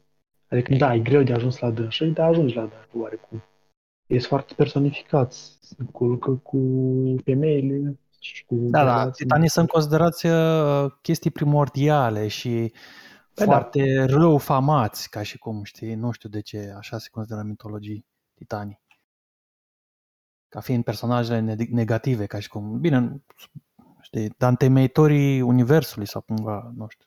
[0.48, 3.43] Adică, da, e greu de ajuns la dânsă, dar ajungi la dânsă, oarecum.
[4.06, 5.59] Ei sunt foarte personificați.
[5.60, 6.59] Se culcă cu
[7.24, 9.24] femeile și cu Da, da, relații.
[9.24, 12.73] titanii sunt considerați uh, chestii primordiale și
[13.35, 13.52] Păi da.
[13.52, 17.48] foarte rău famați, ca și cum, știi, nu știu de ce așa se consideră în
[17.48, 18.81] mitologii titanii.
[20.48, 23.23] Ca fiind personajele ne- negative, ca și cum, bine,
[24.01, 27.06] știi, dar întemeitorii universului sau cumva, nu știu.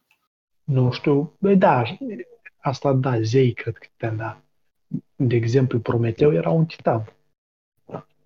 [0.63, 1.35] Nu știu.
[1.39, 1.83] Băi, da,
[2.59, 4.41] asta da, zei cred că te da.
[5.15, 7.13] De exemplu, Prometeu era un titan.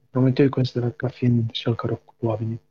[0.10, 2.62] Prometeu e considerat ca fiind cel care a făcut oamenii.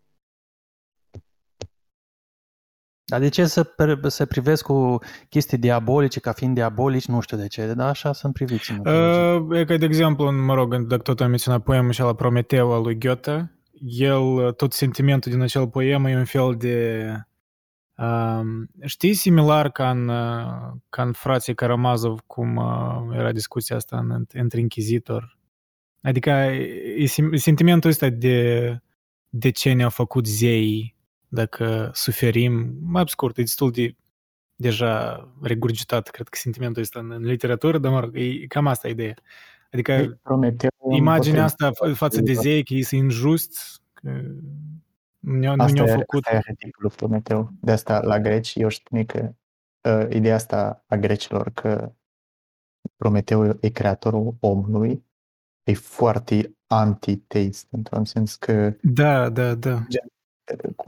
[3.05, 4.99] Dar de ce să, per- să privesc cu
[5.29, 9.55] chestii diabolice ca fiind diabolici, nu știu de ce, dar așa sunt priviți în mitologie.
[9.55, 12.15] Uh, e ca de exemplu, în, mă rog, dacă tot am menționat poemul și la
[12.15, 17.07] Prometeu al lui Goethe, el, uh, tot sentimentul din acel poem e un fel de...
[17.97, 23.99] Um, știi, similar ca în, uh, ca în frații Karamazov, cum uh, era discuția asta
[23.99, 25.39] în, între inchizitor.
[26.01, 28.81] Adică e, sim- sentimentul ăsta de,
[29.29, 30.97] de ce ne-au făcut zeii,
[31.29, 33.97] dacă suferim, mai scurt, e destul de
[34.57, 38.89] deja regurgitat, cred că sentimentul ăsta în, în literatură, dar mă rog, e cam asta
[38.89, 39.15] ideea.
[39.73, 44.21] Adică Prometeu imaginea asta împotriva- fa- față de zei, că ei sunt injust, că
[45.23, 46.25] nu ne-au, nu Asta ne-au e, făcut.
[46.25, 47.51] asta e arhetipul lui Prometeu.
[47.61, 49.35] De asta la greci eu știu că
[49.89, 51.93] uh, ideea asta a grecilor că
[52.97, 55.05] Prometeu e creatorul omului
[55.65, 59.85] e foarte anti-teist, într-un sens că Da, da, da.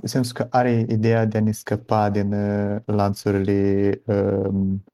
[0.03, 4.85] în sensul că are ideea de a ne scăpa din uh, lanțurile um,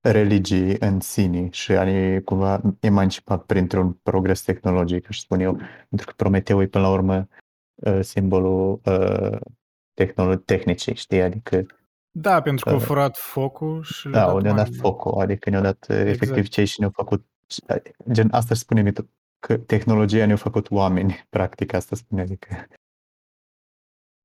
[0.00, 5.58] religii în sine și a ne cumva emancipat printr-un progres tehnologic, aș spune eu,
[5.88, 7.26] pentru că Prometeu e până la urmă uh,
[8.00, 9.38] simbolul uh,
[9.94, 11.22] tehnolo- tehnicii, știi?
[11.22, 11.66] Adică
[12.10, 14.92] Da, pentru că au Uh, furat focul și le-a da, dat au ne-au dat oamenilor.
[14.92, 16.06] focul, adică ne-au dat exact.
[16.08, 16.48] efectiv Exact.
[16.50, 17.24] cei și ne-au făcut
[18.12, 19.08] gen asta spune mitul,
[19.46, 22.66] că tehnologia ne-a făcut oameni, practic asta spune, adică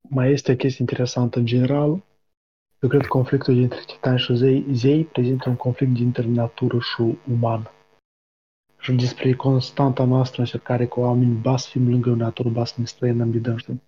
[0.09, 1.39] Mai este o chestie interesantă.
[1.39, 1.89] În general,
[2.79, 7.17] eu cred că conflictul dintre titani și zei, zei prezintă un conflict dintre natură și
[7.31, 7.69] uman.
[8.85, 12.85] Și despre constanta noastră încercare cu oameni, ba să fim lângă natură, ba să ne
[12.85, 13.79] străinăm de dânsul.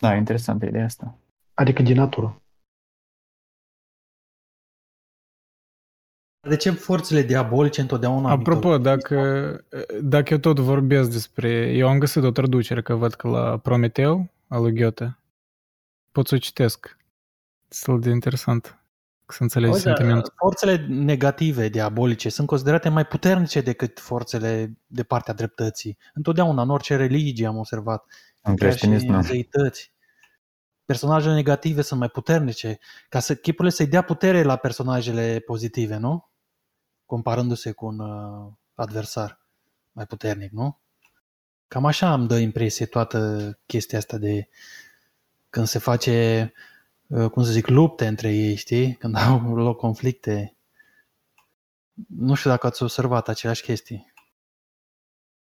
[0.00, 1.18] da, interesantă ideea asta.
[1.54, 2.42] Adică din natură.
[6.48, 8.30] De ce forțele diabolice întotdeauna...
[8.30, 9.16] Apropo, mitologie- dacă,
[10.02, 11.72] dacă eu tot vorbesc despre...
[11.72, 15.18] Eu am găsit o traducere, că văd că la Prometeu, al lui Goethe,
[16.12, 16.96] pot să o citesc.
[17.68, 18.83] Destul de interesant.
[19.26, 20.32] Să înțelegi Auzi, dar sentimentul.
[20.36, 25.98] Forțele negative, diabolice, sunt considerate mai puternice decât forțele de partea dreptății.
[26.14, 28.04] Întotdeauna, în orice religie am observat.
[28.42, 29.22] În Chiar și creștinism, în nu.
[29.22, 29.92] zeități.
[30.84, 32.78] Personajele negative sunt mai puternice,
[33.08, 36.30] ca să chipurile să-i dea putere la personajele pozitive, nu?
[37.06, 39.46] Comparându-se cu un uh, adversar
[39.92, 40.80] mai puternic, nu?
[41.68, 44.48] Cam așa îmi dă impresie toată chestia asta de
[45.50, 46.73] când se face, uh,
[47.08, 48.94] cum să zic, lupte între ei, știi?
[49.00, 50.56] Când au loc conflicte.
[52.08, 54.12] Nu știu dacă ați observat aceleași chestii.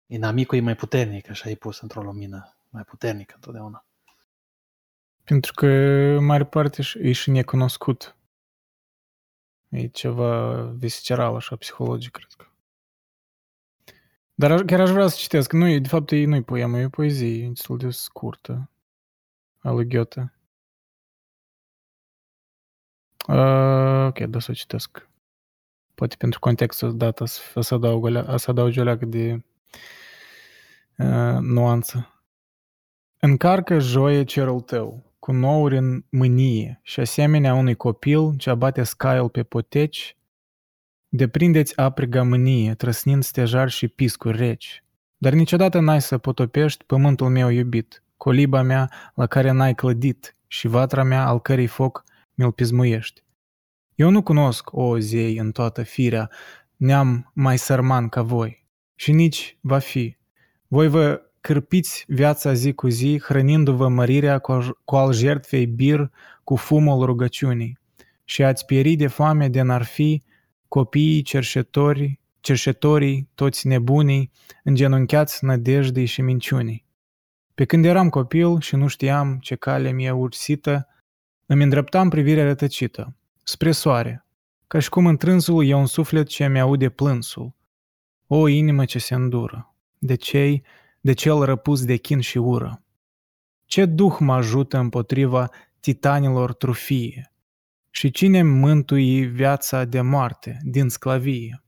[0.06, 2.56] Inamicul e mai puternic, așa e pus într-o lumină.
[2.68, 3.86] Mai puternic întotdeauna.
[5.24, 5.66] Pentru că,
[6.18, 8.16] în mare parte, și- e și necunoscut.
[9.68, 12.46] E ceva visceral, așa, psihologic, cred că.
[14.34, 15.52] Dar aș- chiar aș vrea să citesc.
[15.52, 18.70] Nu, e- de fapt, e, nu e poemă, e poezie, e destul de scurtă.
[19.58, 20.32] A lui Goethe.
[23.28, 25.08] Uh, ok, da să o citesc.
[25.94, 28.82] Poate pentru contextul dat o să, o să adaug, o lea- o să adaug o
[28.82, 29.44] leacă de
[30.98, 32.22] uh, nuanță.
[33.18, 39.28] Încarcă joie cerul tău, cu nouri în mânie și asemenea unui copil ce abate scaiul
[39.28, 40.16] pe poteci,
[41.08, 44.84] deprindeți apriga mânie, trăsnind stejar și piscuri reci.
[45.16, 50.66] Dar niciodată n-ai să potopești pământul meu iubit, coliba mea la care n-ai clădit și
[50.68, 52.04] vatra mea al cărei foc
[52.34, 53.22] mi-l pismuiești.
[53.94, 56.30] Eu nu cunosc, o zei, în toată firea,
[56.76, 60.16] neam mai sărman ca voi, și nici va fi.
[60.68, 66.10] Voi vă cârpiți viața zi cu zi, hrănindu-vă mărirea cu, aj- cu al jertfei bir,
[66.44, 67.78] cu fumul rugăciunii.
[68.24, 70.22] Și ați pieri de foame de n-ar fi
[70.68, 74.30] copiii cerșetori, cerșetorii, toți nebunii,
[74.64, 76.84] îngenunchiați nădejdei și minciunii.
[77.54, 80.88] Pe când eram copil și nu știam ce cale mi-e ursită,
[81.52, 84.26] îmi îndreptam privirea rătăcită, spre soare,
[84.66, 87.54] ca și cum întrânsul e un suflet ce mi-aude plânsul.
[88.26, 90.64] O inimă ce se îndură, de cei
[91.00, 92.82] de cel răpus de chin și ură.
[93.64, 95.50] Ce duh mă ajută împotriva
[95.80, 97.32] titanilor trufie?
[97.90, 101.62] Și cine mântui viața de moarte, din sclavie?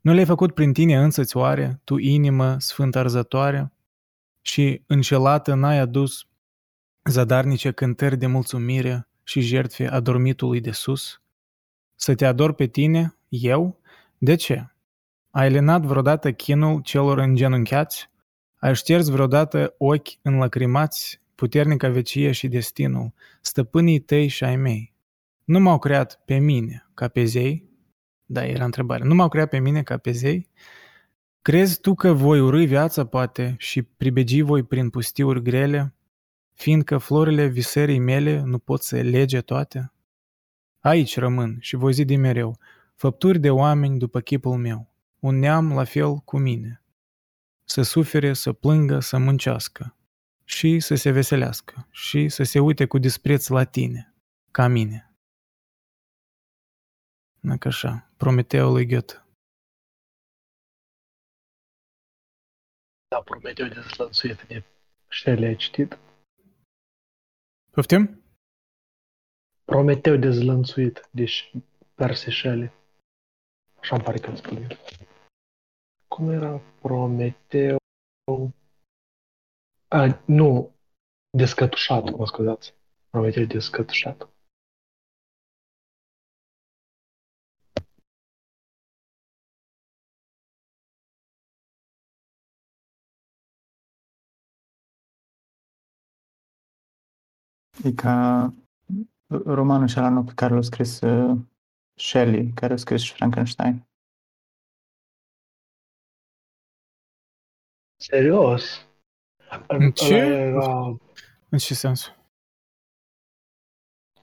[0.00, 3.72] Nu le-ai făcut prin tine însăți oare, tu inimă sfânt arzătoare?
[4.40, 6.26] Și înșelată n-ai adus
[7.04, 11.22] zadarnice cântări de mulțumire și jertfe adormitului de sus?
[11.94, 13.80] Să te ador pe tine, eu?
[14.18, 14.68] De ce?
[15.30, 18.10] Ai lenat vreodată chinul celor îngenunchiați?
[18.56, 24.94] Ai șters vreodată ochi înlăcrimați, puternica vecie și destinul, stăpânii tăi și ai mei?
[25.44, 27.68] Nu m-au creat pe mine ca pe zei?
[28.24, 29.06] Da, era întrebarea.
[29.06, 30.48] Nu m-au creat pe mine ca pe zei?
[31.42, 35.94] Crezi tu că voi urâi viața, poate, și pribegi voi prin pustiuri grele,
[36.54, 39.92] fiindcă florile visării mele nu pot să lege toate?
[40.80, 42.58] Aici rămân și voi zi de mereu,
[42.94, 46.82] făpturi de oameni după chipul meu, un neam la fel cu mine.
[47.64, 49.96] Să sufere, să plângă, să muncească
[50.44, 54.14] și să se veselească și să se uite cu dispreț la tine,
[54.50, 55.14] ca mine.
[57.40, 59.26] Dacă așa, Prometeu lui Goethe.
[63.08, 64.62] Da, Prometeu dezlănțuit de
[65.08, 65.98] Shelley, ai citit?
[67.74, 68.22] Poftim?
[69.64, 71.24] Prometeu dezlănțuit de
[71.94, 72.70] Percy Shelley.
[73.80, 74.66] Așa îmi pare că îmi spune.
[76.08, 77.76] Cum era Prometeu?
[79.88, 80.74] A, nu,
[81.30, 82.74] descătușat, mă scuzați.
[83.10, 84.28] Prometeu descătușat.
[97.84, 98.52] E ca
[99.28, 101.38] romanul și nu pe care l-a scris uh,
[101.94, 103.86] Shelley, care a scris și Frankenstein.
[107.96, 108.86] Serios?
[109.66, 110.14] În ce?
[110.14, 110.96] Ăla Era...
[111.48, 112.14] În ce sens?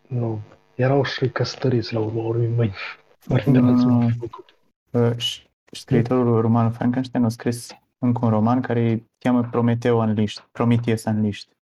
[0.08, 0.42] Nu.
[0.76, 2.74] Erau și căsătoriți la urma urmei mâini.
[3.20, 3.90] Foarte mulți Ah.
[3.90, 4.56] m-au făcut.
[4.92, 10.44] Uh, și scriitorul romanului Frankenstein a scris încă un roman care îi cheamă Prometeu Unleashed,
[10.52, 11.56] Prometheus Unleashed.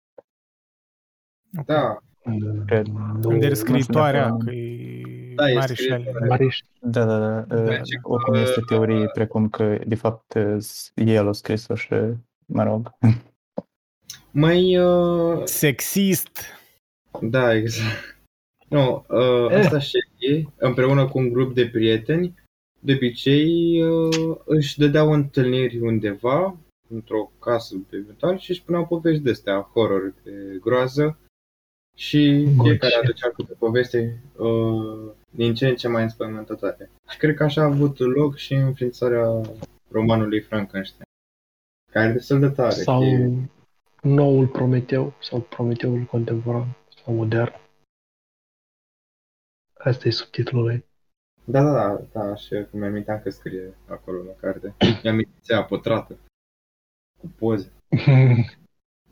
[1.67, 1.99] Da,
[2.67, 2.87] Cred.
[2.87, 6.05] Nu, Unde e nu scriitoarea, știu dacă- că e Da, e mare scriitoarea.
[6.05, 6.29] Shelley.
[6.29, 7.57] Mariș, Da, da, da.
[7.57, 10.65] uh, Deci, Oricum uh, este teorie precum că, de fapt, uh,
[10.95, 11.95] el a scris-o și,
[12.47, 12.91] mă rog,
[14.31, 14.77] mai...
[14.79, 16.39] Uh, Sexist.
[17.21, 18.19] da, exact.
[18.69, 19.59] Nu, uh, Eh.
[19.59, 22.35] asta și e, împreună cu un grup de prieteni,
[22.81, 26.57] de obicei uh, își dădeau întâlniri undeva,
[26.89, 30.31] într-o casă pe metal și își spuneau povești de astea, horror, de
[30.61, 31.19] groază
[31.97, 32.69] și Goce.
[32.69, 36.91] fiecare aducea câte poveste uh, din ce în ce mai înspăimântătoare.
[37.09, 39.41] Și cred că așa a avut loc și înființarea
[39.89, 41.09] romanului Frankenstein,
[41.93, 42.71] care e destul de tare.
[42.75, 43.51] sau e-
[44.03, 47.53] noul Prometeu, sau Prometeul contemporan, sau modern.
[49.79, 50.85] Asta e subtitlul lui.
[51.45, 54.75] Da, da, da, da, și că mi-am aminteam că scrie acolo la carte.
[55.03, 56.19] Mi-am amintit pătrată.
[57.21, 57.73] Cu poze.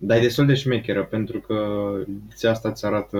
[0.06, 3.18] Dar e destul de șmecheră, pentru că ediția asta îți arată,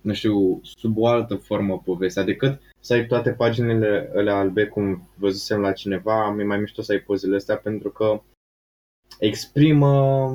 [0.00, 5.08] nu știu, sub o altă formă povestea, decât să ai toate paginile alea albe, cum
[5.16, 8.22] văzusem la cineva, mi mai mișto să ai pozele astea, pentru că
[9.18, 10.26] exprimă,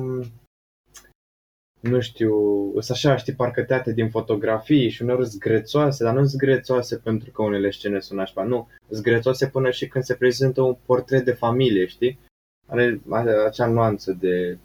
[1.80, 2.34] nu știu,
[2.70, 6.96] sunt așa, știi, parcă teate din fotografii și uneori sunt grețoase, dar nu sunt grețoase
[6.96, 10.76] pentru că unele scene sunt nașpa, nu, sunt grețoase până și când se prezintă un
[10.86, 12.18] portret de familie, știi?
[12.66, 14.58] Are are acea nuanță de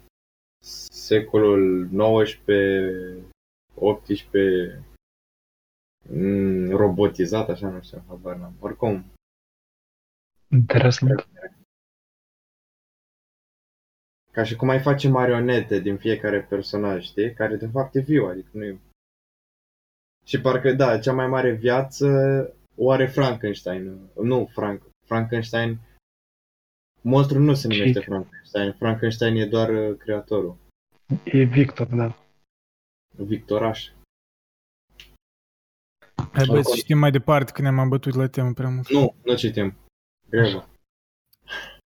[0.90, 3.22] secolul 19,
[3.74, 4.84] 18,
[6.08, 8.54] mm, robotizat, așa, nu știu, habar n-am.
[8.60, 9.04] Oricum,
[10.50, 11.28] Interesant.
[14.32, 17.32] ca și cum ai face marionete din fiecare personaj, știi?
[17.34, 18.78] Care de fapt e viu, adică nu e...
[20.24, 22.06] Și parcă, da, cea mai mare viață
[22.76, 24.10] o are Frankenstein.
[24.22, 25.78] Nu, Frank, Frankenstein.
[27.06, 28.72] Monstrul nu se numește Și- Frankenstein.
[28.78, 30.56] Frankenstein e doar uh, creatorul.
[31.24, 32.16] E Victor, da.
[33.16, 33.90] Victoraș.
[36.32, 36.74] Hai băieți, Acolo.
[36.76, 38.90] știm mai departe că ne-am abătut la temă prea mult.
[38.90, 39.74] Nu, nu citim.
[40.30, 40.68] Grevă.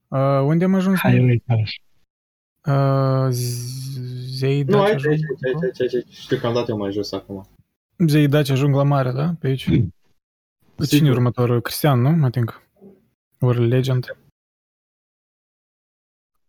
[0.09, 0.99] Uh, unde am ajuns?
[0.99, 1.29] Hai, noi?
[1.31, 1.63] uite.
[2.67, 6.15] Uh, z- zei Nu, Daci aici, aici, ajung, aici, aici, aici, aici.
[6.15, 7.47] Știu că am dat eu mai jos acum.
[8.07, 9.35] zei Daci ajung la mare, da?
[9.41, 9.65] Pe aici.
[9.71, 9.91] Cine
[10.87, 11.09] Sigur.
[11.09, 11.61] e următorul?
[11.61, 12.27] Cristian, nu?
[12.27, 12.63] I think.
[13.41, 14.17] Or Legend.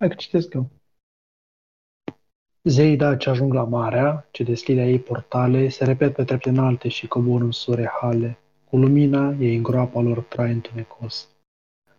[0.02, 0.70] Hai că citesc eu.
[2.64, 7.08] Zeii daci ajung la marea, ce deschide ei portale, se repet pe trepte înalte și
[7.08, 8.38] coboră în sure hale.
[8.70, 11.30] Cu lumina ei în groapa lor trai întunecos.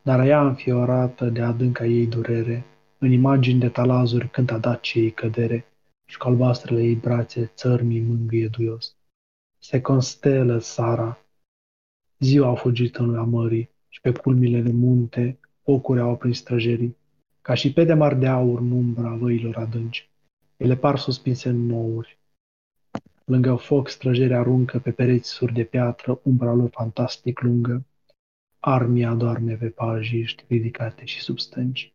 [0.03, 2.65] Dar ea înfiorată de adânca ei durere,
[2.99, 5.67] în imagini de talazuri cântă daci ei cădere,
[6.07, 8.97] și cu albastrele ei brațe țărmii mângâie duios.
[9.59, 11.19] Se constelă Sara.
[12.19, 17.01] Ziua a fugit în lumea mării și pe culmile de munte focuri au aprins străjerii
[17.43, 20.11] ca și pe de mari de aur în umbra văilor adânci.
[20.57, 22.19] Ele par suspinse în nouri.
[23.25, 27.85] Lângă foc străjeri aruncă pe pereți suri de piatră umbra lor fantastic lungă.
[28.61, 31.95] Armia doarme pe pajiști ridicate și sub stânci.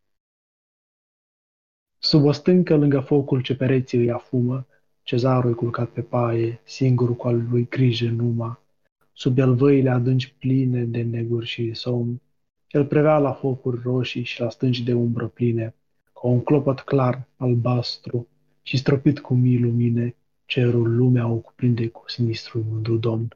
[1.97, 4.67] Sub o stâncă lângă focul ce pereții îi afumă,
[5.03, 8.61] cezarul e culcat pe paie, singur cu al lui grijă numa.
[9.13, 12.21] Sub el văile adânci pline de neguri și somn,
[12.67, 15.75] el prevea la focuri roșii și la stânci de umbră pline,
[16.13, 18.27] ca un clopot clar, albastru
[18.61, 20.15] și stropit cu mii lumine,
[20.45, 23.27] cerul lumea o cuprinde cu sinistru mândru domn.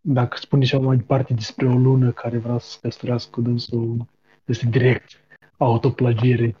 [0.00, 4.06] Dacă spune ceva mai departe despre o lună care vrea să se căsătorească cu dânsul,
[4.44, 5.10] este direct
[5.56, 6.56] autoplagiere.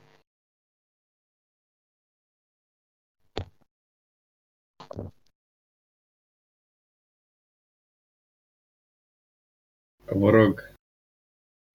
[10.10, 10.72] Vă rog,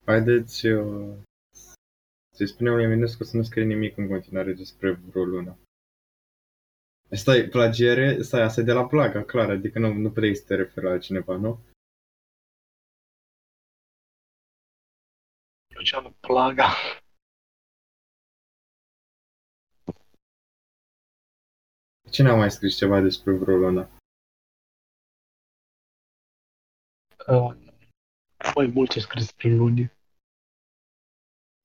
[0.06, 1.18] haideți uh,
[2.36, 5.58] să-i spunem lui Eminescu să nu scrie nimic în continuare despre vreo lună.
[7.12, 10.56] Stai, plagiere, stai, asta e de la plaga, clar, adică nu, nu puteai să te
[10.56, 11.60] referi la cineva, nu?
[15.76, 16.68] Luciano Plaga.
[22.12, 23.90] Cine a mai scris ceva despre vreo lună?
[27.28, 27.63] Uh,
[28.56, 29.92] mai mult ce scris prin luni.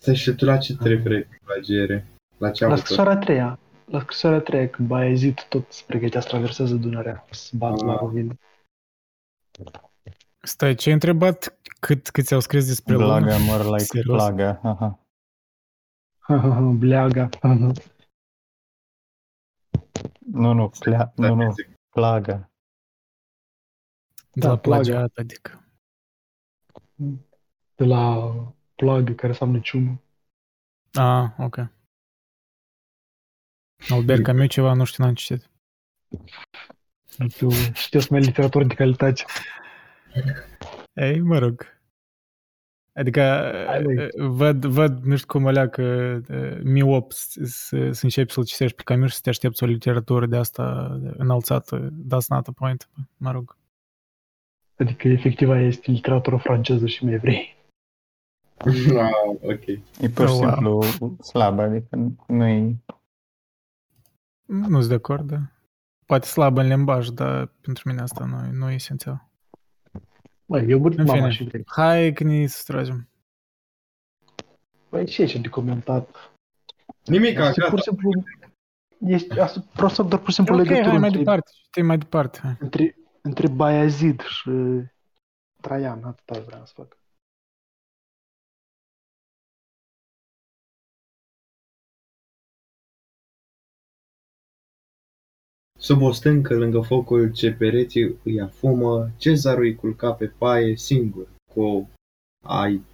[0.02, 2.06] Stai și tu la ce te referi cu plagiere?
[2.36, 3.58] La ce a La avut scrisoarea a treia.
[3.84, 7.92] La scrisoarea a treia, când Baezid tot se pregătea să traverseze Dunărea, să bată la
[7.92, 7.98] Ah.
[7.98, 8.38] Rovin.
[10.42, 11.58] Stai, ce ai întrebat?
[11.80, 13.36] Cât, cât ți-au scris despre Blaga, lună?
[13.44, 14.16] more like Serios?
[14.16, 14.60] plaga.
[14.62, 14.98] Aha.
[16.78, 17.28] Bleaga.
[20.18, 21.54] Nu, nu, plea, nu, nu,
[21.90, 22.50] plaga.
[24.32, 24.82] De la Da, plagă.
[24.82, 25.62] plagiat, adică.
[27.74, 28.32] De la
[28.74, 30.00] plagă, care înseamnă ciumă.
[30.92, 31.56] Ah, ok.
[33.88, 35.50] Albert Camus ceva, nu știu, n-am citit.
[37.36, 39.24] Tu știi să mai literatură de calitate.
[40.92, 41.76] Ei, mă rog.
[42.92, 43.20] Adică
[43.66, 43.96] Hai, băi.
[43.96, 45.82] eh, văd, văd, nu știu cum alea că
[46.28, 49.66] eh, miop să, să, să începi să-l citești pe Camus și să te aștepți o
[49.66, 52.88] literatură de asta înălțată, that's not the point.
[53.16, 53.57] Mă rog.
[54.78, 57.56] Adică efectiv aia este literatură franceză și mai evrei.
[58.58, 59.10] Ah,
[59.42, 59.66] ok.
[60.00, 60.82] E pur și Oh, wow.
[60.82, 61.96] simplu slabă, adică
[62.26, 62.76] nu e...
[64.46, 65.36] Nu sunt de acord, da.
[66.06, 69.28] Poate slab în limbaj, dar pentru mine asta nu, e- nu e esențial.
[70.46, 71.30] Băi, eu burit În mama fine.
[71.30, 71.62] și vrei.
[71.66, 73.08] Hai că ne sustragem.
[74.90, 76.32] Băi, ce e de comentat?
[77.04, 77.70] Nimic, Asta e gata.
[77.70, 78.10] pur și simplu...
[78.98, 81.50] Este, asta prost doar pur și simplu Ok, legătură hai mai între, departe.
[81.66, 82.38] Știi mai departe.
[82.42, 82.56] Hai.
[82.60, 84.50] între, între Bayazid și
[85.62, 86.96] Traian, atâta vreau să fac.
[95.80, 101.28] Sub o stâncă, lângă focul ce pereții îi afumă, Cezarul îi culca pe paie singur,
[101.52, 101.86] cu, o,
[102.44, 102.84] ai,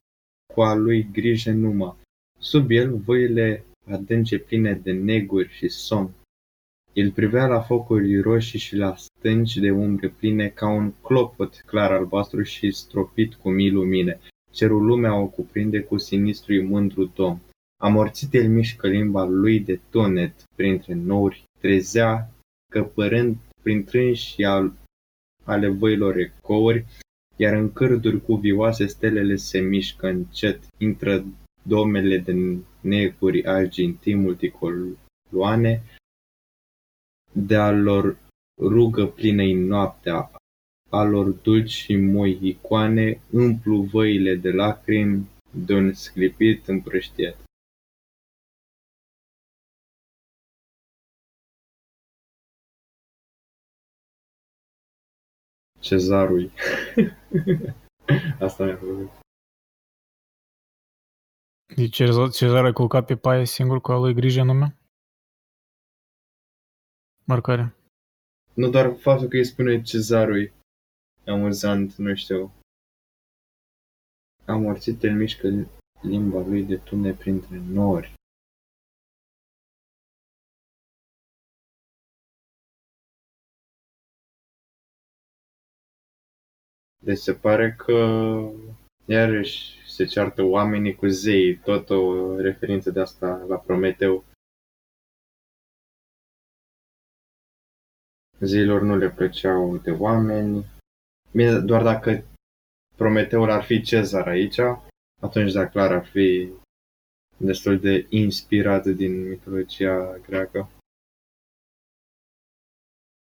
[0.55, 1.97] cu a lui grijă numai.
[2.39, 6.15] Sub el, văile adânce pline de neguri și somn.
[6.93, 8.95] El privea la focuri roșii și la
[9.25, 14.21] stânci de umbre pline ca un clopot clar albastru și stropit cu mii lumine.
[14.51, 17.41] Cerul lumea o cuprinde cu sinistrui mândru dom.
[17.83, 22.31] Amorțit el mișcă limba lui de tonet printre nouri, trezea
[22.73, 24.73] căpărând prin trânși al,
[25.45, 26.85] ale văilor ecouri,
[27.37, 31.25] iar în cârduri cuvioase stelele se mișcă încet, intră
[31.63, 35.83] domele de neguri argintii multicoloane,
[37.33, 38.23] de-a lor
[38.57, 40.31] rugă plină în noaptea,
[40.91, 45.29] a lor dulci și moi icoane, împlu văile de lacrimi
[45.67, 47.37] de un sclipit împrăștiet.
[55.81, 56.51] Cezarului.
[58.47, 59.11] Asta mi-a plăcut.
[61.77, 64.79] Deci Cezar, Cezar a culcat pe paie singur cu a lui grijă nume?
[67.25, 67.84] Marcare.
[68.55, 70.53] Nu doar faptul că îi spune cezarului
[71.27, 72.53] amuzant, nu știu.
[74.45, 75.49] Amorțit el mișcă
[76.03, 78.15] limba lui de tune printre nori.
[87.03, 87.93] Deci se pare că
[89.07, 94.25] iarăși se ceartă oamenii cu zei, tot o referință de asta la Prometeu.
[98.45, 100.67] Zeilor nu le plăceau de oameni.
[101.33, 102.25] Bine, doar dacă
[102.97, 104.59] Prometeul ar fi Cezar aici,
[105.21, 106.49] atunci da, clar ar fi
[107.37, 110.69] destul de inspirat din mitologia greacă.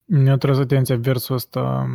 [0.06, 1.88] Mi-a tras atenția versul ăsta.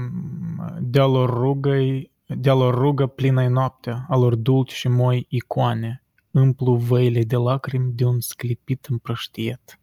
[0.81, 1.79] De-a lor rugă,
[2.27, 7.93] de-a lor rugă plină noaptea, a lor dulci și moi icoane, împlu văile de lacrimi
[7.93, 9.79] de un sclipit împrăștiet.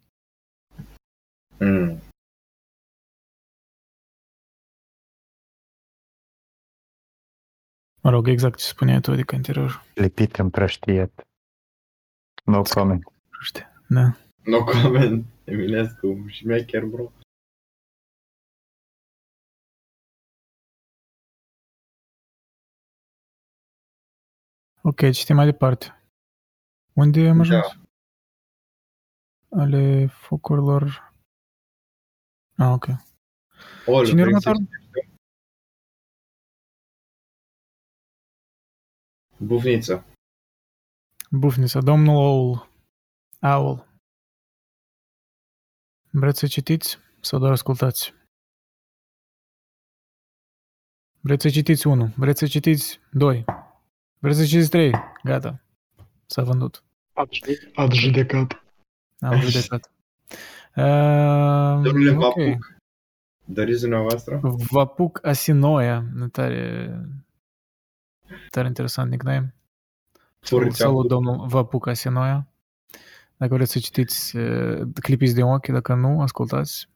[1.60, 2.00] Mm.
[8.02, 9.84] Mă rog, exact ce spuneai tu, adică interior.
[9.94, 11.28] Lipit împrăștiet.
[12.46, 13.04] No comment.
[13.42, 13.64] Știi?
[13.88, 14.18] Da.
[14.44, 17.12] No comment, Eminescu, șmecher, bro.
[24.82, 26.04] Ok, citim mai departe.
[26.94, 27.78] Unde am ajuns?
[29.50, 29.62] Da.
[29.62, 31.14] Ale focurilor...
[32.58, 32.86] Ah, ok.
[33.86, 34.68] Ol, Cine e vrei să următorul?
[39.40, 39.48] Știi?
[39.48, 40.06] Bufniță.
[41.32, 42.70] Bufnița, domnul Oul.
[43.42, 43.88] Owl.
[46.12, 48.14] Vreți să citiți sau doar ascultați?
[51.22, 53.46] Vreți să citiți 1, vreți să citiți 2,
[54.20, 54.92] vreți să citiți 3,
[55.24, 55.62] gata,
[56.26, 56.84] s-a vândut,
[57.14, 58.64] Ați judecat.
[59.20, 59.92] am judecat.
[60.76, 62.20] Uh, Domnule ok.
[62.20, 62.78] Vapuc.
[63.46, 64.40] Doriți dumneavoastră?
[64.72, 66.92] Vapuc Asinoia, tare,
[68.50, 69.56] tare interesant nickname.
[70.40, 70.76] Furceapuc.
[70.76, 72.48] Salut, domnul Vapuc Asinoia.
[73.38, 76.90] Dacă vreți să citiți, uh, clipiți de ochi, dacă nu, ascultați.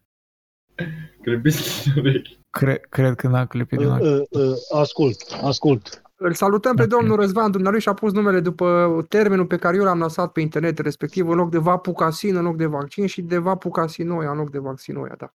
[1.22, 2.40] Grăbiți de urechi.
[2.50, 4.02] Cre- cred că n-a clipit din Uh, ochi.
[4.02, 6.02] uh, uh, ascult, ascult.
[6.16, 6.88] Îl salutăm pe Ok.
[6.90, 10.78] domnul Răzvan, dumnealui și-a pus numele după termenul pe care eu l-am lăsat pe internet,
[10.80, 14.58] respectiv în loc de vapucasin, în loc de vaccin și de vapucasinoia în loc de
[14.58, 15.34] vaccinoia, da.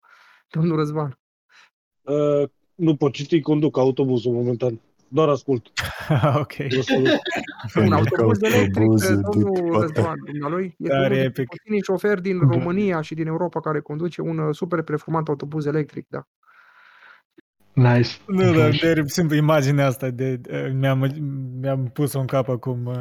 [0.49, 1.19] Domnul Răzvan.
[2.03, 4.81] Uh, nu pot citi, conduc autobuzul momentan.
[5.09, 5.67] Doar ascult.
[6.43, 6.53] ok.
[6.57, 7.09] Vă salut.
[7.75, 10.77] Un autobuz electric, autobuzul, domnul du-te, Răzvan, dumnealui.
[10.79, 11.49] Este Tare unul dintre epic.
[11.49, 16.07] puținii șoferi din România și din Europa care conduce un uh, super performant autobuz electric,
[16.09, 16.27] da.
[17.73, 18.11] Nice.
[18.27, 21.15] Nu, dar de simplu imaginea asta de, de mi-am,
[21.61, 22.95] mi-am pus-o în cap acum uh,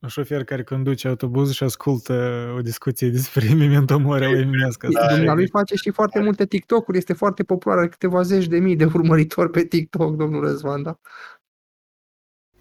[0.00, 2.14] un șofer care conduce autobuz și ascultă
[2.56, 4.86] o discuție despre memento mori al eminescu.
[4.92, 8.76] Da, Dumnealui face și foarte multe TikTok-uri, este foarte popular, are câteva zeci de mii
[8.76, 10.98] de urmăritori pe TikTok, domnul Răzvan, da.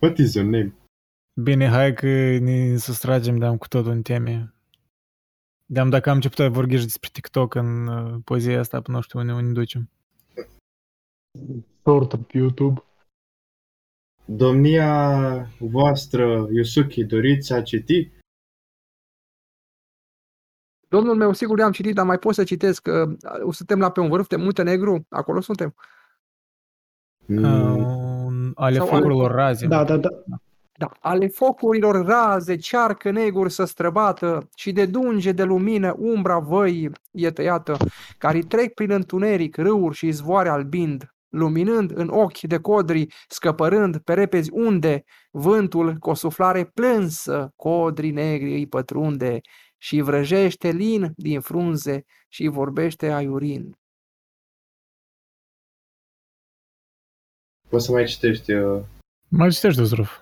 [0.01, 0.73] What is your name?
[1.41, 4.53] Bine, hai că ne sustragem de-am cu totul în teme.
[5.65, 9.19] De-am dacă am început a vorbi despre TikTok în uh, poezia asta, până nu știu
[9.19, 9.89] unde, unde ducem.
[11.81, 12.83] Short pe YouTube.
[14.25, 18.11] Domnia voastră, Yusuki, doriți să citi?
[20.87, 22.87] Domnul meu, sigur le-am citit, dar mai pot să citesc.
[22.87, 23.17] Uh,
[23.51, 25.75] suntem la pe un vârf de Muntenegru, acolo suntem.
[27.25, 28.08] Mm, Uh,
[28.59, 29.67] ale Sau ale- focurilor raze.
[29.67, 30.09] Da, da, da.
[30.77, 36.91] Da, ale focurilor raze, cearcă neguri să străbată și de dunge de lumină umbra văii
[37.11, 37.77] e tăiată,
[38.17, 44.13] care trec prin întuneric râuri și izvoare albind, luminând în ochi de codri, scăpărând pe
[44.13, 49.39] repezi unde vântul cu o suflare plânsă codrii negri îi pătrunde
[49.77, 53.73] și vrăjește lin din frunze și vorbește aiurind.
[57.69, 58.81] Poți să mai citești uh,
[59.27, 60.17] Mai citești, Zruf.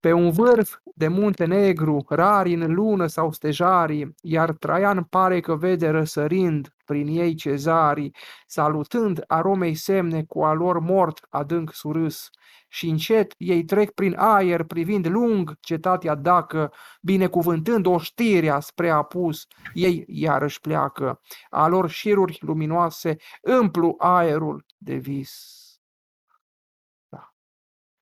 [0.00, 5.56] Pe un vârf de munte negru, rari în lună sau stejarii, iar Traian pare că
[5.56, 8.14] vede răsărind prin ei cezarii,
[8.46, 12.30] salutând aromei semne cu a lor mort adânc surâs.
[12.68, 20.04] Și încet ei trec prin aer, privind lung cetatea dacă, binecuvântând oștirea spre apus, ei
[20.06, 21.20] iarăși pleacă.
[21.48, 25.59] A lor șiruri luminoase împlu aerul de vis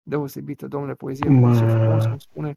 [0.09, 1.35] deosebită, domnule, poezie Mă.
[1.37, 2.55] frumoasă, frumos, cum spune.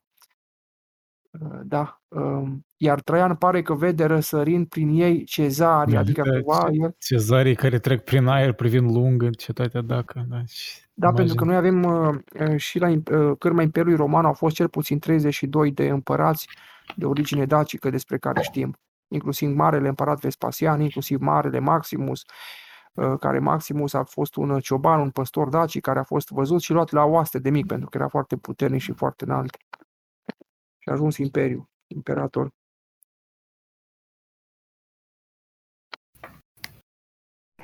[1.32, 2.02] Uh, Da.
[2.08, 6.96] um, Iar Traian pare că vede răsărind prin ei cezarii, adică Da, cumva ce- el...
[7.00, 10.26] Cezarii care trec prin aer privind lungă cetatea dacă.
[10.30, 11.70] Da, și Da, pentru că imagine.
[11.70, 12.08] noi avem
[12.40, 15.88] uh, uh, și la im- uh, cârma Imperiului Roman au fost cel puțin 32 de
[15.88, 16.48] împărați
[16.96, 18.78] de origine dacică despre care știm.
[19.08, 22.28] Inclusiv Marele Împărat Vespasian, inclusiv Marele Maximus, uh,
[23.20, 26.92] care Maximus a fost un cioban, un păstor dacic care a fost văzut și luat
[26.92, 29.58] la oaste de mic pentru că era foarte puternic și foarte înalt.
[30.78, 32.52] Și a ajuns imperiu, imperator.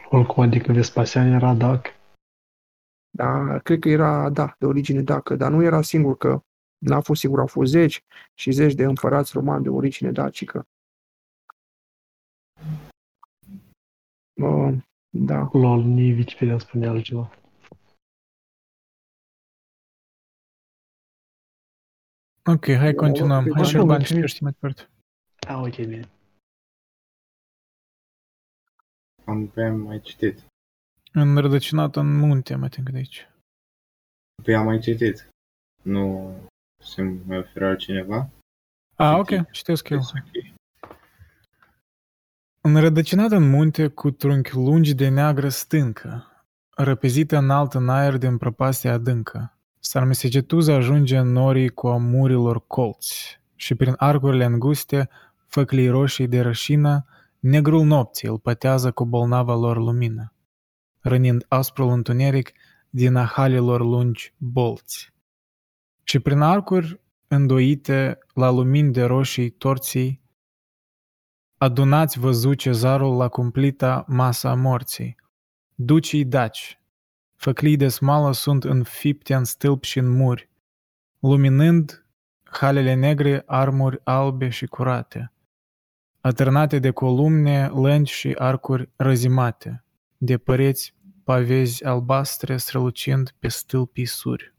[0.09, 1.85] Oricum, adică Vespasian era dac.
[3.09, 6.41] Da, cred că era, da, de origine dacă, dar nu era singur că
[6.77, 10.67] n-a fost sigur, au fost zeci și zeci de împărați romani de origine dacică.
[14.33, 14.77] Uh,
[15.25, 15.49] da.
[15.53, 17.31] Lol, nici Wikipedia spune altceva.
[22.45, 23.43] Ok, hai continuăm.
[23.43, 24.05] Hai Da, și da, Urban, ok.
[24.05, 24.89] citește mai departe.
[25.47, 26.09] A, ok, bine.
[29.25, 30.45] am pe am mai citit.
[31.11, 33.29] Înrădăcinat în munte, mă think de aici.
[34.43, 35.29] Pe am mai citit.
[35.83, 36.35] Nu
[36.83, 38.29] se mai oferă altcineva.
[38.95, 39.99] Ah, ok, citesc eu.
[42.69, 46.25] Înrădăcinat în munte cu trunchi lungi de neagră stâncă,
[46.75, 53.75] răpezită înalt în aer din prăpastia adâncă, sarmesecetuza ajunge în norii cu amurilor colți și
[53.75, 55.09] prin arcurile înguste,
[55.45, 57.05] făclii roșii de rășină,
[57.39, 60.33] negrul nopții îl pătează cu bolnava lor lumină,
[60.99, 62.51] rănind asprul întuneric
[62.89, 65.13] din ahalilor lungi bolți.
[66.03, 70.21] Și prin arcuri îndoite la lumini de roșii torții,
[71.57, 75.15] adunați văzut cezarul la cumplita masa morții.
[75.75, 76.79] Ducii daci,
[77.35, 80.49] făclii de smală sunt înfipte în stâlp și în muri,
[81.19, 82.05] luminând
[82.43, 85.31] halele negre armuri albe și curate,
[86.19, 89.83] atârnate de columne, lănci și arcuri răzimate,
[90.17, 94.53] de păreți pavezi albastre strălucind pe stâlpii suri.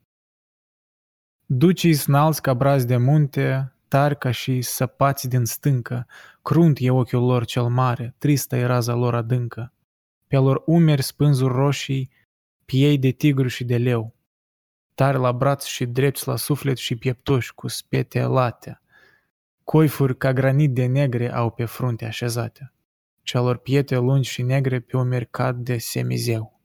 [1.46, 6.06] Ducii snalți ca brazi de munte, tari ca și săpați din stâncă,
[6.42, 9.72] crunt e ochiul lor cel mare, tristă e raza lor adâncă.
[10.26, 12.10] Pe lor umeri spânzuri roșii,
[12.64, 14.14] piei de tigru și de leu,
[14.94, 18.80] tari la braț și drepți la suflet și pieptoși cu spete late,
[19.68, 22.72] Coifuri ca granit de negre au pe frunte așezate.
[23.22, 26.60] Celor piete lungi și negre pe umeri cad de semizeu.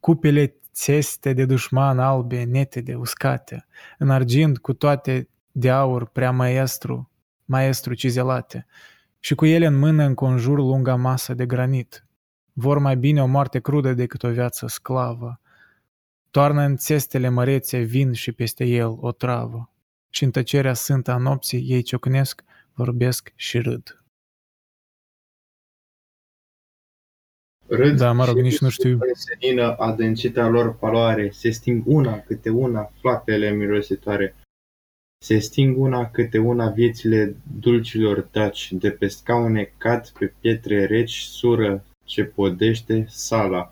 [0.00, 3.66] Cupele țeste de dușman albe, netede, uscate,
[3.98, 7.10] în argint cu toate de aur prea maestru,
[7.44, 8.66] maestru cizelate,
[9.20, 12.06] și cu ele în mână înconjur lunga masă de granit.
[12.52, 15.40] Vor mai bine o moarte crudă decât o viață sclavă.
[16.30, 19.70] Toarnă în țestele mărețe vin și peste el o travă.
[20.10, 24.04] Și în tăcerea sântă a nopții ei ciocnesc, vorbesc și râd.
[27.66, 28.90] Râd Da, mă rog, și nici nu știu.
[28.90, 34.34] în senină adâncita lor paloare, se sting una câte una flacele mirositoare.
[35.24, 41.20] Se sting una câte una viețile dulcilor taci, de pe scaune cad pe pietre reci
[41.20, 43.70] sură ce podește sala.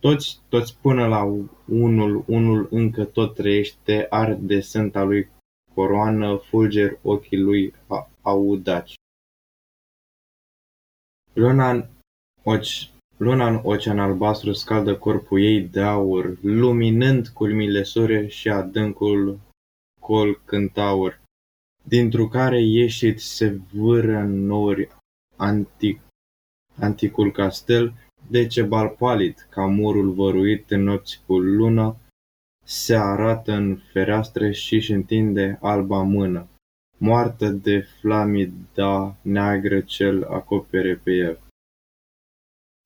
[0.00, 1.22] Toți, toți până la
[1.68, 5.28] unul, unul încă tot trăiește, ard de sânta lui
[5.74, 8.94] coroană, fulger ochii lui a- audaci.
[11.32, 11.86] Luna în
[12.42, 19.38] oci, Luna în ocean albastru scaldă corpul ei de aur, luminând culmile sore și adâncul
[20.10, 21.20] col cântaur,
[21.82, 24.88] dintr-o care ieșit se vâră în nori
[25.36, 26.00] antic,
[26.78, 27.92] anticul castel,
[28.30, 31.96] de cebal palid, ca murul văruit în nopți cu lună,
[32.64, 36.48] se arată în fereastră și își întinde alba mână,
[36.98, 41.40] moartă de flamida neagră cel acopere pe el.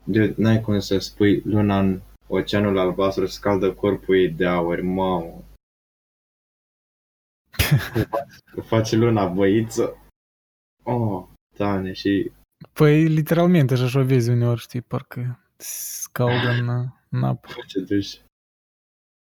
[0.04, 5.44] De, n-ai cum să spui luna în oceanul albastru scaldă corpul ei de aur, mamă.
[8.52, 9.96] Că face luna băiță.
[10.82, 11.24] Oh,
[11.56, 12.32] doamne, și
[12.72, 17.48] Păi, literalmente, așa o vezi uneori, știi, parcă scaldă în, în apă.
[17.68, 18.20] ce duși.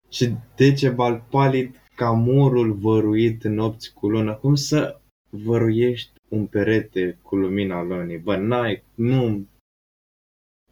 [0.09, 4.34] Și decebal palid ca murul văruit în nopți cu lună.
[4.34, 5.00] Cum să
[5.30, 8.18] văruiești un perete cu lumina lunii?
[8.18, 9.48] Bă, n-ai, nu...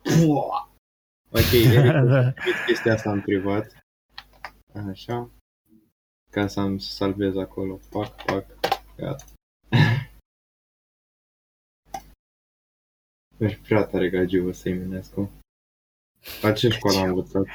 [0.02, 0.70] Pua!
[1.30, 2.22] Ok, Eric, Da.
[2.22, 3.84] Uite chestia asta în privat.
[4.90, 5.30] Așa.
[6.36, 7.80] Ca să-mi salvez acolo.
[7.90, 8.46] Pac, pac.
[8.96, 9.24] Gata.
[13.38, 15.30] Ești prea tare gagiu să Eminescu.
[16.42, 17.46] La ce școală am învățat?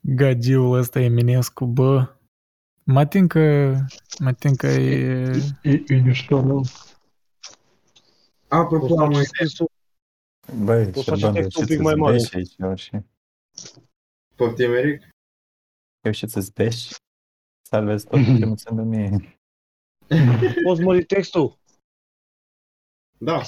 [0.00, 2.14] Gagiul ăsta Eminescu, bă.
[2.82, 3.74] Mă tin că,
[4.18, 5.30] mă tin că e...
[5.62, 6.62] E, e mișto, nu?
[8.48, 9.36] Apropo, am Poți uitat.
[9.36, 9.64] face
[10.64, 12.16] Băi, Poți face Șerban, textul un reușit pic mai să-ți mare.
[12.16, 13.00] beși aici, eu și...
[14.36, 15.08] Poftim, Eric?
[16.00, 16.94] Reușit să-ți beși?
[17.70, 19.38] Salvezi tot ce nu sunt de mie.
[20.66, 21.58] Poți mări textul?
[23.18, 23.42] Da.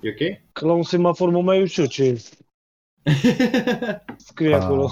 [0.00, 0.52] E ok?
[0.52, 2.22] Că la un semafor mă mai ușor ce
[4.28, 4.62] scrie Ah.
[4.62, 4.90] acolo.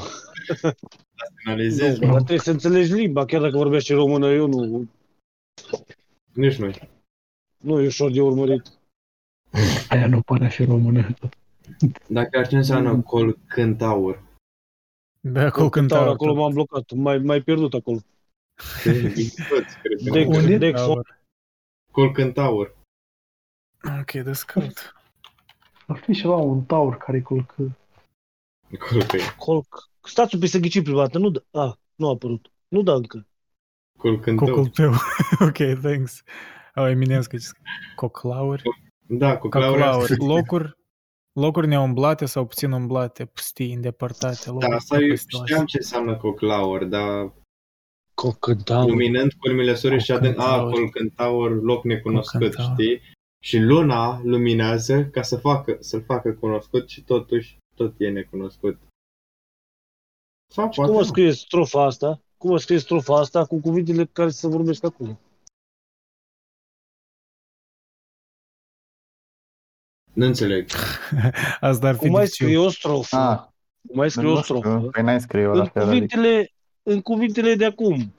[1.44, 4.88] Analizez, Nu, dar trebuie să înțelegi limba, chiar dacă vorbești în română, eu nu,
[6.32, 6.88] Nici noi.
[7.56, 8.62] nu e ușor de urmărit.
[9.88, 11.14] Aia nu pare a fi română.
[12.08, 14.22] Dacă ar ce înseamnă col cântaur.
[15.32, 16.12] De acolo Cântaur, cântau.
[16.12, 17.98] acolo m-am blocat, mai, mai pierdut acolo.
[18.54, 20.36] Toți, cred că Dex, nu.
[20.36, 20.56] Unde?
[20.56, 20.80] Dex,
[21.92, 22.76] Col cântaur.
[24.00, 24.94] Ok, descălt.
[25.86, 27.76] Ar fi ceva, un taur care culcă.
[28.78, 29.90] Col că Colc.
[30.02, 32.50] Stați un pic să ghicim prima dată, nu da, a, nu a apărut.
[32.68, 33.26] Nu da încă.
[33.98, 34.50] Col cântaur.
[34.50, 34.92] Cocolpeu.
[35.48, 36.22] ok, thanks.
[36.74, 37.64] Au Eminescu, ce scrie?
[37.96, 38.62] Coclauri.
[39.06, 39.90] Da, cu claura.
[39.90, 40.16] Coclauri.
[40.16, 40.76] Locuri,
[41.40, 44.48] locuri neumblate sau puțin umblate, pustii, îndepărtate.
[44.48, 45.44] Locuri Da, asta eu păpustoase.
[45.46, 47.32] știam ce înseamnă coclaur, dar
[48.14, 48.88] Cocântaur.
[48.90, 50.72] luminând culmile sorii și adânc, a, Cocântaur.
[50.72, 52.70] col cântaur, loc necunoscut, Cocântaur.
[52.72, 53.00] știi?
[53.42, 58.78] Și luna luminează ca să facă, să-l facă cunoscut și totuși tot e necunoscut.
[60.52, 61.06] Sau Și poate cum o nu.
[61.06, 62.20] scrie strofa asta?
[62.36, 65.18] Cum o scrie strofa asta cu cuvintele pe care se vorbesc acum?
[70.16, 70.68] Nu înțeleg.
[71.60, 72.44] Asta ar fi Cum mai dicțiu.
[72.46, 73.16] scrie o strofă?
[73.16, 73.38] Ah,
[73.88, 74.88] Cum mai scrie nu o știu, strofă?
[74.90, 76.50] Păi n-ai scrie-o la În fel, adică cuvintele,
[76.82, 78.12] în cuvintele de acum.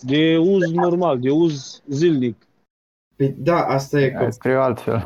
[0.00, 2.46] De uz normal, de uz zilnic.
[3.16, 5.04] Păi da, asta e că ai scrie altfel.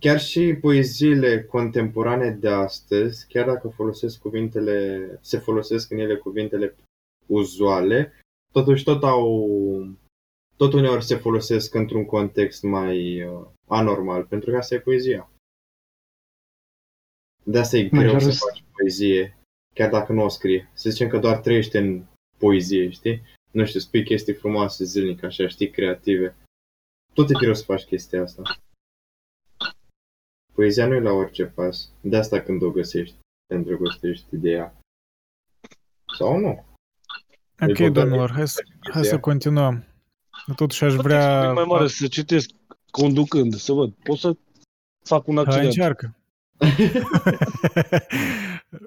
[0.00, 6.76] chiar și poeziile contemporane de astăzi, chiar dacă folosesc cuvintele, se folosesc în ele cuvintele
[7.26, 8.12] uzuale,
[8.52, 9.48] totuși tot au
[10.56, 15.30] tot uneori se folosesc într-un context mai uh, anormal, pentru că asta e poezia.
[17.44, 19.38] De asta e Mai greu să ales- faci poezie,
[19.74, 20.70] chiar dacă nu o scrie.
[20.74, 22.04] Să zicem că doar trăiește în
[22.38, 23.22] poezie, știi?
[23.50, 26.36] Nu știu, spui chestii frumoase zilnic, așa, știi, creative.
[27.14, 28.42] Tot e greu să faci chestia asta.
[30.52, 31.90] Poezia nu e la orice pas.
[32.00, 33.16] De asta când o găsești,
[33.46, 34.78] te îndrăgostești de ea.
[36.18, 36.64] Sau nu.
[37.60, 38.62] Ok, Deci, domnilor, hai să,
[38.92, 39.84] hai să continuăm.
[40.54, 41.52] Totuși aș Poate să vrea...
[41.52, 42.50] mai mare să citesc
[42.90, 43.92] conducând, să văd.
[43.92, 44.36] Pot să
[45.04, 45.66] fac un Hai, accident.
[45.68, 46.16] încearcă.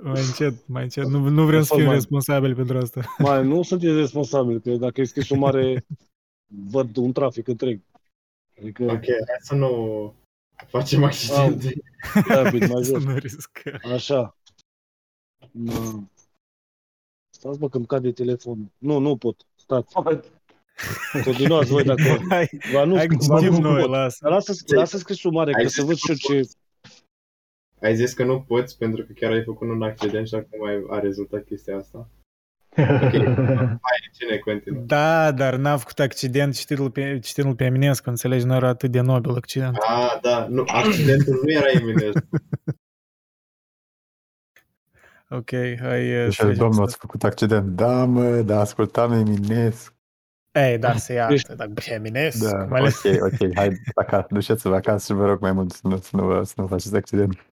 [0.04, 1.06] mai încet, mai încet.
[1.06, 3.02] Nu, nu vrem să Fac fim mai- responsabili pentru asta.
[3.18, 5.86] Mai, nu sunteți responsabil, că dacă e scrisul mare,
[6.70, 7.82] văd un trafic întreg.
[8.60, 10.14] Adică, Ok, hai să nu
[10.68, 11.82] facem accidente.
[12.28, 13.04] da, un pic mai să jos.
[13.04, 13.80] nu riscăm.
[13.94, 14.38] Așa.
[15.52, 16.04] Da.
[17.30, 18.72] Stați mă că îmi cade telefon.
[18.78, 19.46] Nu, nu pot.
[19.56, 19.94] Stați.
[21.24, 22.02] Continuați voi dacă...
[22.30, 23.90] Hai, Ba, nu, hai că ba, citim nu noi, pot.
[23.90, 24.30] lasă.
[24.30, 26.50] Lasă, lasă scrisul mare, Ai că zis să văd că și eu nu ce...
[27.82, 30.84] Ai zis că nu poți pentru că chiar ai făcut un accident și acum ai,
[30.90, 32.10] a rezultat chestia asta.
[33.88, 34.82] Hai, cine continuă?
[34.86, 39.00] Da, dar n-a făcut accident citindu-l pe, citindu pe Eminescu, înțelegi, nu era atât de
[39.02, 39.76] nobil accident.
[39.88, 42.28] Ah, da, nu, accidentul nu era Eminescu.
[45.30, 45.50] Ok,
[45.80, 47.66] hai uh, Deci, să trecem domnul, să- ați făcut accident.
[47.76, 49.94] Da, mă, da, ascultam Eminescu.
[50.54, 53.04] Ei, dar se iartă, dacă pe Eminescu, Da, mai ales...
[53.04, 56.26] ok, ok, hai acasă, duceți-vă acasă și vă rog mai mult să nu, să nu,
[56.26, 57.46] vă- să nu faceți accident.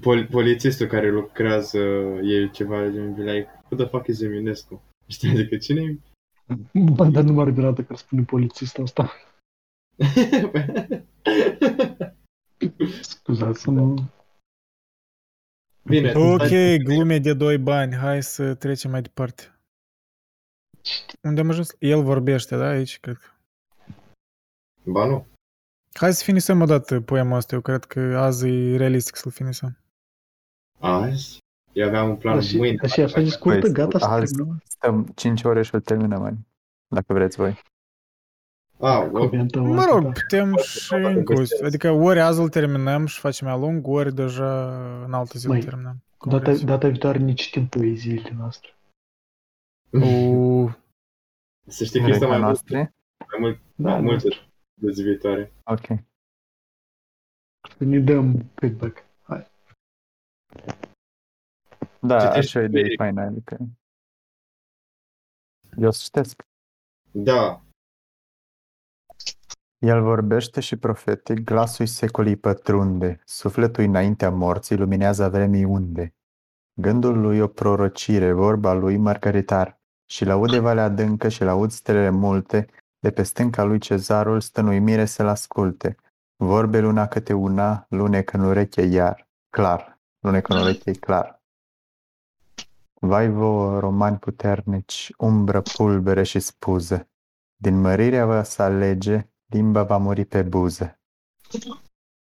[0.00, 1.78] Pol- polițistul care lucrează
[2.22, 4.82] e ceva de genul like, who the fuck is Eminescu?
[5.06, 5.96] Știi, adică cine e?
[6.72, 9.12] Bă, dar nu m-ar mirată că spune polițistul asta.
[13.00, 13.94] Scuzați-mă.
[15.82, 19.55] Bine, Ok, hai- glume de doi bani, hai să trecem mai departe.
[21.22, 21.74] Unde am ajuns?
[21.78, 23.26] El vorbește, da, aici, cred că.
[24.82, 25.26] Ba nu.
[25.92, 29.78] Hai să finisăm o dată poema asta, eu cred că azi e realistic să-l finisăm.
[30.78, 31.38] Azi?
[31.72, 32.76] Eu aveam un plan Dar și, mâine.
[32.76, 34.62] dar și așa e scurtă, Păi, gata să azi terminăm.
[34.64, 36.38] Stăm 5 ore și o terminăm, mai.
[36.88, 37.60] Dacă vreți voi.
[38.80, 39.28] Ah, ok.
[39.28, 40.10] Cuvântul Mă ăsta, rog, da.
[40.10, 44.76] putem și încă, o- adică ori azi îl terminăm și facem mai lung, ori deja
[45.04, 46.02] în altă zi îl Măi, terminăm.
[46.16, 46.64] Cum Data, vreți.
[46.64, 48.75] data viitoare nici știm poeziile noastre.
[50.02, 50.70] U,
[51.66, 52.94] Să știi că este mai mult, noastre?
[53.28, 54.28] mai mult, Da, mai multe
[54.74, 55.52] de viitoare.
[55.64, 55.86] Ok.
[57.76, 59.04] Să ne dăm feedback.
[59.22, 59.46] Hai.
[62.00, 62.96] Da, Citești așa e o idee Eric.
[62.98, 63.58] faină, adică...
[65.76, 66.42] Eu o să citesc.
[67.10, 67.60] Da,
[69.78, 76.14] El vorbește și profetic, glasul secolii pătrunde, sufletul înaintea morții luminează vremii unde.
[76.80, 79.75] Gândul lui o prorocire, vorba lui mărgăritar,
[80.06, 82.66] și laude valea adâncă și laud stelele multe,
[82.98, 85.96] de pe stânca lui cezarul stă în uimire să-l asculte.
[86.36, 91.42] Vorbe luna câte una, lunecă în ureche iar, clar, lunecă în ureche clar.
[93.00, 97.08] Vai vouă, romani puternici, umbră, pulbere și spuză,
[97.56, 100.98] din mărirea vă să alege, limba va muri pe buză.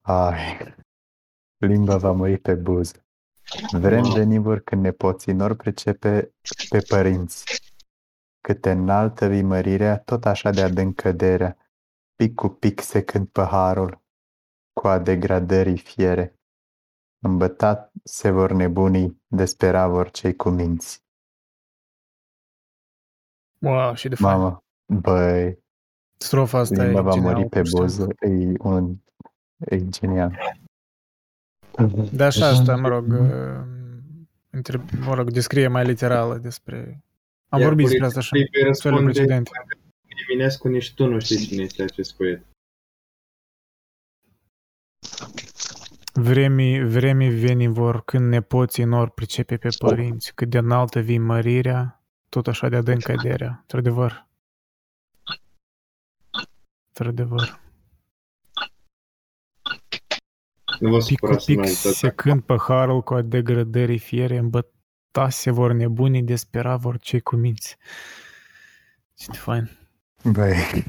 [0.02, 0.58] Ai,
[1.58, 3.06] limba va muri pe buză.
[3.72, 6.34] Vrem venivuri când nepoții nor pricepe
[6.70, 7.65] pe părinți.
[8.46, 11.58] Câte înaltă vii mărirea, tot așa de adânc căderea,
[12.16, 14.02] pic cu pic secând paharul,
[14.74, 16.40] cu a degradării fiere.
[17.24, 21.04] Îmbătat se vor nebunii, despera vor cei cu minți.
[23.60, 24.38] wow, și de fain.
[24.38, 25.64] Mamă, băi,
[26.18, 27.80] Strofa asta limba e va genial, muri pe știu.
[27.80, 28.96] buză, e un...
[29.58, 30.40] E genial.
[32.12, 33.64] Da, așa asta, mă rog, uh,
[34.50, 37.04] între, mă rog, descrie mai literală despre...
[37.50, 39.52] Am Iar vorbit despre asta și polițistul îi în episoadele răspunde, precedente.
[40.30, 42.46] Eminescu, nici tu nu știi cine este acest poet.
[46.14, 52.04] Vremii, vremii veni vor când nepoții nor pricepe pe părinți, cât de înaltă vii mărirea,
[52.30, 53.58] tot așa de adânc căderea.
[53.62, 54.28] Într-adevăr.
[56.88, 57.64] Într-adevăr.
[60.80, 64.38] Nu vă Pic cu supărați pic mai secând paharul cu a degradării fiere,
[65.16, 67.78] îmbătase vor nebunii, despera vor cei cu minți.
[69.14, 69.70] Ce de fain.
[70.32, 70.84] Băi,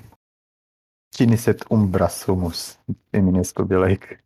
[1.09, 2.79] cine set umbra sumus,
[3.11, 4.25] Eminescu de like.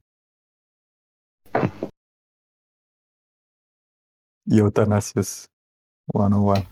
[4.51, 5.45] Eutanasius
[6.13, 6.67] 101.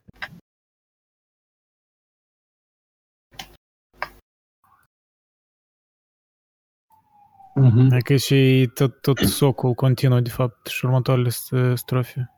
[7.54, 7.92] Mhm.
[7.92, 12.37] Adică și tot, tot socul continuă, de fapt, și următoarele st- strofe.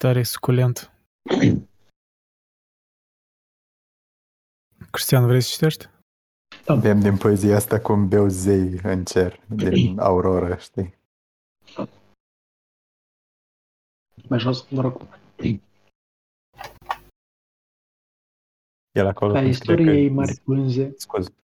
[0.00, 0.90] Tare suculent.
[4.90, 5.86] Cristian, vrei să citești?
[6.66, 10.94] Avem din poezia asta cum beau zei în cer, din Aurora, știi?
[14.28, 15.00] Mai jos, mă rog.
[18.92, 21.34] El acolo Pe când scrie că- istoriei mari pânze, Scuze.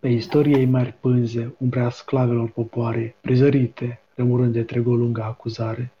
[0.00, 5.92] pe istoriei mari pânze, umbrea sclavelor popoare, prizărite, remurând de treg o lungă acuzare,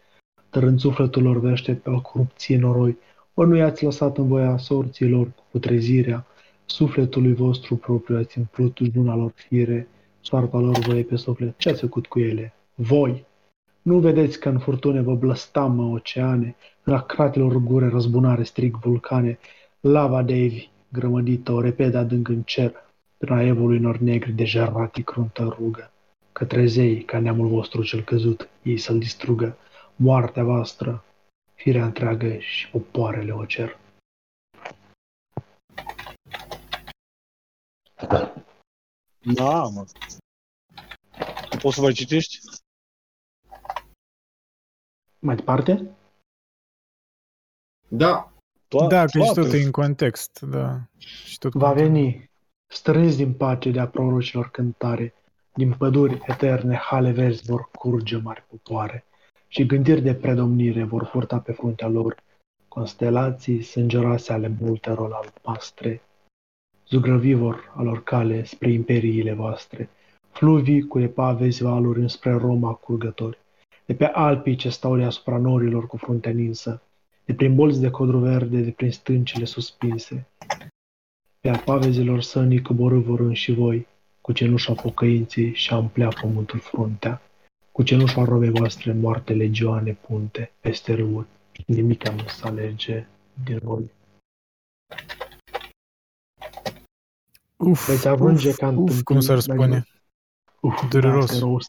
[0.50, 2.96] dar în sufletul lor vește pe o corupție noroi,
[3.38, 6.26] Ori nu i-ați lăsat în voia sorților cu putrezirea
[6.64, 9.88] sufletului vostru propriu, ați împlut luna lor fire,
[10.20, 11.56] soarta lor voi pe suflet.
[11.56, 12.52] Ce ați făcut cu ele?
[12.74, 13.24] Voi!
[13.82, 19.38] Nu vedeți că în furtune vă blăstamă oceane, la cratelor gure răzbunare strig vulcane,
[19.80, 22.72] lava de evi grămădită o repede adânc în cer,
[23.18, 25.90] prin evului nori negri de jarati cruntă rugă.
[26.32, 29.56] Către zei, ca neamul vostru cel căzut, ei să-l distrugă,
[29.98, 31.04] moartea voastră,
[31.54, 33.78] firea întreagă și popoarele o cer.
[39.34, 39.84] Da, mă.
[41.62, 42.38] Poți să mai citești?
[45.18, 45.96] Mai departe?
[47.88, 48.32] Da.
[48.66, 49.40] To- Da, că și toate.
[49.40, 50.80] tot e în context, da.
[50.98, 51.88] Și tot Va continuă.
[51.88, 52.30] veni,
[52.66, 55.14] strâns din pace de-a prorocilor cântare,
[55.54, 59.04] din păduri eterne hale verzi vor curge mari popoare
[59.48, 62.16] și gândiri de predomnire vor purta pe fruntea lor.
[62.68, 66.02] Constelații sângeroase ale multor albastre,
[66.88, 69.88] zugrăvivor alor cale spre imperiile voastre,
[70.30, 73.38] fluvii cu epavezi valuri înspre Roma curgători,
[73.86, 76.82] de pe Alpii ce stau deasupra norilor cu fruntea ninsă,
[77.24, 80.26] de prin bolți de codru verde, de prin stâncile suspinse,
[81.40, 83.86] pe apavezilor sănii coborâ vor și voi,
[84.20, 87.22] cu cenușa pocăinții și amplea pământul fruntea,
[87.78, 91.26] cu cenușa robei voastre moarte legioane punte, peste râuri,
[91.66, 93.06] nimic nu să alege
[93.44, 93.90] din voi.
[97.56, 99.86] Uf, Veți ajunge uf, ca în uf, cum tâmpii, s-ar dacă- spune.
[100.60, 101.26] Uf, Dureros.
[101.26, 101.68] da, asta e rost.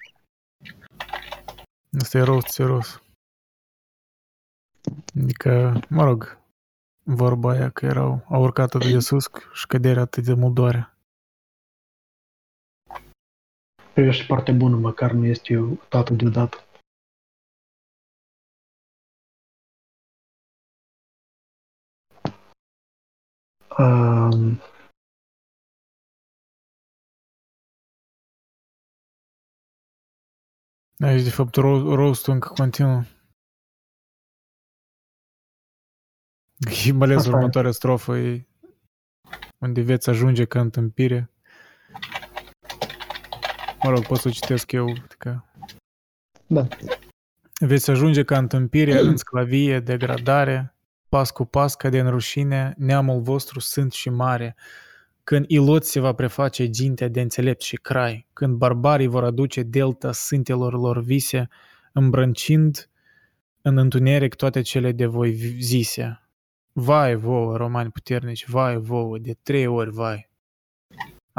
[2.01, 3.01] Asta e rost, serios.
[5.21, 6.37] Adică, mă rog,
[7.03, 10.93] vorba aia că erau, au urcat atât de sus și șcăderea atât de mult doare.
[14.07, 16.57] Ești foarte bună, măcar nu este eu toată deodată.
[23.77, 24.59] Um,
[30.99, 33.01] Aici, de fapt, ro- rostul încă continuă.
[36.71, 37.33] Și mai ales Asta e.
[37.33, 38.47] următoarea strofă e
[39.57, 41.31] unde veți ajunge ca întâmpire.
[43.83, 44.89] Mă rog, pot să o citesc eu.
[44.89, 45.45] Adică
[46.47, 46.67] da.
[47.59, 50.75] Veți ajunge ca întâmpire în sclavie, degradare,
[51.09, 54.55] pas cu pas ca de în rușine, neamul vostru sunt și mare.
[55.23, 60.11] Când Ilot se va preface gintea de înțelept și crai, când barbarii vor aduce delta
[60.11, 61.47] sântelor lor vise,
[61.93, 62.89] îmbrâncind
[63.61, 66.29] în întuneric toate cele de voi zise.
[66.71, 70.28] Vai vouă, romani puternici, vai vouă, de trei ori vai.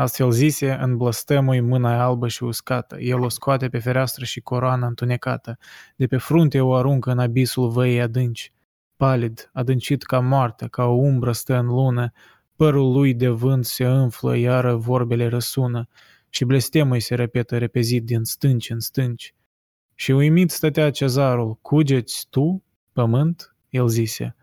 [0.00, 4.86] Astfel zise, în blăstămui mâna albă și uscată, el o scoate pe fereastră și coroana
[4.86, 5.58] întunecată,
[5.96, 8.52] de pe frunte o aruncă în abisul văii adânci.
[8.96, 12.12] Palid, adâncit ca moarte, ca o umbră stă în lună,
[12.56, 15.88] părul lui de vânt se înflă, iară vorbele răsună,
[16.28, 19.34] și blestemul se repetă repezit din stânci în stânci.
[19.94, 22.62] Și uimit stătea cezarul, cugeți tu,
[22.92, 23.56] pământ?
[23.68, 24.36] El zise,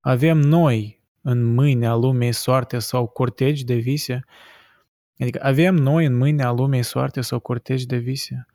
[0.00, 4.24] avem noi în mâinea lumei soarte sau cortegi de vise?
[5.20, 8.46] Adică avem noi în mâinea lumei soarte sau cortegi de vise?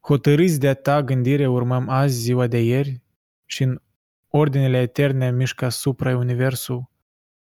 [0.00, 3.02] Hotărâți de-a ta gândire urmăm azi ziua de ieri
[3.44, 3.80] și în
[4.28, 6.90] ordinele eterne mișcă asupra universul,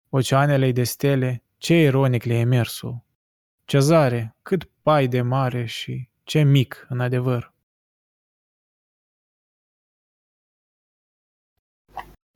[0.10, 3.04] oceanele de stele, ce ironic le e mersul.
[3.66, 7.54] Cezare, cât pai de mare și ce mic în adevăr.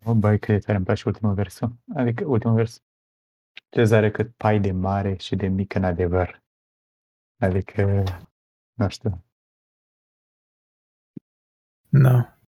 [0.03, 1.59] O, băi, cât de tare îmi place ultimul vers.
[1.95, 2.81] Adică ultimul vers.
[3.69, 6.43] Cezare cât pai de mare și de mic în adevăr.
[7.39, 8.03] Adică,
[8.73, 9.25] nu știu.
[11.89, 12.39] Da.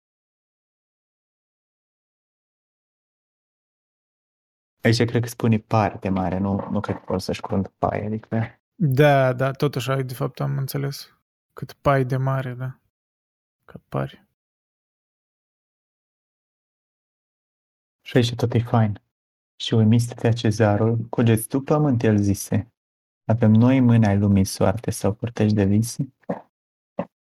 [4.82, 8.60] Aici cred că spune parte mare, nu, nu cred că pot să-și cuvânt pai, adică
[8.74, 11.16] Da, da, tot așa, de fapt am înțeles.
[11.52, 12.80] Cât pai de mare, da.
[13.64, 14.26] Că pari.
[18.00, 19.01] Și aici tot e fain.
[19.62, 22.72] Și uimit stătea cezarul, cugeți tu pământ, el zise.
[23.24, 26.14] Avem noi în mâna ai lumii soarte sau purtești de vise?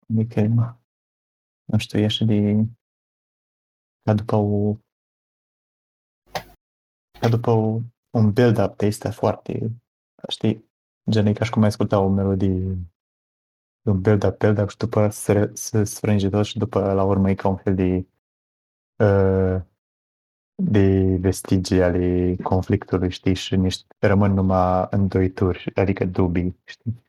[0.09, 0.41] Adică,
[1.65, 2.65] nu știu, e așa de...
[4.03, 4.75] ca după o...
[7.19, 7.79] ca după o,
[8.09, 9.71] un build-up de ăsta foarte,
[10.27, 10.69] știi,
[11.09, 12.77] gen e ca și cum ai asculta o melodie
[13.89, 17.47] un build-up, build-up și după se, se sfrânge tot și după la urmă e ca
[17.47, 18.07] un fel de
[19.03, 19.61] uh,
[20.61, 27.03] de vestigii ale conflictului, știi, și niște rămân numai îndoituri, adică dubii, știi?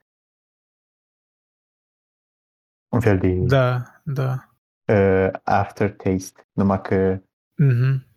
[2.93, 4.48] Un fel de Da, da.
[4.94, 7.22] uh, aftertaste, numai că
[7.62, 8.09] Mhm.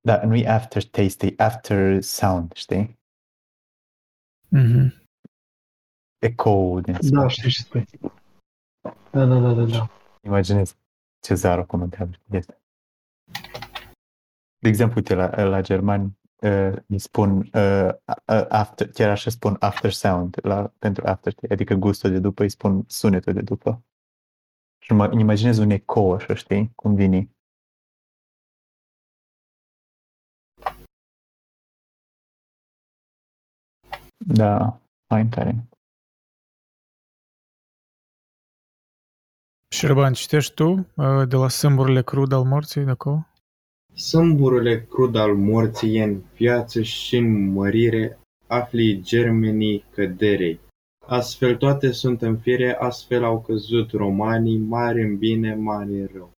[0.00, 2.98] Da, nu e aftertaste, e after sound, știi?
[4.48, 5.06] Mhm.
[6.18, 7.28] Echo din Da, spate.
[7.28, 7.84] știu ce spui.
[9.10, 9.90] Da, da, da, da, da.
[10.22, 10.76] Imaginez
[11.20, 12.59] Cezaro comentează chestia.
[14.60, 17.88] De exemplu, uite, la, la germani uh, îi spun uh,
[18.28, 22.50] uh, after, chiar așa spun after sound la, pentru after, adică gustul de după îi
[22.50, 23.84] spun sunetul de după.
[24.78, 27.30] Și mă îmi imaginez un eco așa, știi, cum vine.
[34.26, 35.68] Da, mai tare.
[39.68, 43.29] Șerban, citești tu uh, de la Sâmburile crud al morții de acolo?
[43.94, 50.60] Sâmburele crud al morții e în viață și în mărire, afli germenii căderei.
[51.06, 56.32] Astfel toate sunt în fire, astfel au căzut romanii, mari în bine, mari în rău.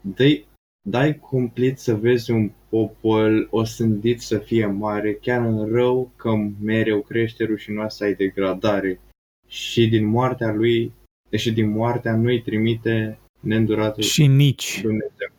[0.00, 0.46] Dai,
[0.88, 6.30] dai cumplit să vezi un popol osândit să fie mare, chiar în rău, că
[6.60, 9.00] mereu crește rușinoasa ai degradare.
[9.46, 10.92] Și din moartea lui,
[11.30, 14.80] și din moartea nu-i trimite neînduratul Și nici.
[14.82, 15.33] Dumnezeu.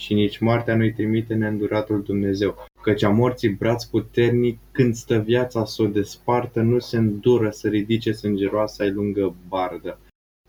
[0.00, 5.64] Și nici moartea nu-i trimite neînduratul Dumnezeu, căci a morții braț puternic, când stă viața
[5.64, 9.98] să o despartă, nu se îndură să ridice sângeroasa ai lungă bardă.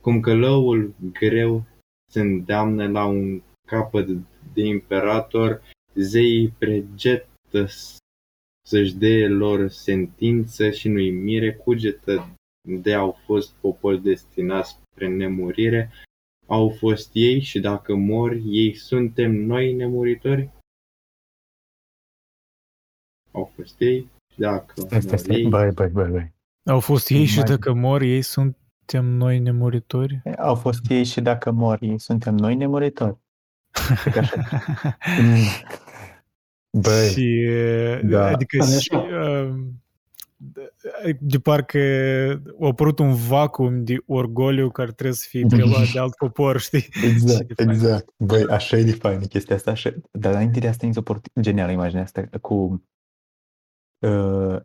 [0.02, 1.64] Cum că lăul greu
[2.12, 4.08] se îndeamnă la un capăt
[4.54, 5.62] de imperator,
[5.94, 7.68] zeii pregetă
[8.68, 15.92] să-și dea lor sentință și nu-i mire, cugetă de au fost popor destinați spre nemurire,
[16.52, 20.50] au fost ei și dacă mor, ei suntem noi nemuritori?
[23.32, 26.34] Au fost ei și dacă Stai, stai, mor stai, ei, băi, băi, băi, băi.
[26.66, 30.22] Au fost ei și Mai- dacă mor ei suntem noi nemuritori?
[30.38, 33.18] Au fost ei și dacă mor ei, suntem noi nemuritori.
[34.04, 34.98] Cred că așa.
[35.22, 35.36] Mm.
[36.82, 38.28] Băi, și, uh, da.
[38.28, 39.00] adică Dar e și, așa.
[39.00, 39.56] uh,
[40.44, 40.74] de-
[41.22, 41.80] de parcă
[42.62, 46.88] a apărut un vacuum de orgoliu care trebuie să fie preluat de alt popor, știi?
[47.04, 48.10] Exact, Și de fapt- exact.
[48.18, 49.72] Băi, așa e de faină chestia asta.
[49.72, 49.94] Așa.
[50.12, 52.84] Dar înainte de asta e suport genială imaginea asta cu...
[54.06, 54.60] Uh,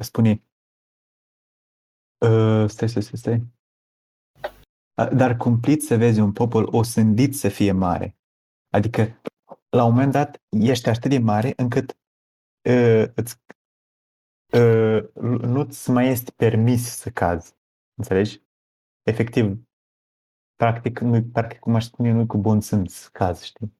[0.00, 0.42] spune...
[2.26, 3.46] Uh, stai, stai, stai, stai.
[4.94, 8.16] A, Dar cumplit să vezi un popol osândit să fie mare.
[8.74, 9.20] Adică,
[9.68, 11.90] la un moment dat, ești atât de mare încât
[12.68, 13.45] uh, îți, uh,
[15.40, 17.54] nu-ți mai este permis să cazi.
[17.94, 18.40] Înțelegi?
[19.02, 19.58] Efectiv,
[20.56, 23.74] practic, nu practic, cum aș spune, nu cu bun simț caz, știi?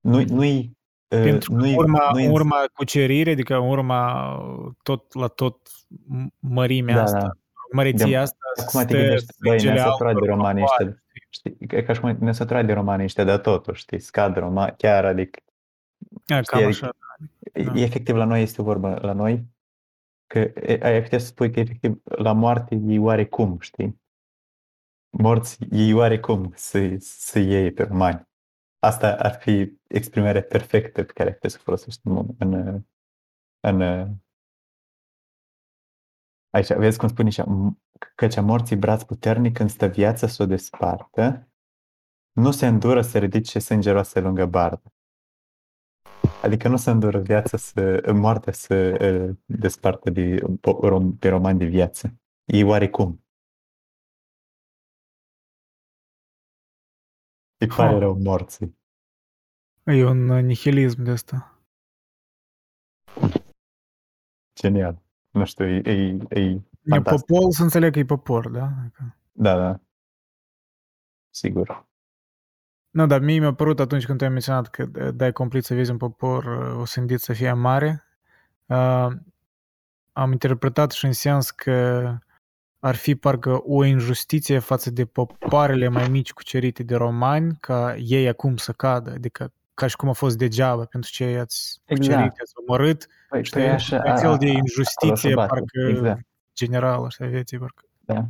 [0.00, 0.76] Nu, nu-i,
[1.14, 4.32] uh, Pentru că nu-i, în urma, nu-i în urma cucerire, adică în urma
[4.82, 5.68] tot la tot
[6.16, 7.30] m- mărimea Da, asta, da.
[7.72, 10.84] măreția De- asta, Acum te stă gândești, băi, sângele ne-a săturat de altor romanii popoare.
[10.84, 11.78] ăștia, știi?
[11.78, 13.98] E ca și cum ne-a săturat de romanii ăștia de totul, știi?
[13.98, 15.40] Scad roma, chiar, adică,
[16.26, 16.96] Da, cam adică- așa.
[17.52, 17.80] e- Da.
[17.80, 19.46] efectiv la noi este vorba, la noi,
[20.28, 24.00] că e- ai putea să spui că efectiv la moarte e oarecum, știi?
[25.10, 28.28] Morți e oarecum să, să iei pe romani.
[28.78, 32.82] Asta ar fi exprimarea perfectă pe care puteți să o folosești în, în,
[33.60, 33.80] în
[36.50, 37.76] Aici, vezi cum spune așa, "M-
[38.14, 41.48] căci a morții braț puternic când stă viața să o despartă,
[42.32, 44.92] nu se îndură să ridice sângeroasă lungă bardă.
[46.42, 51.58] Adică nu se îndură viața să, moartea să uh, despartă de, po- rom, pe romani
[51.58, 52.14] de viață.
[52.44, 53.24] Ei oarecum.
[57.60, 57.98] Îi pare Ha.
[57.98, 58.76] rău morții.
[59.84, 61.62] E un uh, nihilism de asta.
[64.54, 65.02] Genial.
[65.30, 65.92] Nu știu, e, e,
[66.30, 67.26] e E fantastic.
[67.26, 68.64] popor, să înțeleg că e popor, da?
[68.80, 69.80] Adică- Da, da.
[71.30, 71.87] Sigur.
[72.90, 75.74] Nu, dar mie mi-a părut atunci când tu ai menționat că uh, dai complet să
[75.74, 78.04] vezi un popor uh, osândit să fie mare,
[78.66, 79.08] uh,
[80.12, 82.14] am interpretat și în sens că
[82.80, 88.28] ar fi parcă o injustiție față de popoarele mai mici cucerite de romani, ca ei
[88.28, 92.38] acum să cadă, adică ca și cum a fost degeaba pentru ce i-ați cucerit, Exact.
[92.38, 95.48] i-ați omorât, Păi, știi, păi așa, un fel a- de a- injustiție, acolo se bate.
[95.48, 96.26] parcă Exact.
[96.54, 97.84] generală, știi, vieții, parcă.
[98.00, 98.28] Da.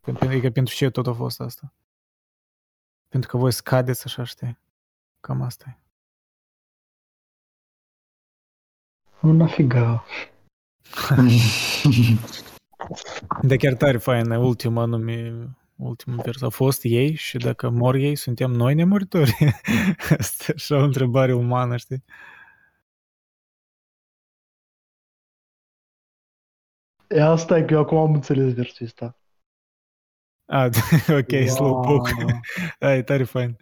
[0.00, 1.72] Pentru- Adică pentru ce tot a fost asta?
[3.10, 4.58] Pentru că voi scadeți așa, știi?
[5.20, 5.78] Cam asta e.
[9.20, 10.04] Nu figa.
[13.42, 18.16] De chiar tare faină, ultima nume, ultimul vers a fost ei și dacă mor ei,
[18.16, 19.36] suntem noi nemuritori.
[20.18, 22.04] Asta e așa o întrebare umană, știi?
[27.08, 29.19] E asta e că eu acum am înțeles versul ăsta.
[30.52, 30.68] Ah,
[31.20, 31.46] ok, wow.
[31.46, 32.12] slowpoke.
[32.78, 33.56] Da, e tare fain.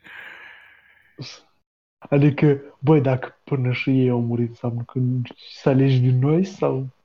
[1.99, 5.01] Adică, băi, dacă până și ei au murit, înseamnă că
[5.61, 6.97] să alegi din noi sau...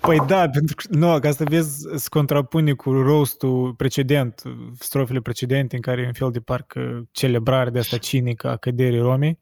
[0.00, 4.42] Păi da, pentru că, nu, ca să vezi, se contrapune cu roastul precedent,
[4.78, 9.00] strofele precedente în care e un fel de parcă celebrare de asta cinică a căderii
[9.00, 9.38] Romei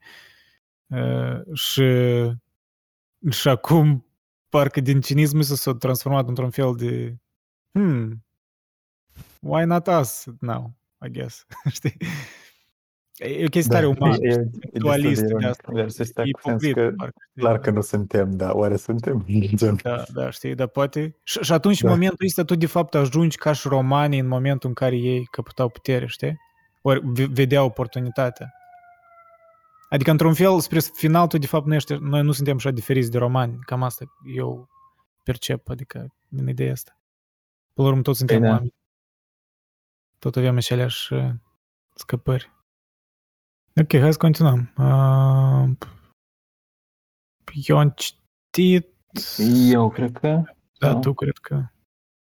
[0.87, 1.85] uh, și,
[3.31, 4.07] și acum
[4.49, 7.17] parcă din cinism s-a transformat într-un fel de
[7.79, 8.13] hmm,
[9.41, 10.73] why not us now,
[11.07, 11.47] I guess,
[11.77, 11.97] știi?
[13.17, 15.63] E o chestie tare umană, Da, e, e, e dualistă destul de de asta.
[15.67, 15.83] ironic.
[15.83, 17.43] Dar să stai E cu sens ipocrit, că parcă, știi?
[17.43, 19.25] clar că nu suntem, dar oare suntem?
[19.55, 19.79] Gen.
[19.83, 21.17] Da, da, știi, dar poate...
[21.23, 21.89] Și, și atunci, Da.
[21.89, 25.25] în momentul ăsta, tu de fapt ajungi ca și romanii în momentul în care ei
[25.31, 26.37] căpătau putere, știi?
[26.83, 28.55] Ori ve- vedeau oportunitatea.
[29.89, 33.11] Adică, într-un fel, spre final, tu de fapt nu ești, noi nu suntem așa diferiți
[33.11, 33.59] de romani.
[33.67, 34.69] Cam asta eu
[35.23, 36.99] percep, adică, din ideea asta.
[37.75, 38.53] Până la urmă, toți suntem Păi da.
[38.53, 38.75] oameni.
[40.19, 41.31] Tot avem aceleași uh,
[41.95, 42.51] scăpări.
[43.81, 44.73] Ok, hai să continuăm.
[44.77, 45.77] Uh,
[47.67, 48.89] eu am citit...
[49.71, 50.43] Eu cred că...
[50.79, 51.01] Da, nu?
[51.01, 51.67] tu cred că...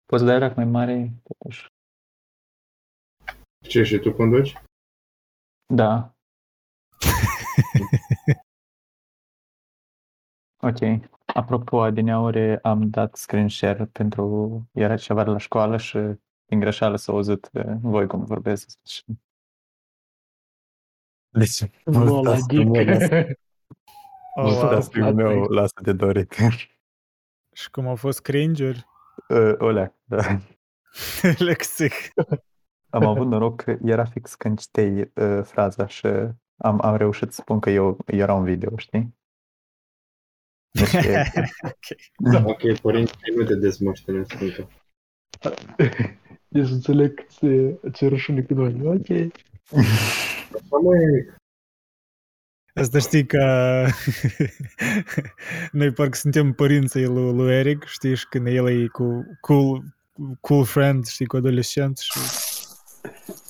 [0.04, 1.66] Poți da erac mai mare, totuși.
[3.68, 4.52] Ce, și tu conduci?
[5.74, 6.12] Da.
[10.60, 10.78] Ok.
[11.38, 14.62] Apropo, adineauri am dat screen share pentru...
[14.72, 15.98] Era ceva de la școală și
[16.44, 18.68] din greșeală s-a auzit uh, voi cum vorbesc.
[18.86, 19.04] Și...
[21.28, 23.38] Deci, Nu, la mulțumesc meu, lasă-
[24.34, 24.52] Oh, wow.
[24.52, 26.34] mulțumesc meu, lasă de dorit.
[27.60, 28.72] Și cum au fost cringe
[29.28, 30.22] Uh, Olea, da.
[31.48, 31.92] Lexic.
[32.90, 36.06] Am avut noroc că era fix când citei uh, fraza și
[36.56, 39.17] am, am reușit să spun că eu era un video, știi?
[42.44, 44.68] Ok, părinții nu te dezmoștenesc încă.
[46.48, 48.80] Deci înțeleg că ți- ți-e rușine cu noi.
[48.84, 49.32] Ok.
[52.74, 53.42] Asta știi că
[55.72, 59.82] noi parcă suntem părinții lui, lui Eric, știi, și când el e cu cool,
[60.40, 62.18] cool friend, știi, cu adolescent și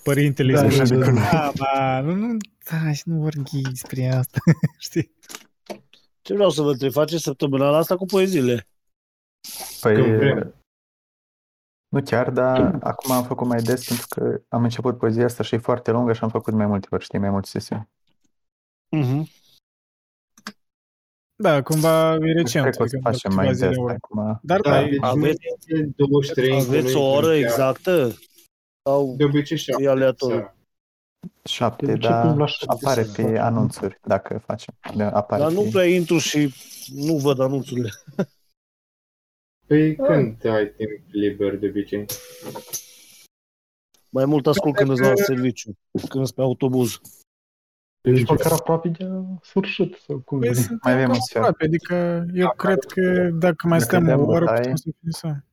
[0.02, 1.52] părintele Da, îi da, zice, da, da.
[1.56, 2.36] "Da, nu, nu,
[2.70, 4.38] da, nu vorbi despre asta,
[4.78, 5.10] știi?
[6.28, 6.92] Ce vreau să vă întreb?
[6.92, 8.66] Faceți săptămâna asta cu poeziile?
[9.80, 10.54] Păi, Când vrem.
[11.88, 15.54] nu chiar, dar acum am făcut mai des pentru că am început poezia asta și
[15.54, 17.88] e foarte lungă și am făcut mai multe ori, știi, mai multe sesiuni.
[18.90, 19.28] Mhm.
[21.42, 22.64] Da, cumva e recent.
[22.64, 23.94] Cred că o să adică facem câteva mai zile des ori.
[23.94, 24.38] acum.
[24.42, 25.38] Dar da, Da, e, deci Aveți-
[25.72, 28.12] aveți 23 Aveți o oră exactă?
[28.88, 29.82] Sau De obicei șapte.
[29.82, 30.54] e aleatoriu?
[31.20, 31.34] Seara.
[31.42, 33.30] Șapte, Începem dar la șapte apare seara.
[33.32, 34.74] pe anunțuri dacă facem.
[34.96, 35.68] De, apare Dar nu pe...
[35.68, 36.54] prea intru și
[36.94, 37.90] nu văd anunțurile.
[39.66, 42.04] Păi când ai timp liber de obicei?
[44.10, 45.72] Mai mult ascult când îți la serviciu,
[46.08, 47.00] când îți pe autobuz.
[48.00, 49.04] Deci măcar aproape de
[49.42, 50.60] sfârșit sau cum păi vine.
[50.60, 51.44] suntem Mai avem cam un sfert.
[51.44, 54.88] aproape, adică eu cred că dacă mai Dacă stăm dăm o oră, bătaie- putem să
[55.00, 55.44] finisăm.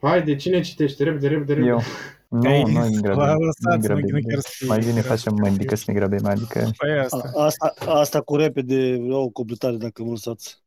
[0.00, 1.04] Haide, cine citește?
[1.04, 1.68] Repede, repede, repede.
[1.70, 1.80] Eu.
[2.42, 3.32] Nu, Ei, nu ne la- grăbim.
[3.38, 4.28] Nu lăsați, ne nu- nu grăbim.
[4.28, 7.30] chiar să- Mai bine facem mândică să ne grăbim, adică Păi asta.
[7.34, 10.62] A- Asta, asta cu repede vreau o completare dacă mă lăsați.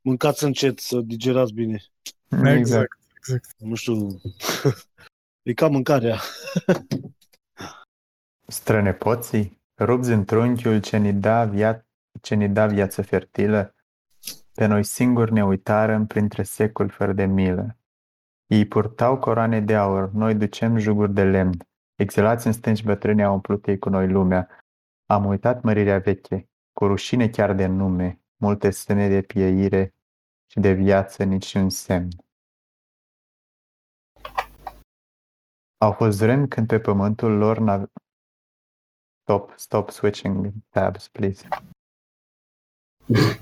[0.00, 1.82] Mâncați încet, să digerați bine.
[2.44, 3.48] Exact, exact.
[3.58, 4.20] Nu știu,
[5.42, 6.20] e ca mâncarea.
[8.46, 11.86] Strănepoții, rupți în trunchiul ce ni da, via-
[12.20, 13.74] ce ni da viață fertilă,
[14.54, 17.76] pe noi singuri ne uitarăm printre secoli fără de milă.
[18.52, 21.56] Ei purtau coroane de aur, noi ducem juguri de lemn.
[21.94, 24.48] Exilați în stânci bătrâni au umplut ei cu noi lumea.
[25.06, 29.94] Am uitat mărirea veche, cu rușine chiar de nume, multe stene de pieire
[30.50, 32.08] și de viață niciun semn.
[35.78, 37.90] Au fost vremi când pe pământul lor n
[39.22, 41.48] Stop, stop switching tabs, please.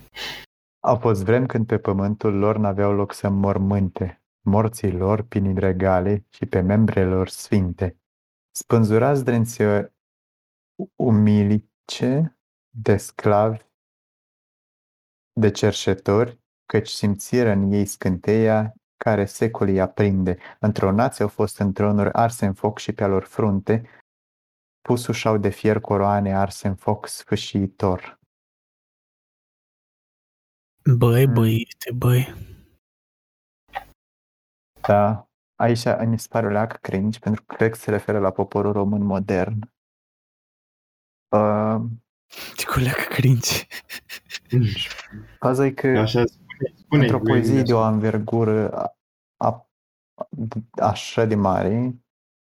[0.89, 6.27] Au fost vremi când pe pământul lor n-aveau loc să mormânte, morții lor prin regale
[6.29, 7.99] și pe membrele lor sfinte.
[8.51, 9.95] Spânzurați drențe
[10.97, 12.39] umilice
[12.71, 13.63] de sclavi,
[15.33, 20.39] de cerșetori, căci simțiră în ei scânteia care secolii aprinde.
[20.61, 23.89] Într-o nație au fost în tronuri arse în foc și pe-a lor frunte,
[24.81, 28.19] pusușau de fier coroane arse în foc sfâșiitor.
[30.99, 31.33] Băi, Mm.
[31.33, 32.35] băi, este băi.
[34.91, 38.31] Da, aici mi se pare o leacă cringe, pentru că cred că se referă la
[38.31, 39.73] poporul român modern.
[41.29, 41.81] Uh,
[42.57, 43.67] Ce coleacă cringe.
[45.39, 47.87] faza e că Așa spune, spune într-o lui, poezie de o așa.
[47.87, 48.97] anvergură a,
[49.37, 49.71] a,
[50.73, 51.95] așa de mare,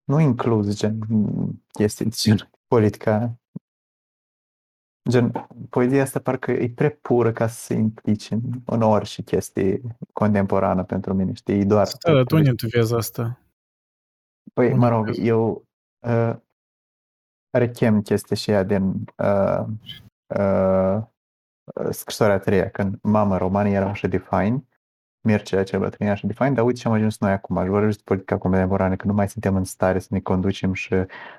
[0.05, 0.99] nu inclus gen
[1.73, 2.51] chestii de genul.
[2.67, 3.37] politica.
[5.09, 5.33] Gen,
[5.71, 9.81] poezia asta parcă e prea pură ca să se implice în, în orice chestie
[10.13, 11.61] contemporană pentru mine, știi?
[11.61, 11.89] E doar...
[12.07, 13.41] Da, dar tu unde tu vezi asta?
[14.53, 15.27] Păi, unde mă rog, vezi?
[15.27, 15.65] eu
[16.07, 16.37] uh,
[17.51, 19.65] rechem chestia și ea din uh,
[20.39, 21.03] uh,
[21.91, 24.69] scrisoarea a treia, când mamă, romanii erau așa de faini,
[25.25, 27.57] Mircea cel bătrân era așa de fain, dar uite ce am ajuns noi acum.
[27.57, 30.95] Aș vorbesc de politica contemporană, că nu mai suntem în stare să ne conducem și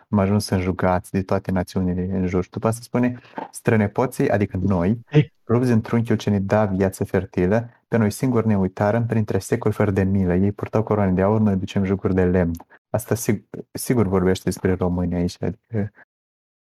[0.09, 2.43] am ajuns înjugați de toate națiunile în jur.
[2.43, 3.19] Și după asta spune,
[3.51, 4.99] strănepoții, adică noi,
[5.47, 9.73] rupți în trunchiul ce ne da viață fertilă, pe noi singuri ne uitarăm printre secoli
[9.73, 10.35] fără de milă.
[10.35, 12.51] Ei purtau coroane de aur, noi ducem jucuri de lemn.
[12.89, 15.91] Asta sig- sigur vorbește despre români aici, adică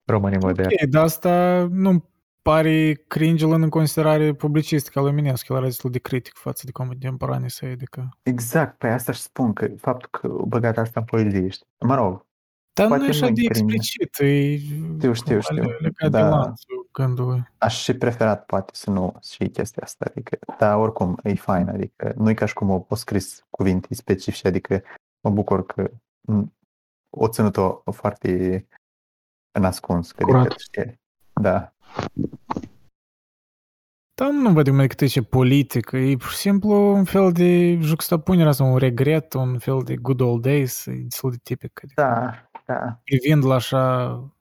[0.05, 0.75] românii moderni.
[0.83, 2.05] Ok, dar asta nu
[2.53, 5.53] pare cringe luând în considerare publicistică lui Eminescu.
[5.53, 8.09] El era destul de critic față de contemporanii săi, adică...
[8.23, 11.67] Exact, pe asta își spun, că faptul că băgat asta în poezie, știi?
[11.81, 12.27] Mă rog,
[12.73, 13.75] Dar nu Poate e așa nu-i de cringe.
[13.75, 15.63] explicit, e Știu, știu, știu.
[15.63, 16.29] legat de Da.
[16.29, 17.49] lanțul gândului.
[17.59, 22.13] aș și preferat poate să nu și chestia asta, adică, dar oricum e fain, adică
[22.17, 24.83] nu e ca și cum o, o scris cuvinte specifice, adică
[25.21, 26.43] mă bucur că m,
[27.11, 28.67] o ținut-o foarte
[29.59, 30.41] în ascuns, că Curat.
[30.41, 31.01] adică, știi,
[31.41, 31.73] da.
[34.15, 38.49] Dar nu văd cum decât ce politică, e pur și simplu un fel de juxtapunere
[38.49, 41.81] asta, un regret, un fel de good old days, e destul de tipic.
[41.85, 43.01] Adică Da, da.
[43.05, 44.33] privind la așa...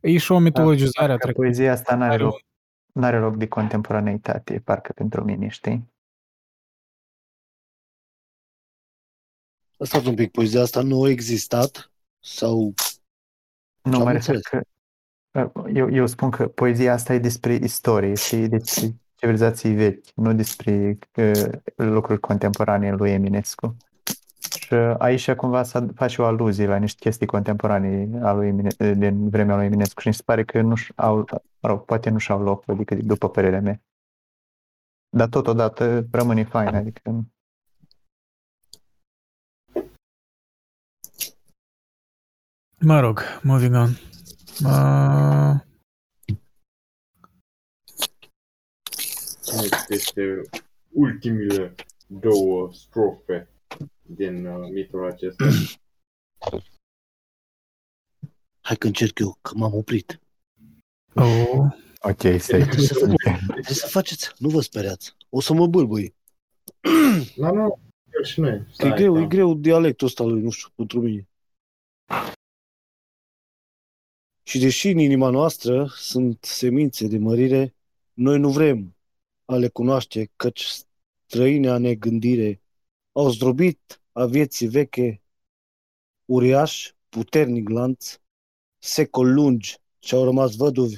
[0.00, 1.48] E și o mitologizare a Că trecutului.
[1.50, 2.40] poezia asta n-are Are un- loc,
[2.92, 5.92] n-are loc de contemporaneitate, parcă pentru mine, știi?
[9.78, 11.90] Asta un pic, poezia asta nu a existat
[12.20, 12.74] sau
[13.82, 14.42] Nu, Am mă refer înțeles.
[14.46, 14.60] că
[15.72, 20.98] eu, eu spun că poezia asta e despre istorie, știi, despre civilizații vechi, nu despre
[21.16, 23.76] uh, lucruri contemporane lui Eminescu.
[24.60, 29.28] Și aici cumva să face o aluzie la niște chestii contemporane a lui Emine, din
[29.28, 31.16] vremea lui Eminescu și mi se pare că nu au,
[31.60, 33.80] mă rog, poate nu și-au loc, adică după părerea mea.
[35.08, 37.26] Dar totodată rămâne fain, adică
[42.80, 44.15] Mă rog, moving on.
[44.64, 45.60] Uh,
[49.88, 50.40] Este
[50.88, 51.74] ultimile
[52.06, 53.48] două strofe
[54.02, 55.44] din uh, mitul acesta.
[58.60, 60.20] hai că încerc eu, că m-am oprit.
[61.14, 62.60] oh, ok, stai.
[62.60, 65.16] Trebuie să, trebuie să faceți, nu vă speriați.
[65.28, 66.14] O să mă bâlbâi.
[67.36, 67.78] Nu, nu,
[68.18, 68.54] el și noi.
[68.54, 69.20] E Stai, greu, da.
[69.20, 71.28] e greu dialectul ăsta lui, nu știu, pentru mine.
[74.48, 77.74] Și deși în inima noastră sunt semințe de mărire,
[78.12, 78.96] noi nu vrem
[79.44, 80.64] a le cunoaște, căci
[81.26, 82.62] străine a negândire
[83.12, 85.22] au zdrobit a vieții veche,
[86.24, 88.20] uriaș, puternic lanț,
[88.78, 90.96] secol lungi și au rămas văduvi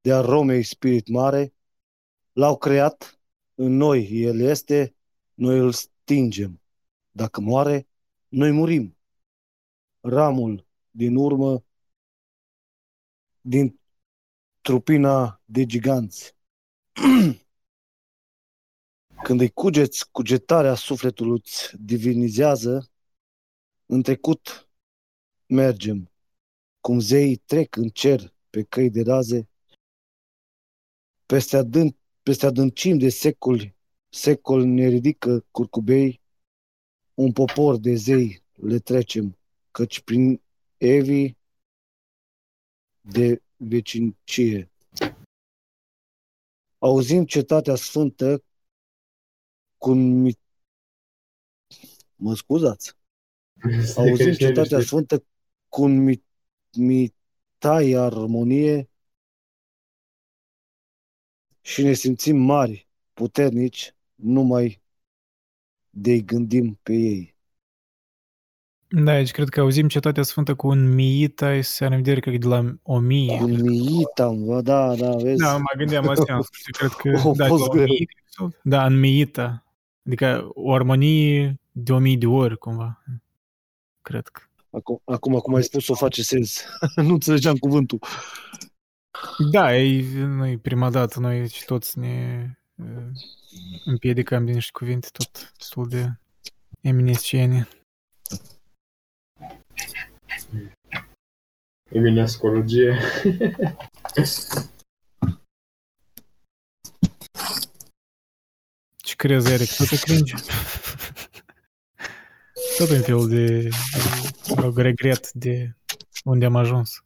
[0.00, 1.54] de a Romei spirit mare,
[2.32, 3.20] l-au creat,
[3.54, 4.94] în noi el este,
[5.34, 6.60] noi îl stingem.
[7.10, 7.88] Dacă moare,
[8.28, 8.96] noi murim.
[10.00, 11.64] Ramul din urmă,
[13.46, 13.80] din
[14.60, 16.36] trupina de giganți.
[19.24, 22.90] Când îi cugeți, cugetarea sufletului îți divinizează,
[23.86, 24.68] în trecut
[25.46, 26.10] mergem,
[26.80, 29.48] cum zeii trec în cer pe căi de raze,
[31.26, 33.76] peste, adânc, peste adâncim de secoli,
[34.08, 36.20] secol ne ridică curcubei,
[37.14, 39.38] un popor de zei le trecem,
[39.70, 40.42] căci prin
[40.76, 41.42] evii
[43.04, 44.70] de vecincie.
[46.78, 48.44] Auzim cetatea sfântă
[49.78, 50.38] cu un mi...
[52.16, 52.96] Mă scuzați?
[53.96, 55.24] Auzim cetatea sfântă
[55.68, 56.24] cu un mi...
[56.76, 58.88] mitai armonie
[61.60, 64.82] și ne simțim mari, puternici, numai
[65.90, 67.33] de gândim pe ei.
[68.94, 72.30] Da, aici cred că auzim Cetatea Sfântă cu un miita, se are în vedere că
[72.30, 73.38] e de la o mie.
[73.42, 75.42] Un miitam, bă, da, da, vezi?
[75.42, 77.08] Da, mă gândeam la sens, știi, cred că...
[77.08, 77.82] A da, fost de la greu.
[77.82, 79.64] o mie, sau- Da, în miita.
[80.06, 83.02] Adică o armonie de o mie de ori, cumva.
[84.02, 84.40] Cred că.
[84.70, 86.64] Acum, acum cum ai spus, o face sens.
[86.96, 87.98] nu înțelegeam cuvântul.
[89.50, 93.06] Da, e, nu e prima dată, noi și toți ne uh,
[93.84, 96.12] împiedicăm din niște cuvinte tot destul de
[101.90, 102.08] eminesciene.
[102.08, 102.98] Eminescologie.
[108.96, 109.72] Ce crezi, Eric?
[109.76, 110.34] Tot e cringe?
[112.78, 113.68] Tot un fel de, de
[114.54, 115.76] mă rog, regret de
[116.24, 117.04] unde am ajuns.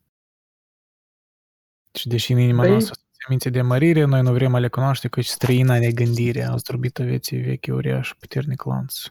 [1.99, 4.69] Și deși în inima Păi- noastră sunt semințe de mărire, noi nu vrem a le
[4.69, 9.03] cunoaște căci străina negândire a zdrobit vieții vechi uriaș puternic lanț.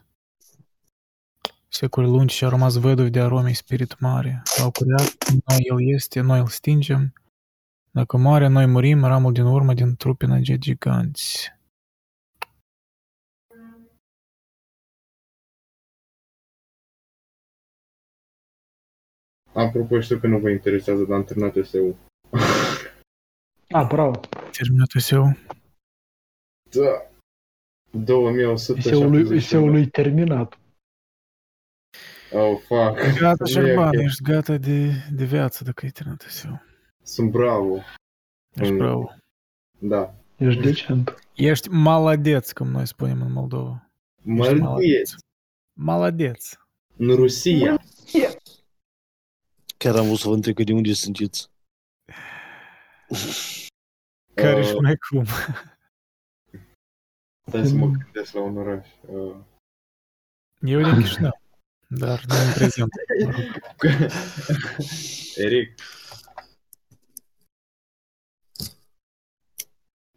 [1.70, 4.42] Secole lungi și a rămas văduv de arome spirit mare.
[4.62, 7.12] Au curat, noi el este, noi îl stingem.
[7.90, 11.52] Dacă moare, noi murim, ramul din urmă din trupe năget giganți.
[19.52, 21.96] Apropo, știu că nu vă interesează, dar am terminat SEU.
[23.70, 24.20] A, bravo.
[24.52, 25.36] Terminat eu.
[26.70, 27.10] Da.
[27.90, 28.84] 2170.
[28.84, 30.58] Eseul lui, eseul lui terminat.
[32.32, 33.18] Oh, fuck.
[33.18, 33.94] Gata, Nu e Șerban, ok.
[34.02, 36.62] ești gata de, de viață dacă ai terminat eu.
[37.02, 37.76] Sunt bravo.
[38.54, 38.78] Ești Mm.
[38.78, 39.14] bravo.
[39.78, 40.14] Da.
[40.36, 41.14] Ești decent.
[41.34, 43.90] Ești maladeț, cum noi spunem în Moldova.
[44.22, 45.14] Mălădieț.
[45.72, 46.52] Maladeț.
[46.96, 47.82] În Rusia.
[49.76, 51.50] Chiar am vrut să vă întreb că de unde sunteți.
[54.34, 55.24] Care Uh, și mai cum.
[57.46, 58.86] Stai să mă gândesc la un oraș.
[59.08, 59.36] Uh,
[60.60, 61.37] Eu din Chișinău,
[61.88, 62.90] dar nu în prezent.
[63.24, 63.42] mă rog.
[65.44, 65.74] Eric.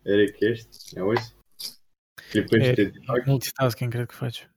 [0.02, 0.68] Eric, ești?
[0.92, 1.34] Ne auzi?
[2.30, 3.26] Clipește Eric, din ochi.
[3.26, 4.50] Multitasking cred că faci.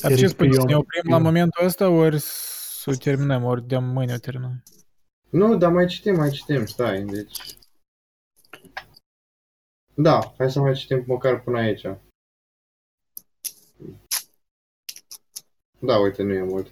[0.00, 2.94] Dar Eric, ce spui, să eu- ne oprim la eu- momentul ăsta, ori să o
[2.94, 4.62] terminăm, ori de mâine o terminăm?
[5.30, 7.56] Nu, dar mai citim, mai citim, stai, deci...
[9.94, 11.86] Da, hai să mai citim măcar până aici.
[15.78, 16.66] Da, uite, nu e mult.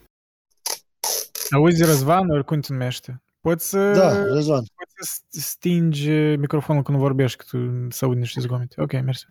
[1.51, 3.23] Auzi, Răzvan, ori cum te numește?
[3.41, 4.65] Poți să, Da, Răzvan.
[4.75, 8.81] poți să stingi microfonul când vorbești, că tu să audi niște zgomete.
[8.81, 9.27] Ok, mersi.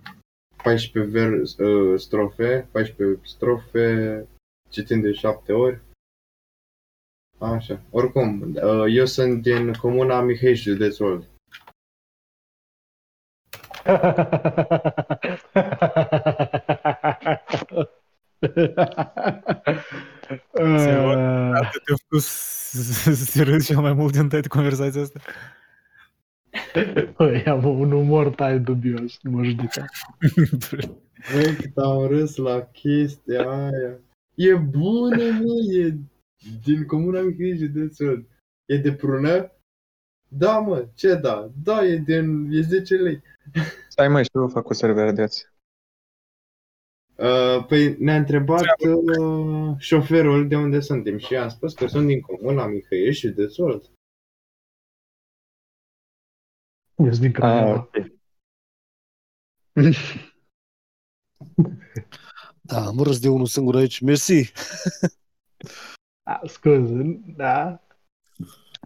[0.64, 4.27] 14 ver, uh, strofe, 14 strofe,
[4.69, 5.80] citim de 7 ori.
[7.38, 7.81] Așa.
[7.89, 11.27] Oricum, uh, eu sunt din comuna Mihai, județul Olt.
[20.60, 25.20] Uh, Atât te-a făcut să să te râzi cel mai mult din toată conversația asta.
[27.18, 29.86] Băi, am un umor tai dubios, nu mă judeca.
[31.34, 33.99] Băi, cât am râs la chestia aia.
[34.36, 35.98] E bună, mă, e
[36.64, 38.28] din comuna Mihai, județul Olt.
[38.66, 39.52] E de prună?
[40.28, 41.52] Da, mă, ce da?
[41.64, 43.22] Da, e din, e 10 lei.
[43.90, 45.55] Stai mă, și tu făcut verdeați.
[47.17, 52.21] Uh, păi ne-a întrebat uh, șoferul de unde suntem și am spus că sunt din
[52.21, 53.91] comuna Mihai, județul Olt.
[57.07, 57.73] Ești din Ah, Craiova.
[57.79, 57.95] ok.
[62.61, 63.99] Da, am râs de unul singur aici.
[63.99, 64.51] Mersi.
[66.23, 67.83] Ah, scuze, da.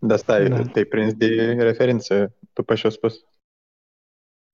[0.02, 0.62] Dar stai, Da.
[0.62, 3.24] te-ai prins de referință după ce au spus.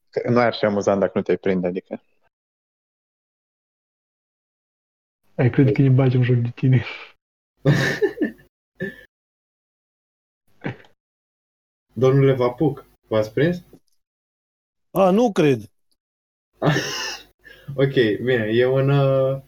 [0.10, 2.02] Că nu ar fi amuzant dacă nu te-ai prinde, adică.
[5.36, 6.84] Ai cred că îi bagi în joc de tine.
[11.94, 13.64] Domnule Vapuc, v-ați prins?
[14.92, 15.60] A, nu cred.
[17.76, 17.94] Ok,
[18.24, 19.42] bine, e un, uh,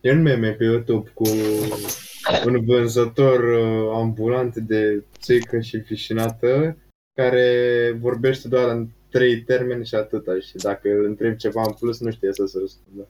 [0.00, 1.28] e un meme pe YouTube cu
[2.46, 6.76] un vânzător uh, ambulant de țuică și fișinată
[7.14, 12.00] care vorbește doar în trei termeni și atâta și dacă îl întreb ceva în plus
[12.00, 13.08] nu știe să se răspundă.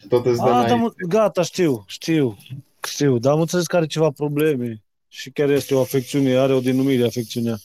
[0.00, 0.74] Și tot îți dă A, da, înainte.
[0.74, 2.36] mă, gata, știu, știu,
[2.88, 6.60] știu, dar am înțeles că are ceva probleme și chiar este o afecțiune, are o
[6.60, 7.56] denumire afecțiunea.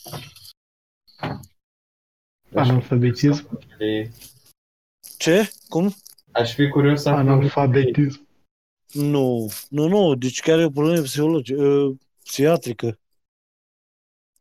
[2.56, 3.60] Analfabetism.
[3.78, 4.10] Și
[5.18, 5.52] Ce?
[5.68, 5.95] Cum?
[6.32, 8.28] Aș fi curios să aflu Analfabetism.
[8.91, 12.99] Nu, nu, nu, deci chiar e o problemă psihologică, uh, psihiatrică.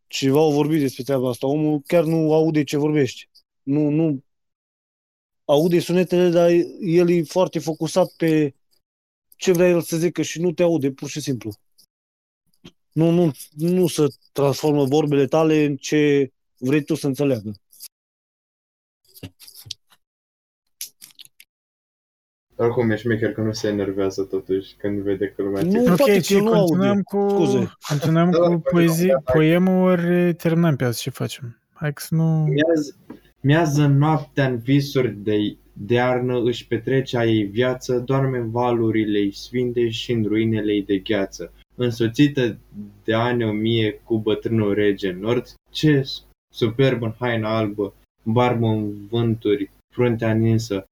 [0.07, 1.47] Ceva au vorbit despre treaba asta.
[1.47, 3.29] Omul chiar nu aude ce vorbești.
[3.63, 4.25] Nu, nu.
[5.49, 6.51] Aude sunetele, dar
[6.81, 8.55] el e foarte focusat pe
[9.37, 11.53] ce vrea el să zică și nu te aude, pur și simplu.
[12.93, 17.53] Nu, nu, nu să transformă vorbele tale în ce vrei tu să înțeleagă.
[22.59, 25.85] Oricum e șmecher că nu se enervează totuși când vede că lumea Nu, țipe.
[25.85, 27.03] poate Ok, că și el nu continuăm aude.
[27.03, 27.73] cu, Scuze.
[27.89, 29.33] continuăm Da, cu da, poezii, da, da.
[29.33, 31.63] poemul, ori terminăm pe azi ce facem?
[31.73, 32.45] Hai că să nu...
[32.45, 32.97] Miază,
[33.41, 39.19] miază noaptea în visuri de, de iarnă își petrece a ei viață, doarme în valurile
[39.19, 41.53] ei sfinte și în ruinele ei de gheață.
[41.75, 42.59] Însoțită
[43.05, 46.05] de ani o mie cu bătrânul rege în nord, ce
[46.53, 50.85] superb în haina albă, barbă în vânturi, fruntea ninsă,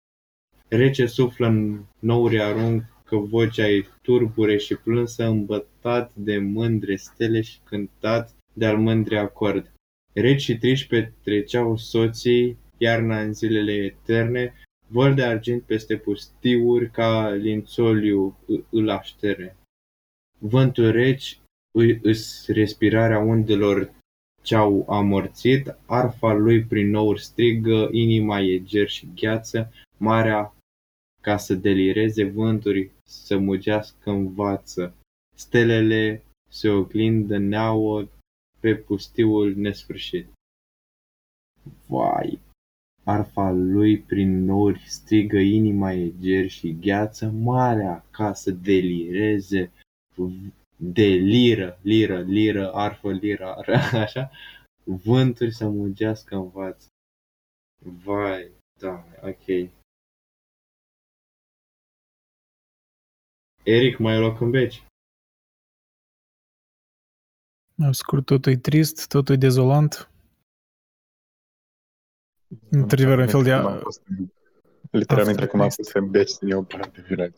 [0.69, 7.59] rece suflă în nouri aruncă vocea ei turbure și plânsă, îmbătat de mândre stele și
[7.65, 9.74] cântat de-al mândre acord.
[10.15, 14.53] Reci și triși petreceau soții iarna în zilele eterne,
[14.87, 19.57] văl de argint peste pustiuri ca lințoliu î- îl așterne.
[20.39, 21.39] Vântul reci
[21.79, 23.93] îi îs respirarea undelor
[24.43, 30.55] ce-au amorțit, arfa lui prin nouri strigă, inima e ger și gheață, marea
[31.23, 34.95] ca să delireze, vânturi să mugească în vață,
[35.35, 38.09] stelele se oglindă neauă
[38.65, 40.27] pe pustiul nesfârșit.
[41.87, 42.41] Vai!
[43.03, 49.73] Arfa lui prin nori strigă, inima e ger și gheață, marea ca să delireze,
[50.77, 54.31] deliră, liră, liră, arfă, liră, ară, așa,
[54.85, 56.87] vânturi să mugească în față.
[58.05, 58.51] Vai,
[58.81, 59.71] da, ok.
[63.63, 64.83] Eric, mai ai loc în beci?
[67.91, 70.11] Scurt, totul e trist, totul e dezolant.
[72.71, 73.51] Într-adevăr, un fel de...
[73.57, 74.29] Cum am fost în-
[74.91, 75.83] Literalmente cum am Aftertaste.
[75.83, 77.29] fost în beci să iau bani de vină.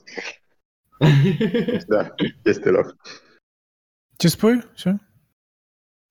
[1.86, 2.14] Da,
[2.44, 2.96] este loc.
[4.16, 4.72] Ce spui?
[4.74, 4.96] Ce?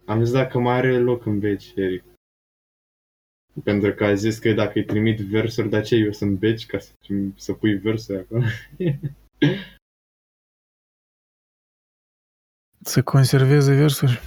[0.05, 2.03] Am zis dacă mai are loc în beci, Eric.
[3.63, 6.79] Pentru că a zis că dacă îi trimit versuri, de aceea eu sunt beci ca
[6.79, 8.43] să, trim- să pui versuri acolo.
[12.85, 14.19] Să conserveze versuri.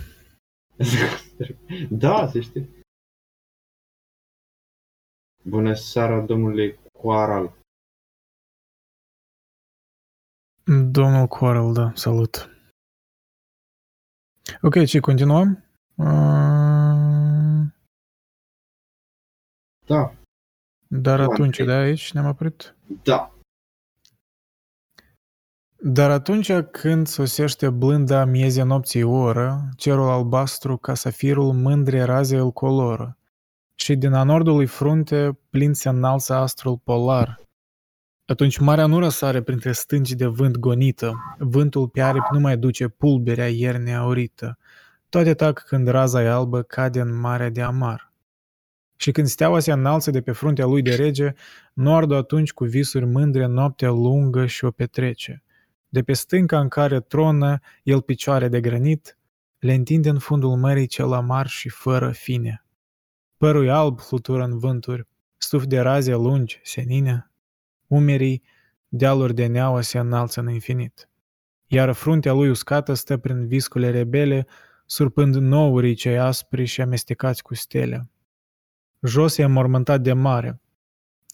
[2.05, 2.69] da, să știi.
[5.43, 7.57] Bună seara, domnule Coaral.
[10.91, 12.49] Domnul Coral, da, salut.
[14.63, 15.65] Ok, ce, continuăm?
[15.95, 17.67] Uh,
[19.87, 20.15] Da,
[20.89, 21.67] Dar Ioan, atunci, trei.
[21.67, 22.75] da, aici ne-am oprit?
[23.03, 23.33] da.
[25.81, 32.53] Dar atunci când sosește blânda miezea nopții oră, cerul albastru ca safirul mândre raze îl
[32.53, 33.19] coloră,
[33.75, 37.41] și din a nordului frunte plin se înalță astrul polar.
[38.27, 42.89] Atunci marea nu răsare printre stânci de vânt gonită, vântul pe aripi nu mai duce
[42.89, 44.59] pulberea ierne aurită,
[45.09, 48.13] toate tac când raza e albă cade în marea de amar.
[48.97, 51.33] Și când steaua se înalță de pe fruntea lui de rege,
[51.73, 55.43] nordul atunci cu visuri mândre noaptea lungă și o petrece.
[55.89, 59.19] De pe stânca în care tronă el picioare de granit,
[59.59, 62.65] le întinde în fundul mării cel amar și fără fine.
[63.37, 67.31] Părul alb flutură în vânturi, stuf de raze lungi, senine,
[67.87, 68.43] umerii,
[68.89, 71.09] dealuri de neauă se înalță în infinit.
[71.67, 74.47] Iar fruntea lui uscată stă prin viscule rebele,
[74.87, 78.11] surpând nourii cei aspri și amestecați cu stele.
[79.03, 80.61] Jos e înmormântat de mare,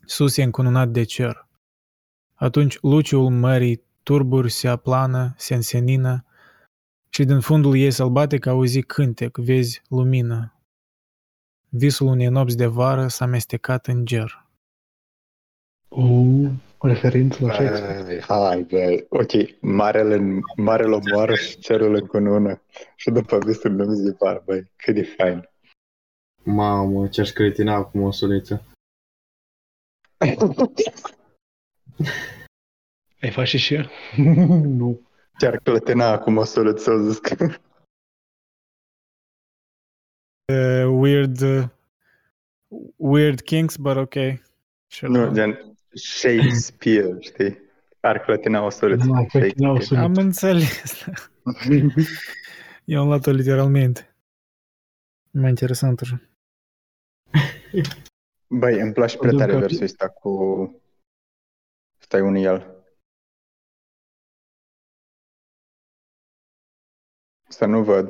[0.05, 1.49] sus e încununat de cer.
[2.35, 6.25] Atunci luciul mării turburi se aplană, se însenină
[7.09, 10.59] și din fundul ei sălbatic auzi cântec, vezi lumină.
[11.69, 14.47] Visul unei nopți de vară s-a amestecat în ger.
[15.89, 16.51] Uh,
[16.81, 18.21] referință la Shakespeare.
[18.21, 19.07] Hai, hai, băi.
[19.09, 22.63] Ok, marele, marele omoară și cerul încunună.
[22.97, 25.49] Și după visul nu de par, băi, cât de fain.
[26.43, 28.63] Mamă, ce-aș cretina acum o suliță.
[33.25, 33.91] Ai face și ea?
[34.81, 35.01] nu.
[35.39, 37.45] Chiar clătina acum o soluție să zis că...
[40.53, 41.65] Uh, weird, uh,
[42.97, 44.43] weird kings, but okay.
[44.87, 45.11] Sure.
[45.13, 47.59] Nu, gen Shakespeare, știi?
[48.01, 49.05] Ar clătina o soluție.
[49.13, 50.05] Nu, clătina o Shakespeare.
[50.05, 51.05] Am înțeles.
[52.85, 54.17] Eu am luat-o literalmente.
[55.31, 56.21] Mai interesant așa.
[58.47, 60.31] Băi, îmi place prea Văzut tare că- versul ăsta cu...
[61.99, 62.74] Stai unul el.
[67.59, 68.09] Să nu văd.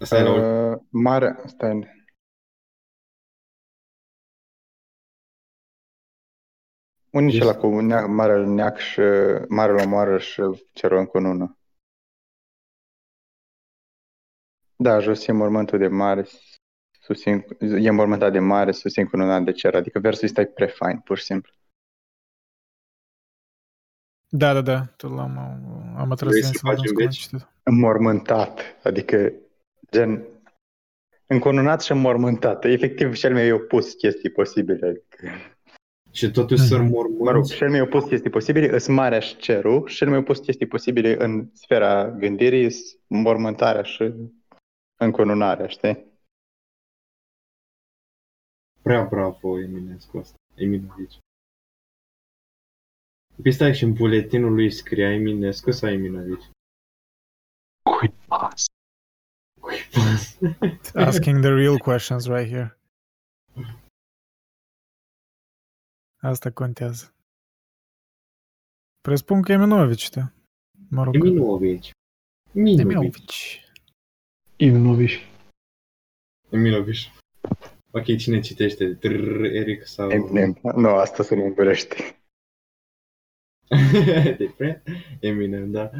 [0.00, 1.96] Asta e la ul- Uh, mare, stai.
[7.12, 9.00] Unii și Ești- la cu nea, marele neac și
[9.48, 11.58] marele omoară și cerul încunună.
[14.76, 16.24] Da, jos e mormântul de mare,
[17.00, 19.74] sus e, e mormântat de mare, sus e încununat de cer.
[19.74, 21.52] Adică versul ăsta e pre fain, pur și simplu.
[24.30, 24.86] Da, da, da.
[24.96, 25.36] Tot l-am
[25.98, 27.18] am atras Vrei să atenția, facem am cum am deci?
[27.18, 27.48] citit.
[27.62, 29.32] Înmormântat, adică
[29.90, 30.24] gen
[31.26, 32.64] încununat și înmormântat.
[32.64, 34.86] E efectiv cel mai opus chestii posibile.
[34.86, 35.28] Adică,
[36.10, 36.90] Și totuși să Mhm.
[36.90, 37.22] mormânți.
[37.22, 40.38] mă rog, cel mai opus chestii posibile îs marea și cerul și cel mai opus
[40.38, 44.12] chestii posibile în sfera gândirii îs înmormântarea și
[45.00, 46.06] încununarea, știi?
[48.82, 50.36] Prea bravo, Eminescu ăsta.
[50.54, 51.18] Eminovici.
[53.42, 56.50] Păi stai și în buletinul lui scria Eminescu sau Eminovici?
[57.82, 58.64] Cuipas.
[61.08, 62.78] Asking the real questions right here.
[66.20, 67.14] Asta contează.
[69.00, 70.32] Presupun că e Minovici, da.
[70.90, 71.14] Mă rog.
[71.14, 71.90] Eminovici.
[72.52, 72.80] Eminovici.
[72.80, 73.62] Eminovici.
[74.56, 75.24] Ivnoviș.
[76.50, 77.12] Eminovici.
[77.90, 78.94] Ok, cine citește?
[78.94, 80.10] Trrr, Eric sau...
[80.10, 80.58] Eminem.
[80.62, 82.17] Nu, asta sună ungurește.
[84.38, 84.82] Different?
[85.20, 85.90] Eminem, da.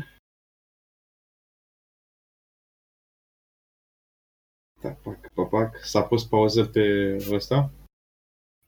[4.80, 5.84] Da, pac, papac.
[5.84, 7.70] S-a pus pauză pe ăsta?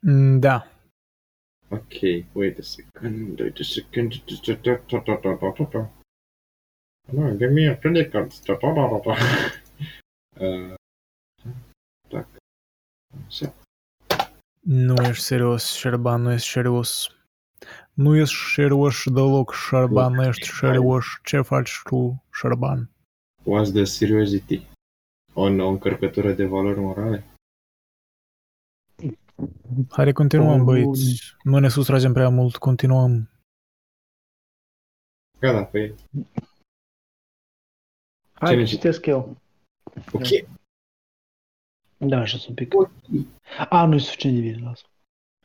[0.03, 0.67] Mm, da.
[1.71, 2.01] Ok,
[2.33, 4.13] wait a second, wait a second.
[7.13, 8.33] No, give me a credit card.
[10.41, 10.75] uh,
[12.09, 12.27] da.
[13.27, 13.55] Așa.
[14.61, 17.20] Nu ești serios, Șerban, nu ești serios.
[18.03, 21.05] Nu ești serios deloc, Șerban, nu ești serios.
[21.25, 22.91] Ce faci tu, Șerban?
[23.41, 24.67] What's the seriosity?
[25.33, 27.25] O, o încărcătură de valori morale?
[29.91, 31.37] Hai, continuăm, Oh, băieți.
[31.43, 33.31] Nu ne sustragem prea mult, continuăm.
[35.39, 35.95] Gata, păi...
[38.33, 39.37] Hai, Cine citesc eu.
[40.13, 40.49] Ok.
[41.97, 42.75] Da, așa sunt un pic.
[43.69, 44.85] A, nu e suficient de bine, lasă.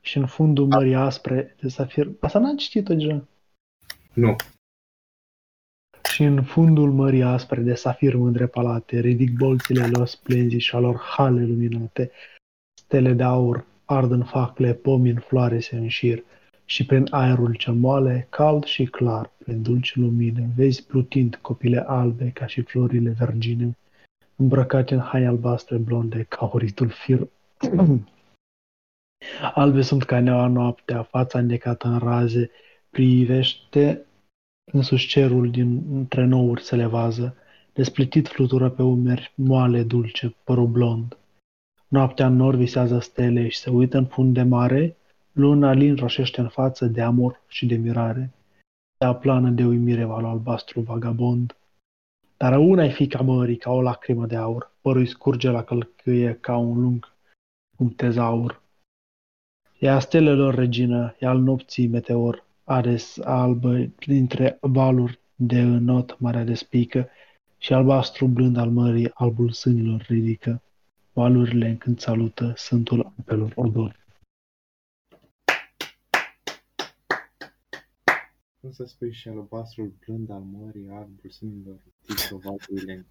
[0.05, 2.11] Și în fundul mării aspre de safir...
[2.19, 3.27] Asta n-am citit-o deja.
[4.13, 4.35] Nu.
[6.11, 10.79] Și în fundul mării aspre de safir mândre palate, ridic bolțile lor splendii și a
[10.79, 12.11] lor hale luminate,
[12.81, 16.23] stele de aur ard în facle, pomi în floare se înșir,
[16.65, 22.29] și prin aerul cel moale, cald și clar, prin dulci lumine, vezi plutind copile albe
[22.29, 23.77] ca și florile vergine,
[24.35, 27.27] îmbrăcate în haine albastre blonde ca horitul fir.
[29.53, 32.51] Albe sunt ca neaua noaptea, fața înnecată în raze,
[32.89, 34.05] privește
[34.71, 37.35] însuși cerul din între nouri se levază,
[37.73, 41.17] desplitit flutură pe umeri, moale, dulce, părul blond.
[41.87, 44.97] Noaptea în nor visează stele și se uită în fund de mare,
[45.31, 48.33] luna lin roșește în față de amor și de mirare.
[48.97, 51.57] Ea plană de uimire valul albastru vagabond.
[52.37, 56.37] Dar una e fica mării ca o lacrimă de aur, părul îi scurge la călcâie
[56.41, 57.13] ca un lung
[57.77, 58.63] cum tezaur.
[59.79, 67.09] Ea stelelor regină, ea al nopții meteor, ares albă dintre valuri de înot marea despică
[67.57, 70.61] și albastru blând al mării albul sânilor ridică.
[71.13, 74.05] Valurile în când salută sântul apelor odor.
[78.61, 83.05] Cum să spui și albastrul blând al mării, arbul sânilor, tică valurile.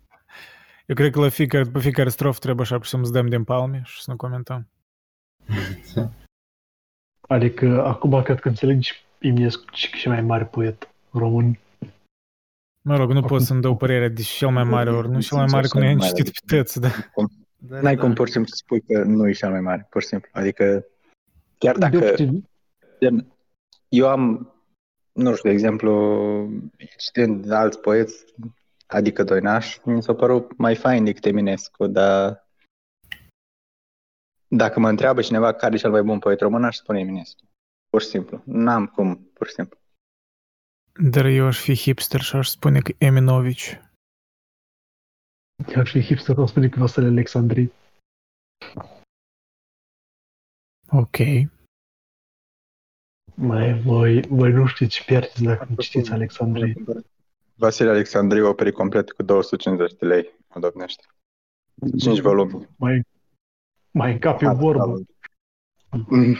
[0.86, 4.02] Eu cred că la fiecare, pe fiecare strofă trebuie așa să dăm din palme și
[4.02, 4.68] să nu comentăm.
[7.28, 11.58] Adică acum cred că înțelegi Eminescu și mai mare poet român.
[12.82, 15.46] Mă rog, nu pot să-mi dau părerea de cel mai mare ori, nu cel mai
[15.50, 16.88] mare că nu i-am citit pe tăți, da.
[17.68, 18.14] Da, N-ai da, cum da.
[18.14, 20.30] pur și simplu să spui că nu e cel mai mare, pur și simplu.
[20.32, 20.86] Adică,
[21.58, 22.14] chiar dacă...
[23.00, 23.26] Gen,
[23.88, 24.52] eu am,
[25.12, 26.50] nu știu, de exemplu,
[26.96, 28.24] citind alți poeți,
[28.86, 32.43] adică Doinaș, mi s-a părut mai fain decât Eminescu, dar
[34.56, 37.42] dacă mă întreabă cineva care e cel mai bun poet român, aș spune Eminescu.
[37.88, 38.42] Pur și simplu.
[38.44, 39.78] N-am cum, pur și simplu.
[41.10, 43.80] Dar eu aș fi hipster și aș spune că Eminovici.
[45.66, 47.72] Chiar și hipster o spune că Vasile Alexandrii.
[50.90, 51.16] Ok.
[53.34, 56.84] Mai voi, voi nu știți pierdeți dacă nu citiți Alexandrii.
[57.54, 61.04] Vasile Alexandriu operi complet cu 250 de lei, o domnește.
[61.98, 62.68] 5 volume.
[62.76, 63.02] Mai,
[63.98, 65.04] mai încape o vorbă.
[66.08, 66.36] Mm.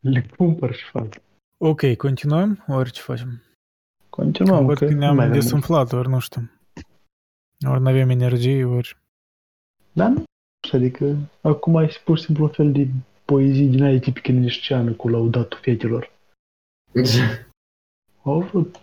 [0.00, 1.14] Le cumpăr și fac.
[1.58, 2.64] Ok, continuăm?
[2.68, 3.42] Ori ce facem?
[4.10, 4.66] Continuăm.
[4.66, 6.50] Văd că nu mai ne-am avem desumflat, ori nu știu.
[7.68, 8.96] Ori nu avem energie, ori...
[9.92, 10.24] Da, nu.
[10.72, 12.88] Adică acum ai pur și simplu un fel de
[13.24, 16.12] poezie din aia tipică nișceană cu laudatul fetelor.
[18.22, 18.80] Au avut,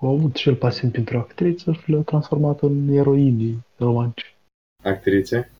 [0.00, 4.36] au avut și el pasiuni pentru actriță și le-au transformat în eroini romanci.
[4.82, 5.50] Actrițe?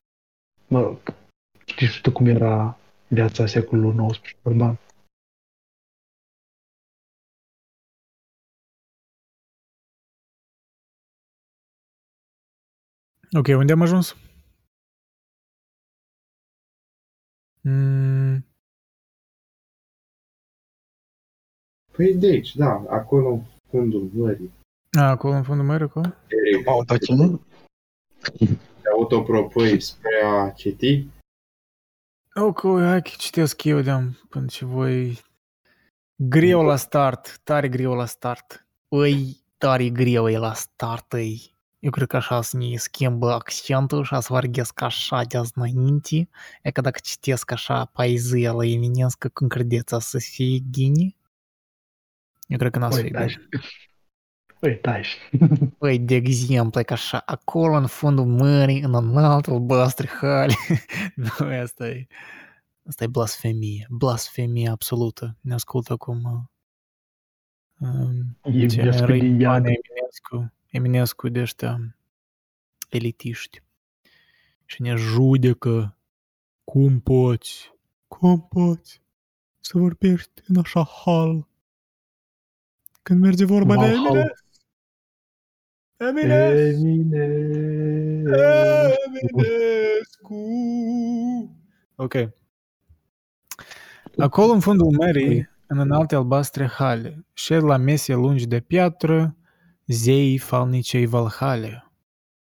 [0.71, 0.97] Mă rog,
[1.65, 2.77] știți și tu cum era
[3.07, 4.79] viața secolului XIX urban.
[13.39, 14.15] Ok, unde am ajuns?
[17.63, 18.45] Mm,
[21.95, 24.51] Păi de aici, da, acolo în fundul mării.
[24.99, 26.05] a, acolo în fundul mării, acolo?
[26.27, 27.39] Eric, Autocine?
[28.37, 28.45] te
[28.91, 31.07] autopropui spre a citi?
[32.35, 33.91] Ok, hai că citesc eu de
[34.29, 35.19] până ce voi...
[36.15, 38.67] Greu la start, tare greu la start.
[38.91, 41.55] Ăi, tare greu e la start, îi.
[41.79, 46.29] Eu cred că așa să ne schimbă accentul și să vorbesc așa de azi înainte.
[46.61, 51.17] E că dacă citesc așa poezia la eminescă, când credeți să fie ghini?
[52.47, 53.49] Eu cred că n-a să fie
[54.61, 55.09] Uitați.
[55.31, 55.65] Uitați.
[55.77, 60.53] Păi, de exemplu, e că așa, acolo în fundul mării, în înalt albastru hale.
[61.15, 62.07] nu, asta e,
[62.87, 65.35] asta e blasfemie, blasfemie absolută.
[65.41, 66.49] Ne ascultă cum
[67.79, 69.63] um, Eminescu răi din iad.
[69.63, 71.95] bani Eminescu, Eminescu de ăștia
[72.89, 73.61] elitiști.
[74.65, 75.97] Și ne judecă
[76.63, 77.73] cum poți,
[78.07, 79.01] cum poți
[79.59, 81.47] să vorbești în așa hal
[83.01, 84.25] când merge vorba de Valhalla.
[86.01, 86.87] Eminescu.
[86.87, 88.35] Eminescu!
[89.05, 89.41] Eminescu.
[89.41, 90.35] Eminescu!
[91.95, 92.13] Ok.
[94.17, 99.35] Acolo în fundul mării, în înalte albastre hale, șed la mese lungi de piatră,
[99.87, 101.91] zeii falnicei Valhale.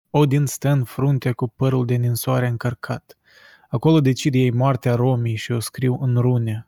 [0.09, 3.17] Odin stă în frunte cu părul de ninsoare încărcat.
[3.69, 6.67] Acolo decid ei moartea Romii și o scriu în rune.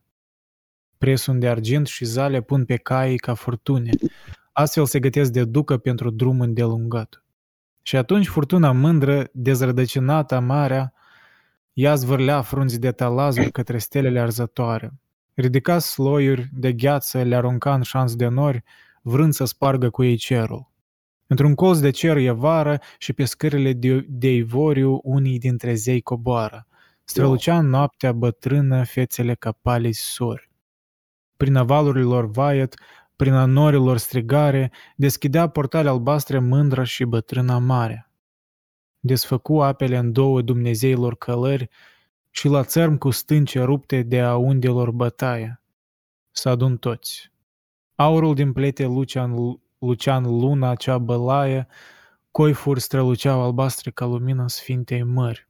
[0.97, 3.89] Presun de argint și zale pun pe caii ca furtune.
[4.59, 7.23] Astfel se gătesc de ducă pentru drum îndelungat.
[7.81, 10.93] Și atunci furtuna mândră, dezrădăcinată marea,
[11.73, 14.93] ea zvârlea frunzi de talazuri către stelele arzătoare.
[15.33, 18.63] Ridica sloiuri de gheață, le arunca în șans de nori,
[19.01, 20.71] vrând să spargă cu ei cerul.
[21.27, 26.01] Într-un colț de cer e vară și pe scările de, de ivoriu unii dintre zei
[26.01, 26.67] coboară.
[27.03, 30.49] Strălucea în noaptea bătrână fețele ca palizi sori.
[31.37, 32.75] Prin avalurile lor vaiet,
[33.19, 38.11] prin a norilor strigare, deschidea portale albastre mândră și bătrâna mare.
[38.99, 41.69] Desfăcu apele în două Dumnezeilor călări
[42.29, 45.61] și la țărm cu stânce rupte de a undelor bătaie.
[46.31, 47.31] Să adun toți.
[47.95, 49.35] Aurul din plete Lucian,
[49.79, 51.67] Lucian luna cea bălaie,
[52.31, 55.48] coifuri străluceau albastre ca lumina Sfintei Mări.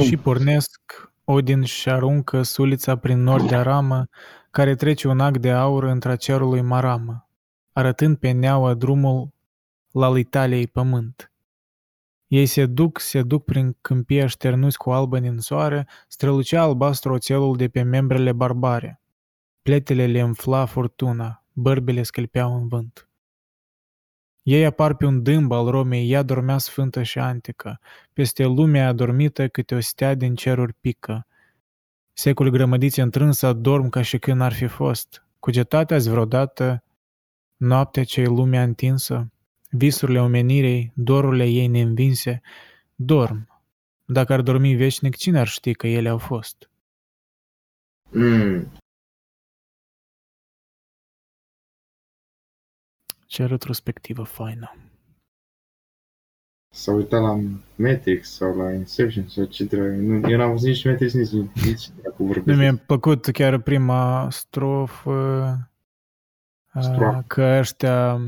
[0.00, 0.80] Și pornesc,
[1.24, 4.08] Odin și aruncă sulița prin nori de aramă,
[4.50, 7.28] care trece un ac de aur între cerului maramă,
[7.72, 9.28] arătând pe neaua drumul
[9.90, 11.32] la Italiei pământ.
[12.26, 17.56] Ei se duc, se duc prin câmpii așternuți cu albă din soare, strălucea albastru oțelul
[17.56, 19.00] de pe membrele barbare.
[19.62, 23.08] Pletele le înfla furtuna, bărbile scălpeau în vânt.
[24.46, 27.80] Ei apar pe un dâmb al Romei, ea dormea sfântă și antică.
[28.12, 31.26] Peste lumea adormită câte o stea din ceruri pică.
[32.12, 35.24] Seculi grămădiți întrânsă dorm ca și când ar fi fost.
[35.38, 36.84] Cugetatea-ți vreodată
[37.56, 39.30] noaptea ce-i lumea întinsă?
[39.70, 42.40] Visurile omenirei, dorurile ei neînvinse,
[42.94, 43.62] dorm.
[44.04, 46.70] Dacă ar dormi veșnic, cine ar ști că ele au fost?
[48.10, 48.72] Mm.
[53.36, 54.76] Ce retrospectivă faină.
[56.68, 57.40] S-a uitat la
[57.74, 59.94] Matrix sau la Inception sau ce dracu.
[59.96, 61.30] Nu, eu n-am văzut nici Matrix, nici,
[61.64, 62.58] nici dracu Nu vorbesc.
[62.58, 65.58] mi-a plăcut chiar prima strofă,
[66.80, 67.04] Strofă.
[67.04, 68.20] a, că ăștia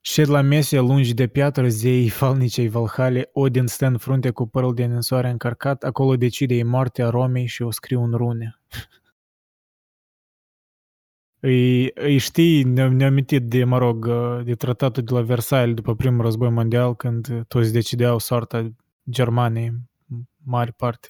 [0.00, 4.74] șed la mese lungi de piatră, zei falnicei Valhale, Odin stă în frunte cu părul
[4.74, 8.58] de ninsoare încărcat, acolo decide ei moartea Romei și o scriu în rune.
[11.40, 14.06] Îi, îi știi, ne-am ne amintit de, mă rog,
[14.44, 18.72] de tratatul de la Versailles după primul război mondial, când toți decideau soarta
[19.10, 21.08] Germaniei, în mare parte.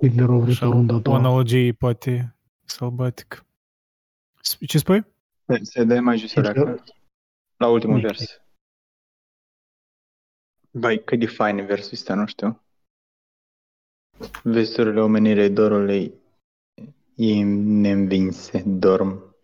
[0.00, 1.16] Hitler a vrut Așa, o rundă a o doua.
[1.16, 3.44] analogie poate sălbatic.
[4.40, 5.06] S- Ce spui?
[5.46, 6.84] Se- Se dă mai jos Hitler- dacă
[7.56, 8.04] la ultimul Nici.
[8.04, 8.40] vers.
[10.70, 12.62] Băi, cât de fain e versul ăsta, nu știu.
[14.42, 16.12] Vesturile omenirei dorului
[17.18, 17.42] ei
[17.82, 19.36] neînvinse, dorm.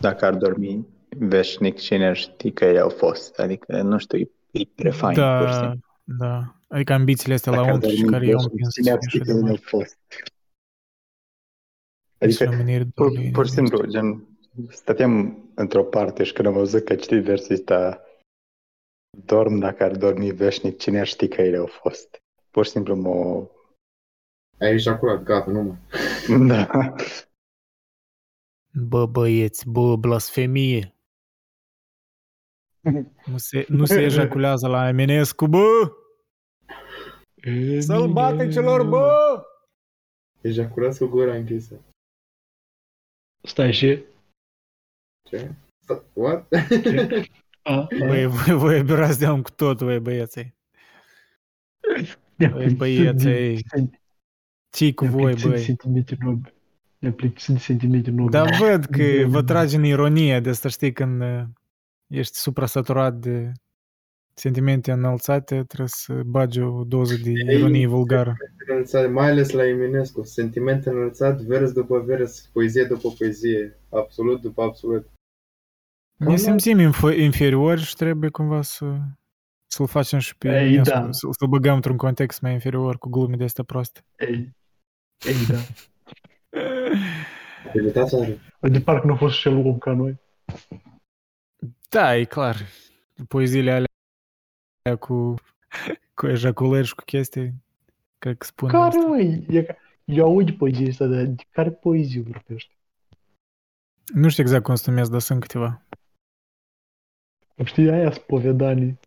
[0.00, 0.86] Dacă ar dormi
[1.18, 3.38] veșnic, cine ar ști că ei au fost.
[3.38, 5.80] Adică, nu știu, e, e prea fain, pur și Da, simplu.
[6.04, 6.54] da.
[6.68, 8.96] Adică ambițiile astea la Dacă ar untru și dormi care i-au veșnic, împins cine ar
[8.98, 9.56] așa ști de că ei au mare.
[9.62, 9.98] fost.
[12.18, 14.26] Adică, Adică, pur, pur și simplu, gen,
[14.68, 18.04] stăteam într-o parte și când am văzut că citi versul ăsta,
[19.26, 22.22] dorm dacă ar dormi veșnic, cine ar ști că ele au fost.
[22.50, 23.46] Pur și simplu mă...
[24.60, 25.78] Ai ejaculat, gata, nu mai.
[26.48, 26.94] Da.
[28.88, 30.94] Bă, băieți, bă, blasfemie.
[33.26, 35.92] Nu se, nu se ejaculează la Eminescu, bă!
[37.78, 39.42] Sălbaticilor, bă!
[40.40, 41.80] Ejaculați cu gura închisă.
[43.42, 44.04] Stai și...
[45.28, 45.54] Ce?
[45.84, 46.48] Sta- What?
[47.62, 50.54] A, Băi, voi, voi aberați de cu tot, voi băieții.
[52.38, 53.64] Băi, băieții.
[54.74, 55.64] Ce cu Ne-am voi, plictisit de băi?
[55.64, 56.54] sentimente nobile.
[56.98, 58.38] Ne-am plictisit de sentimente nobile.
[58.38, 61.42] Dar văd că De- vă trage în ironie de asta, știi, când uh,
[62.06, 63.52] ești supra-saturat de
[64.34, 68.34] sentimente înălțate, trebuie să bagi o doză de ironie vulgară.
[68.68, 74.62] Înălțat, mai ales la Eminescu, sentiment înălțat, vers după vers, poezie după poezie, absolut după
[74.62, 75.08] absolut.
[76.16, 78.96] Ne simțim inf- inferiori și trebuie cumva să,
[79.66, 81.08] să-l facem și pe Ei, Eminescu, da.
[81.10, 84.00] să, să-l băgăm într-un context mai inferior cu glume de astea proaste.
[84.18, 84.50] Ei,
[85.22, 85.60] ei, da.
[87.68, 88.38] Abilitatea are.
[88.60, 90.20] De parcă nu a fost și el om ca noi.
[91.88, 92.56] Da, e clar.
[93.28, 95.34] Poeziile alea cu,
[96.14, 97.54] cu ejaculări și cu chestii,
[98.18, 99.06] cred că spun Care, asta.
[99.06, 99.46] măi?
[99.48, 99.76] E ca...
[100.04, 102.76] Eu aud poezia asta, dar de care poezie vorbești?
[104.12, 105.82] Nu știu exact cum se numesc, dar sunt câteva.
[107.64, 108.98] Știi, aia spovedanii.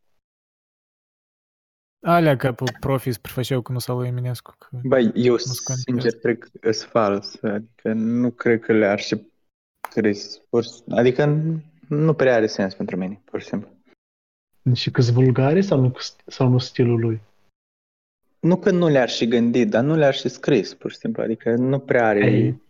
[2.10, 4.56] Alea ca pe profii se prefăceau cu nusa lui Eminescu.
[4.58, 4.68] Că...
[4.84, 5.82] Băi, eu contează.
[5.86, 7.42] sincer cred că sunt fals.
[7.44, 9.22] Adică nu cred că le-ar și
[9.90, 10.42] crezi.
[10.50, 11.26] Pur și- Adică
[11.88, 13.69] nu prea are sens pentru mine, pur și simplu.
[14.74, 15.94] Și că vulgare sau nu,
[16.26, 17.22] sau nu stilul lui?
[18.40, 21.24] Nu că nu le-ar și gândit, dar nu le-ar și scris, pur și simplu.
[21.24, 22.32] Adică nu prea are...
[22.32, 22.61] Ei.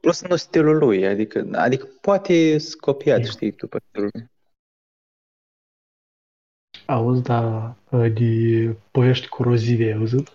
[0.00, 4.26] Plus nu stilul lui, adică, adică poate să copiat, știi, după stilul lui.
[6.88, 10.28] Auzi, da, de povești corozive, ai auzit?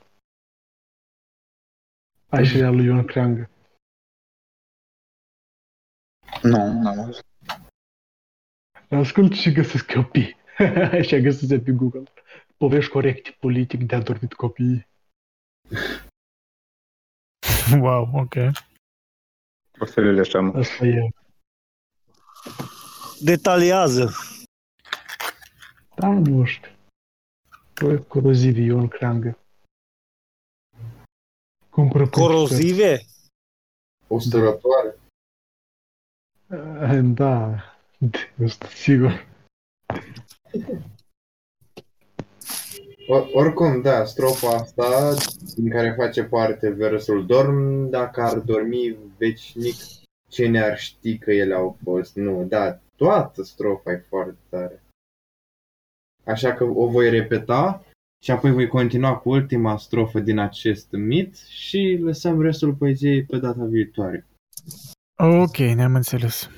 [2.30, 3.50] Ai și de lui Ion Creangă.
[6.44, 7.26] Nu, n-am auzit.
[8.90, 10.36] Ascult și găsesc copii.
[11.00, 12.04] Așa găsesc pe Google.
[12.58, 14.88] Povești corecte politic de adormit copiii.
[17.80, 18.36] Wow, ok.
[19.80, 20.60] O să le așa, mă.
[20.60, 21.10] Asta e.
[23.20, 24.33] Detaliază.
[25.96, 26.72] Da, nu știu.
[27.74, 29.38] Povești corozive, Ion Creangă.
[31.70, 33.00] Cumpără Corozive?
[34.08, 34.96] Usturătoare.
[36.50, 37.64] Eh, Da,
[38.40, 39.28] eu sunt sigur.
[43.08, 45.14] Or- oricum, da, strofa asta,
[45.56, 49.76] din care face parte versul Dorm, dacă ar dormi veșnic,
[50.30, 52.16] cine ar ști că ele au fost?
[52.16, 54.83] Nu, da, toată strofa e foarte tare.
[56.26, 57.86] Așa că o voi repeta
[58.24, 63.38] și apoi voi continua cu ultima strofă din acest mit și lăsăm restul poeziei pe
[63.38, 64.28] data viitoare.
[65.18, 66.50] Ok, ne-am înțeles.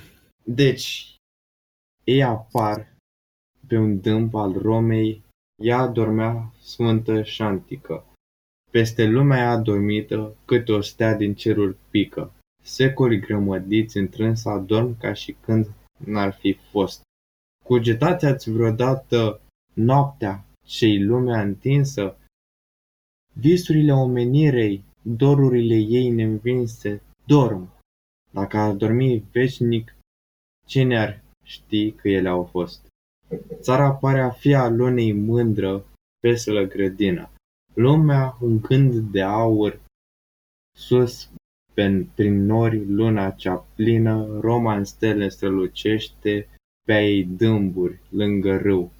[0.43, 1.15] Deci,
[2.03, 2.93] ei apar
[3.67, 5.23] pe un dâmp al Romei,
[5.63, 8.05] ea dormea sfântă și antică.
[8.71, 12.33] Peste lumea adormită, cât o stea din cerul pică.
[12.63, 15.67] Secoli grămădiți întrânsa dorm ca și când
[16.05, 17.01] n-ar fi fost.
[17.63, 19.39] Cugetați ați vreodată
[19.75, 22.17] noaptea ce lumea întinsă?
[23.33, 27.73] Visurile omenirei, dorurile ei neînvinse, dorm.
[28.31, 29.95] Dacă ar dormi veșnic,
[30.67, 32.87] cine ar ști că ele au fost?
[33.59, 35.85] Țara pare a fi a lunei mândră,
[36.21, 37.29] veselă grădină.
[37.73, 39.81] Lumea un gând de aur,
[40.77, 41.29] sus
[41.73, 46.47] pe, prin nori luna cea plină, Roma în stele strălucește,
[46.85, 48.91] pe a ei dâmburi, lângă râu.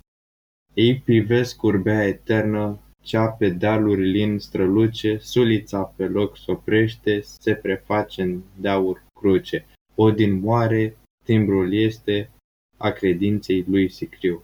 [0.75, 8.21] Ei privesc urbea eternă, cea pe dealuri lin străluce, sulița pe loc s-oprește, se preface
[8.21, 9.65] în de aur cruce.
[9.95, 12.29] Odin moare, timbrul este
[12.77, 14.43] a credinței lui Sicriu.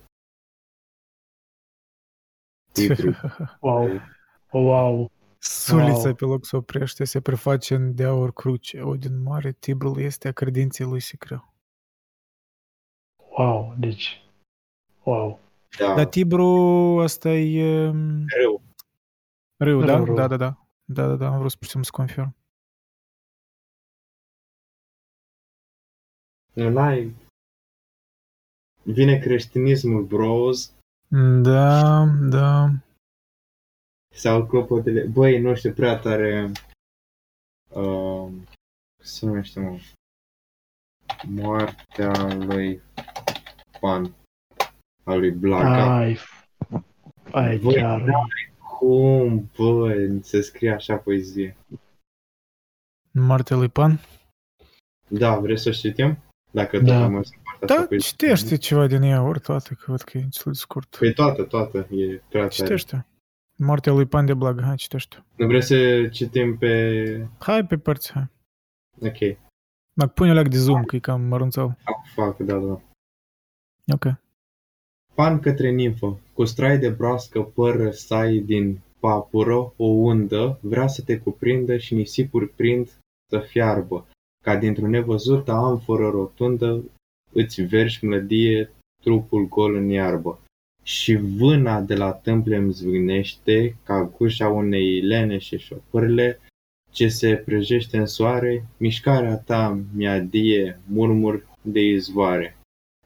[2.71, 3.15] Tibru.
[3.59, 3.89] Wow.
[4.51, 5.11] Wow.
[5.39, 6.13] Sulița Wow.
[6.13, 8.81] pe loc se oprește, se preface în de aur cruce.
[8.81, 11.53] Odin mare, tibrul este a credinței lui Sicriu.
[13.37, 14.21] Wow, deci.
[15.03, 15.39] Wow.
[15.77, 16.45] Da, Dar Tibru
[16.97, 18.61] ăsta e um, greu.
[19.57, 19.95] râu, da?
[19.95, 20.15] Râu, râu.
[20.15, 20.65] Da, da, da.
[20.83, 22.35] Da, da, da, am vrut să putem să confirm.
[26.53, 27.15] N-ai...
[28.83, 30.73] Vine creștinismul, bros,
[31.41, 32.69] Da, da.
[34.15, 35.05] sau clopotele.
[35.05, 36.51] Băi, nu știu, prea tare...
[37.69, 38.27] Uh,
[38.95, 39.79] cum se numește, mă?
[41.27, 42.81] Moartea lui
[43.79, 44.15] Pan.
[45.03, 45.97] A lui Blaga.
[45.97, 46.17] Ai,
[47.31, 48.05] ai Voi, chiar.
[48.79, 51.57] Cum, bă, se scrie așa poezie.
[53.11, 53.99] Moartea lui Pan?
[55.07, 56.17] Da, vreți să o citim?
[56.51, 56.93] Dacă Da.
[56.93, 58.07] tot am mers în partea asta Da, poezie.
[58.09, 60.95] citește ceva din ea, ori toate, că văd că e destul de scurt.
[60.99, 62.47] Păi toată, toată, e prea tare.
[62.53, 63.05] Citește.
[63.57, 65.23] Moartea lui Pan de Blaga, hai, citește.
[65.35, 67.27] Nu vreți să citim pe...
[67.39, 68.27] Hai pe părți, hai.
[69.01, 69.37] Ok,
[69.93, 71.77] Dar pune leac de zoom, că e cam mărunțel.
[72.15, 72.81] fac, da, da.
[73.93, 74.05] Ok.
[75.15, 81.01] Pan către nimfă, cu strai de broască păr răsai din papură, o undă, vrea să
[81.01, 82.91] te cuprindă și nisipuri prind
[83.29, 84.07] să fiarbă,
[84.43, 86.83] ca dintr-o nevăzută amforă rotundă
[87.31, 88.69] îți vergi mlădie
[89.03, 90.39] trupul gol în iarbă.
[90.83, 96.39] Și vâna de la tâmple îmi zvâgnește ca gușa unei leneșe șopârle
[96.91, 102.60] ce se prăjește în soare, mișcarea ta mi-adie murmur de izvoare.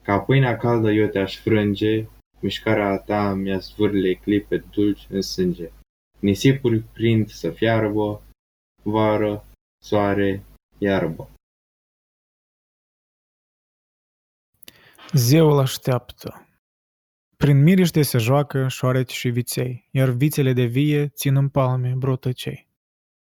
[0.06, 2.06] Ca pâinea caldă eu te-aș frânge,
[2.40, 5.70] mișcarea ta mi-a zvârle clipe dulci în sânge.
[6.18, 8.22] Nisipuri prind să fiarbă,
[8.82, 9.44] vară,
[9.82, 10.44] soare,
[10.78, 11.30] iarbă.
[15.12, 16.48] Zeul așteaptă.
[17.36, 22.68] Prin miriște se joacă șoareci și viței, iar vițele de vie țin în palme brotăcei.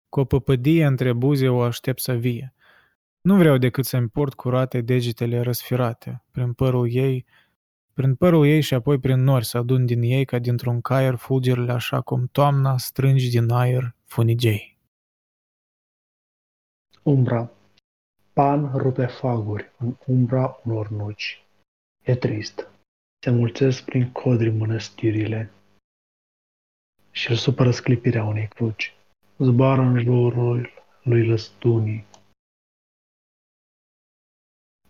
[0.09, 2.53] Cu o păpădie între buze o aștept să vie.
[3.23, 7.25] Nu vreau decât să-mi port curate degetele răsfirate, prin părul ei,
[7.93, 11.71] prin părul ei și apoi prin nori să adun din ei ca dintr-un caier fulgerile
[11.71, 14.77] așa cum toamna strângi din aer funigei.
[17.03, 17.51] Umbra.
[18.33, 21.43] Pan rupe faguri în umbra unor nuci.
[22.01, 22.67] E trist.
[23.23, 25.51] Se mulțesc prin codri mănăstirile
[27.11, 28.95] și îl supără sclipirea unei cruci.
[29.37, 30.69] Zboară în jurul
[31.03, 32.05] lui lăstunii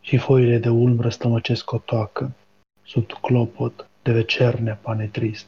[0.03, 2.35] și foile de ulm răstămăcesc o toacă
[2.83, 5.47] sub clopot de vecerne pane trist.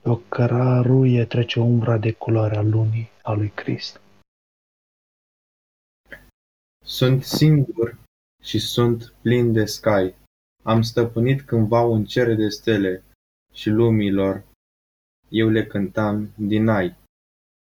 [0.00, 4.00] Pe o căraruie trece umbra de culoarea lunii a lui Crist.
[6.84, 7.98] Sunt singur
[8.42, 10.14] și sunt plin de scai.
[10.62, 13.02] Am stăpânit cândva un cer de stele
[13.52, 14.44] și lumilor
[15.28, 16.96] eu le cântam din ai.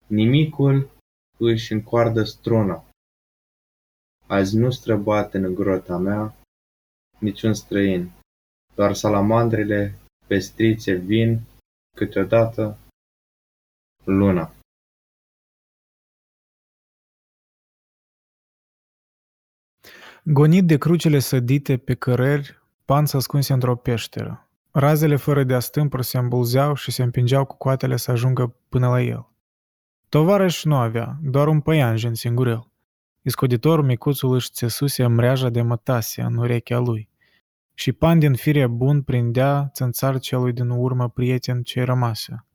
[0.07, 0.91] Nimicul
[1.39, 2.85] își încoardă struna.
[4.27, 6.35] Azi nu străbate în grota mea
[7.19, 8.11] niciun străin,
[8.75, 11.41] doar salamandrele pestrițe vin
[11.97, 12.79] câteodată
[14.05, 14.55] luna.
[20.25, 24.49] Gonit de crucele sădite pe cărări, Pan s-a ascunse într-o peșteră.
[24.71, 29.03] Razele fără de astâmpăr se îmbulzeau și se împingeau cu coatele să ajungă până la
[29.03, 29.29] el.
[30.09, 32.71] Tovarăș nu avea, doar un păianjen singurel.
[33.27, 37.09] Iscoditor micuțul își țesuse mreaja de mătase în urechea lui.
[37.75, 42.47] Și pan din fire bun prindea țânțar celui din urmă prieten ce rămase.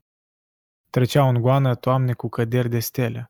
[0.90, 3.30] Trecea în goană toamne cu căderi de stele.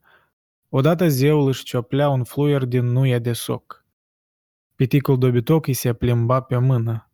[0.69, 3.85] Odată zeul își cioplea un fluier din nuie de soc.
[4.75, 7.09] Piticul dobitoc îi se plimba pe mână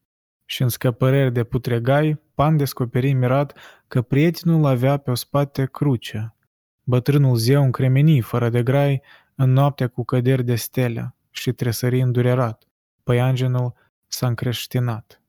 [0.45, 3.57] și în scăpăreri de putregai, Pan descoperi mirat
[3.87, 6.35] că prietenul avea pe o spate cruce.
[6.83, 9.01] Bătrânul zeu încremeni fără de grai
[9.37, 12.67] în noaptea cu căderi de stele și tresări îndurerat.
[13.03, 13.73] Păianjenul
[14.07, 15.21] s-a încreștinat.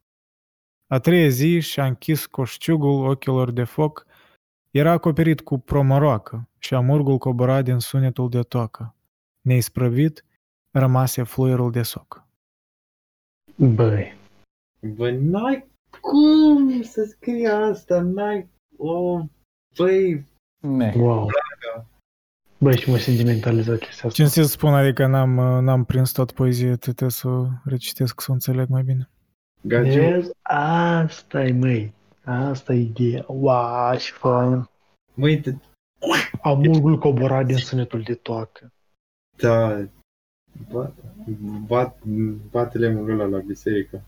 [0.86, 4.06] A treia zi și-a închis coșciugul ochilor de foc,
[4.70, 8.94] era acoperit cu promoroacă și amurgul cobora din sunetul de tocă.
[9.40, 10.24] Neisprăvit,
[10.70, 12.26] rămase fluierul de soc.
[13.56, 14.16] Băi.
[14.96, 15.66] Bă, n-ai
[16.00, 18.48] cum să scrii asta, n-ai...
[18.76, 19.24] Oh,
[19.76, 20.24] băi...
[20.60, 20.94] Ne.
[20.96, 21.28] Wow.
[22.60, 24.22] Băi, și mă sentimentalizat chestia asta.
[24.22, 25.30] Ce să spun, adică n-am,
[25.64, 29.08] n-am prins tot poezie, trebuie să o recitesc să o înțeleg mai bine.
[29.60, 30.30] Gagiu, Vezi?
[30.42, 31.92] Asta e, măi.
[32.24, 33.24] Asta e ideea.
[33.26, 34.68] Wow, și fain.
[35.14, 35.54] măi, te...
[36.42, 38.72] Amurgul coborat din sunetul de toacă.
[39.36, 39.86] da,
[40.70, 40.94] bat,
[41.66, 42.04] bat,
[42.50, 44.02] batele mă ăla la biserică.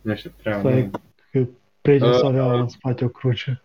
[0.00, 0.90] Nu știu, prea Stai, nu.
[1.30, 1.46] că
[1.80, 3.62] prietenul Uh, avea în spate o cruce.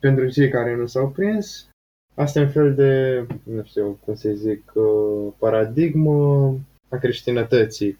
[0.00, 1.68] Pentru cei care nu s-au prins,
[2.14, 7.98] asta e un fel de, nu știu cum să zic, uh, paradigmă a creștinătății.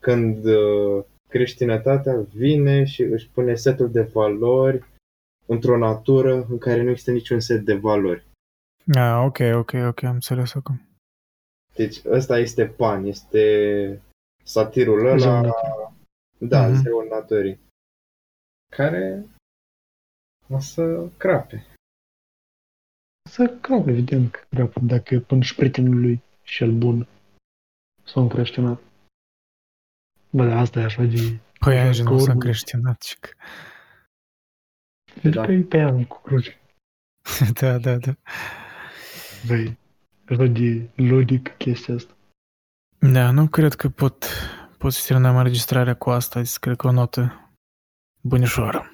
[0.00, 4.84] Când uh, creștinătatea vine și își pune setul de valori
[5.46, 8.26] într-o natură în care nu există niciun set de valori.
[8.94, 10.80] Ah, ok, ok, ok, am înțeles acum.
[11.74, 14.02] Deci ăsta este pan, este
[14.42, 15.54] satirul ăla, Zeul
[16.38, 16.82] da, Mhm.
[16.82, 17.58] zeul naturii,
[18.76, 19.26] care
[20.48, 21.66] o să crape.
[23.34, 27.06] Să crap, evident, că crap, dacă până și prietenul lui și el bun
[28.04, 28.80] s-a încreștinat.
[30.30, 31.38] Bă, da, asta e așa de...
[31.58, 32.32] Păi, aia nu s-a urmă.
[32.32, 33.02] încreștinat.
[33.02, 33.30] și că-
[35.22, 35.44] Deci Da.
[35.44, 36.58] că e pe ea cu cruce.
[37.60, 38.14] Da, da, da.
[39.46, 39.76] Băi,
[40.28, 42.14] așa de ludic chestia asta.
[42.98, 44.24] Da, nu cred că pot,
[44.78, 46.42] pot să terminăm înregistrarea cu asta.
[46.60, 47.50] Cred că o notă
[48.20, 48.90] bunișoară.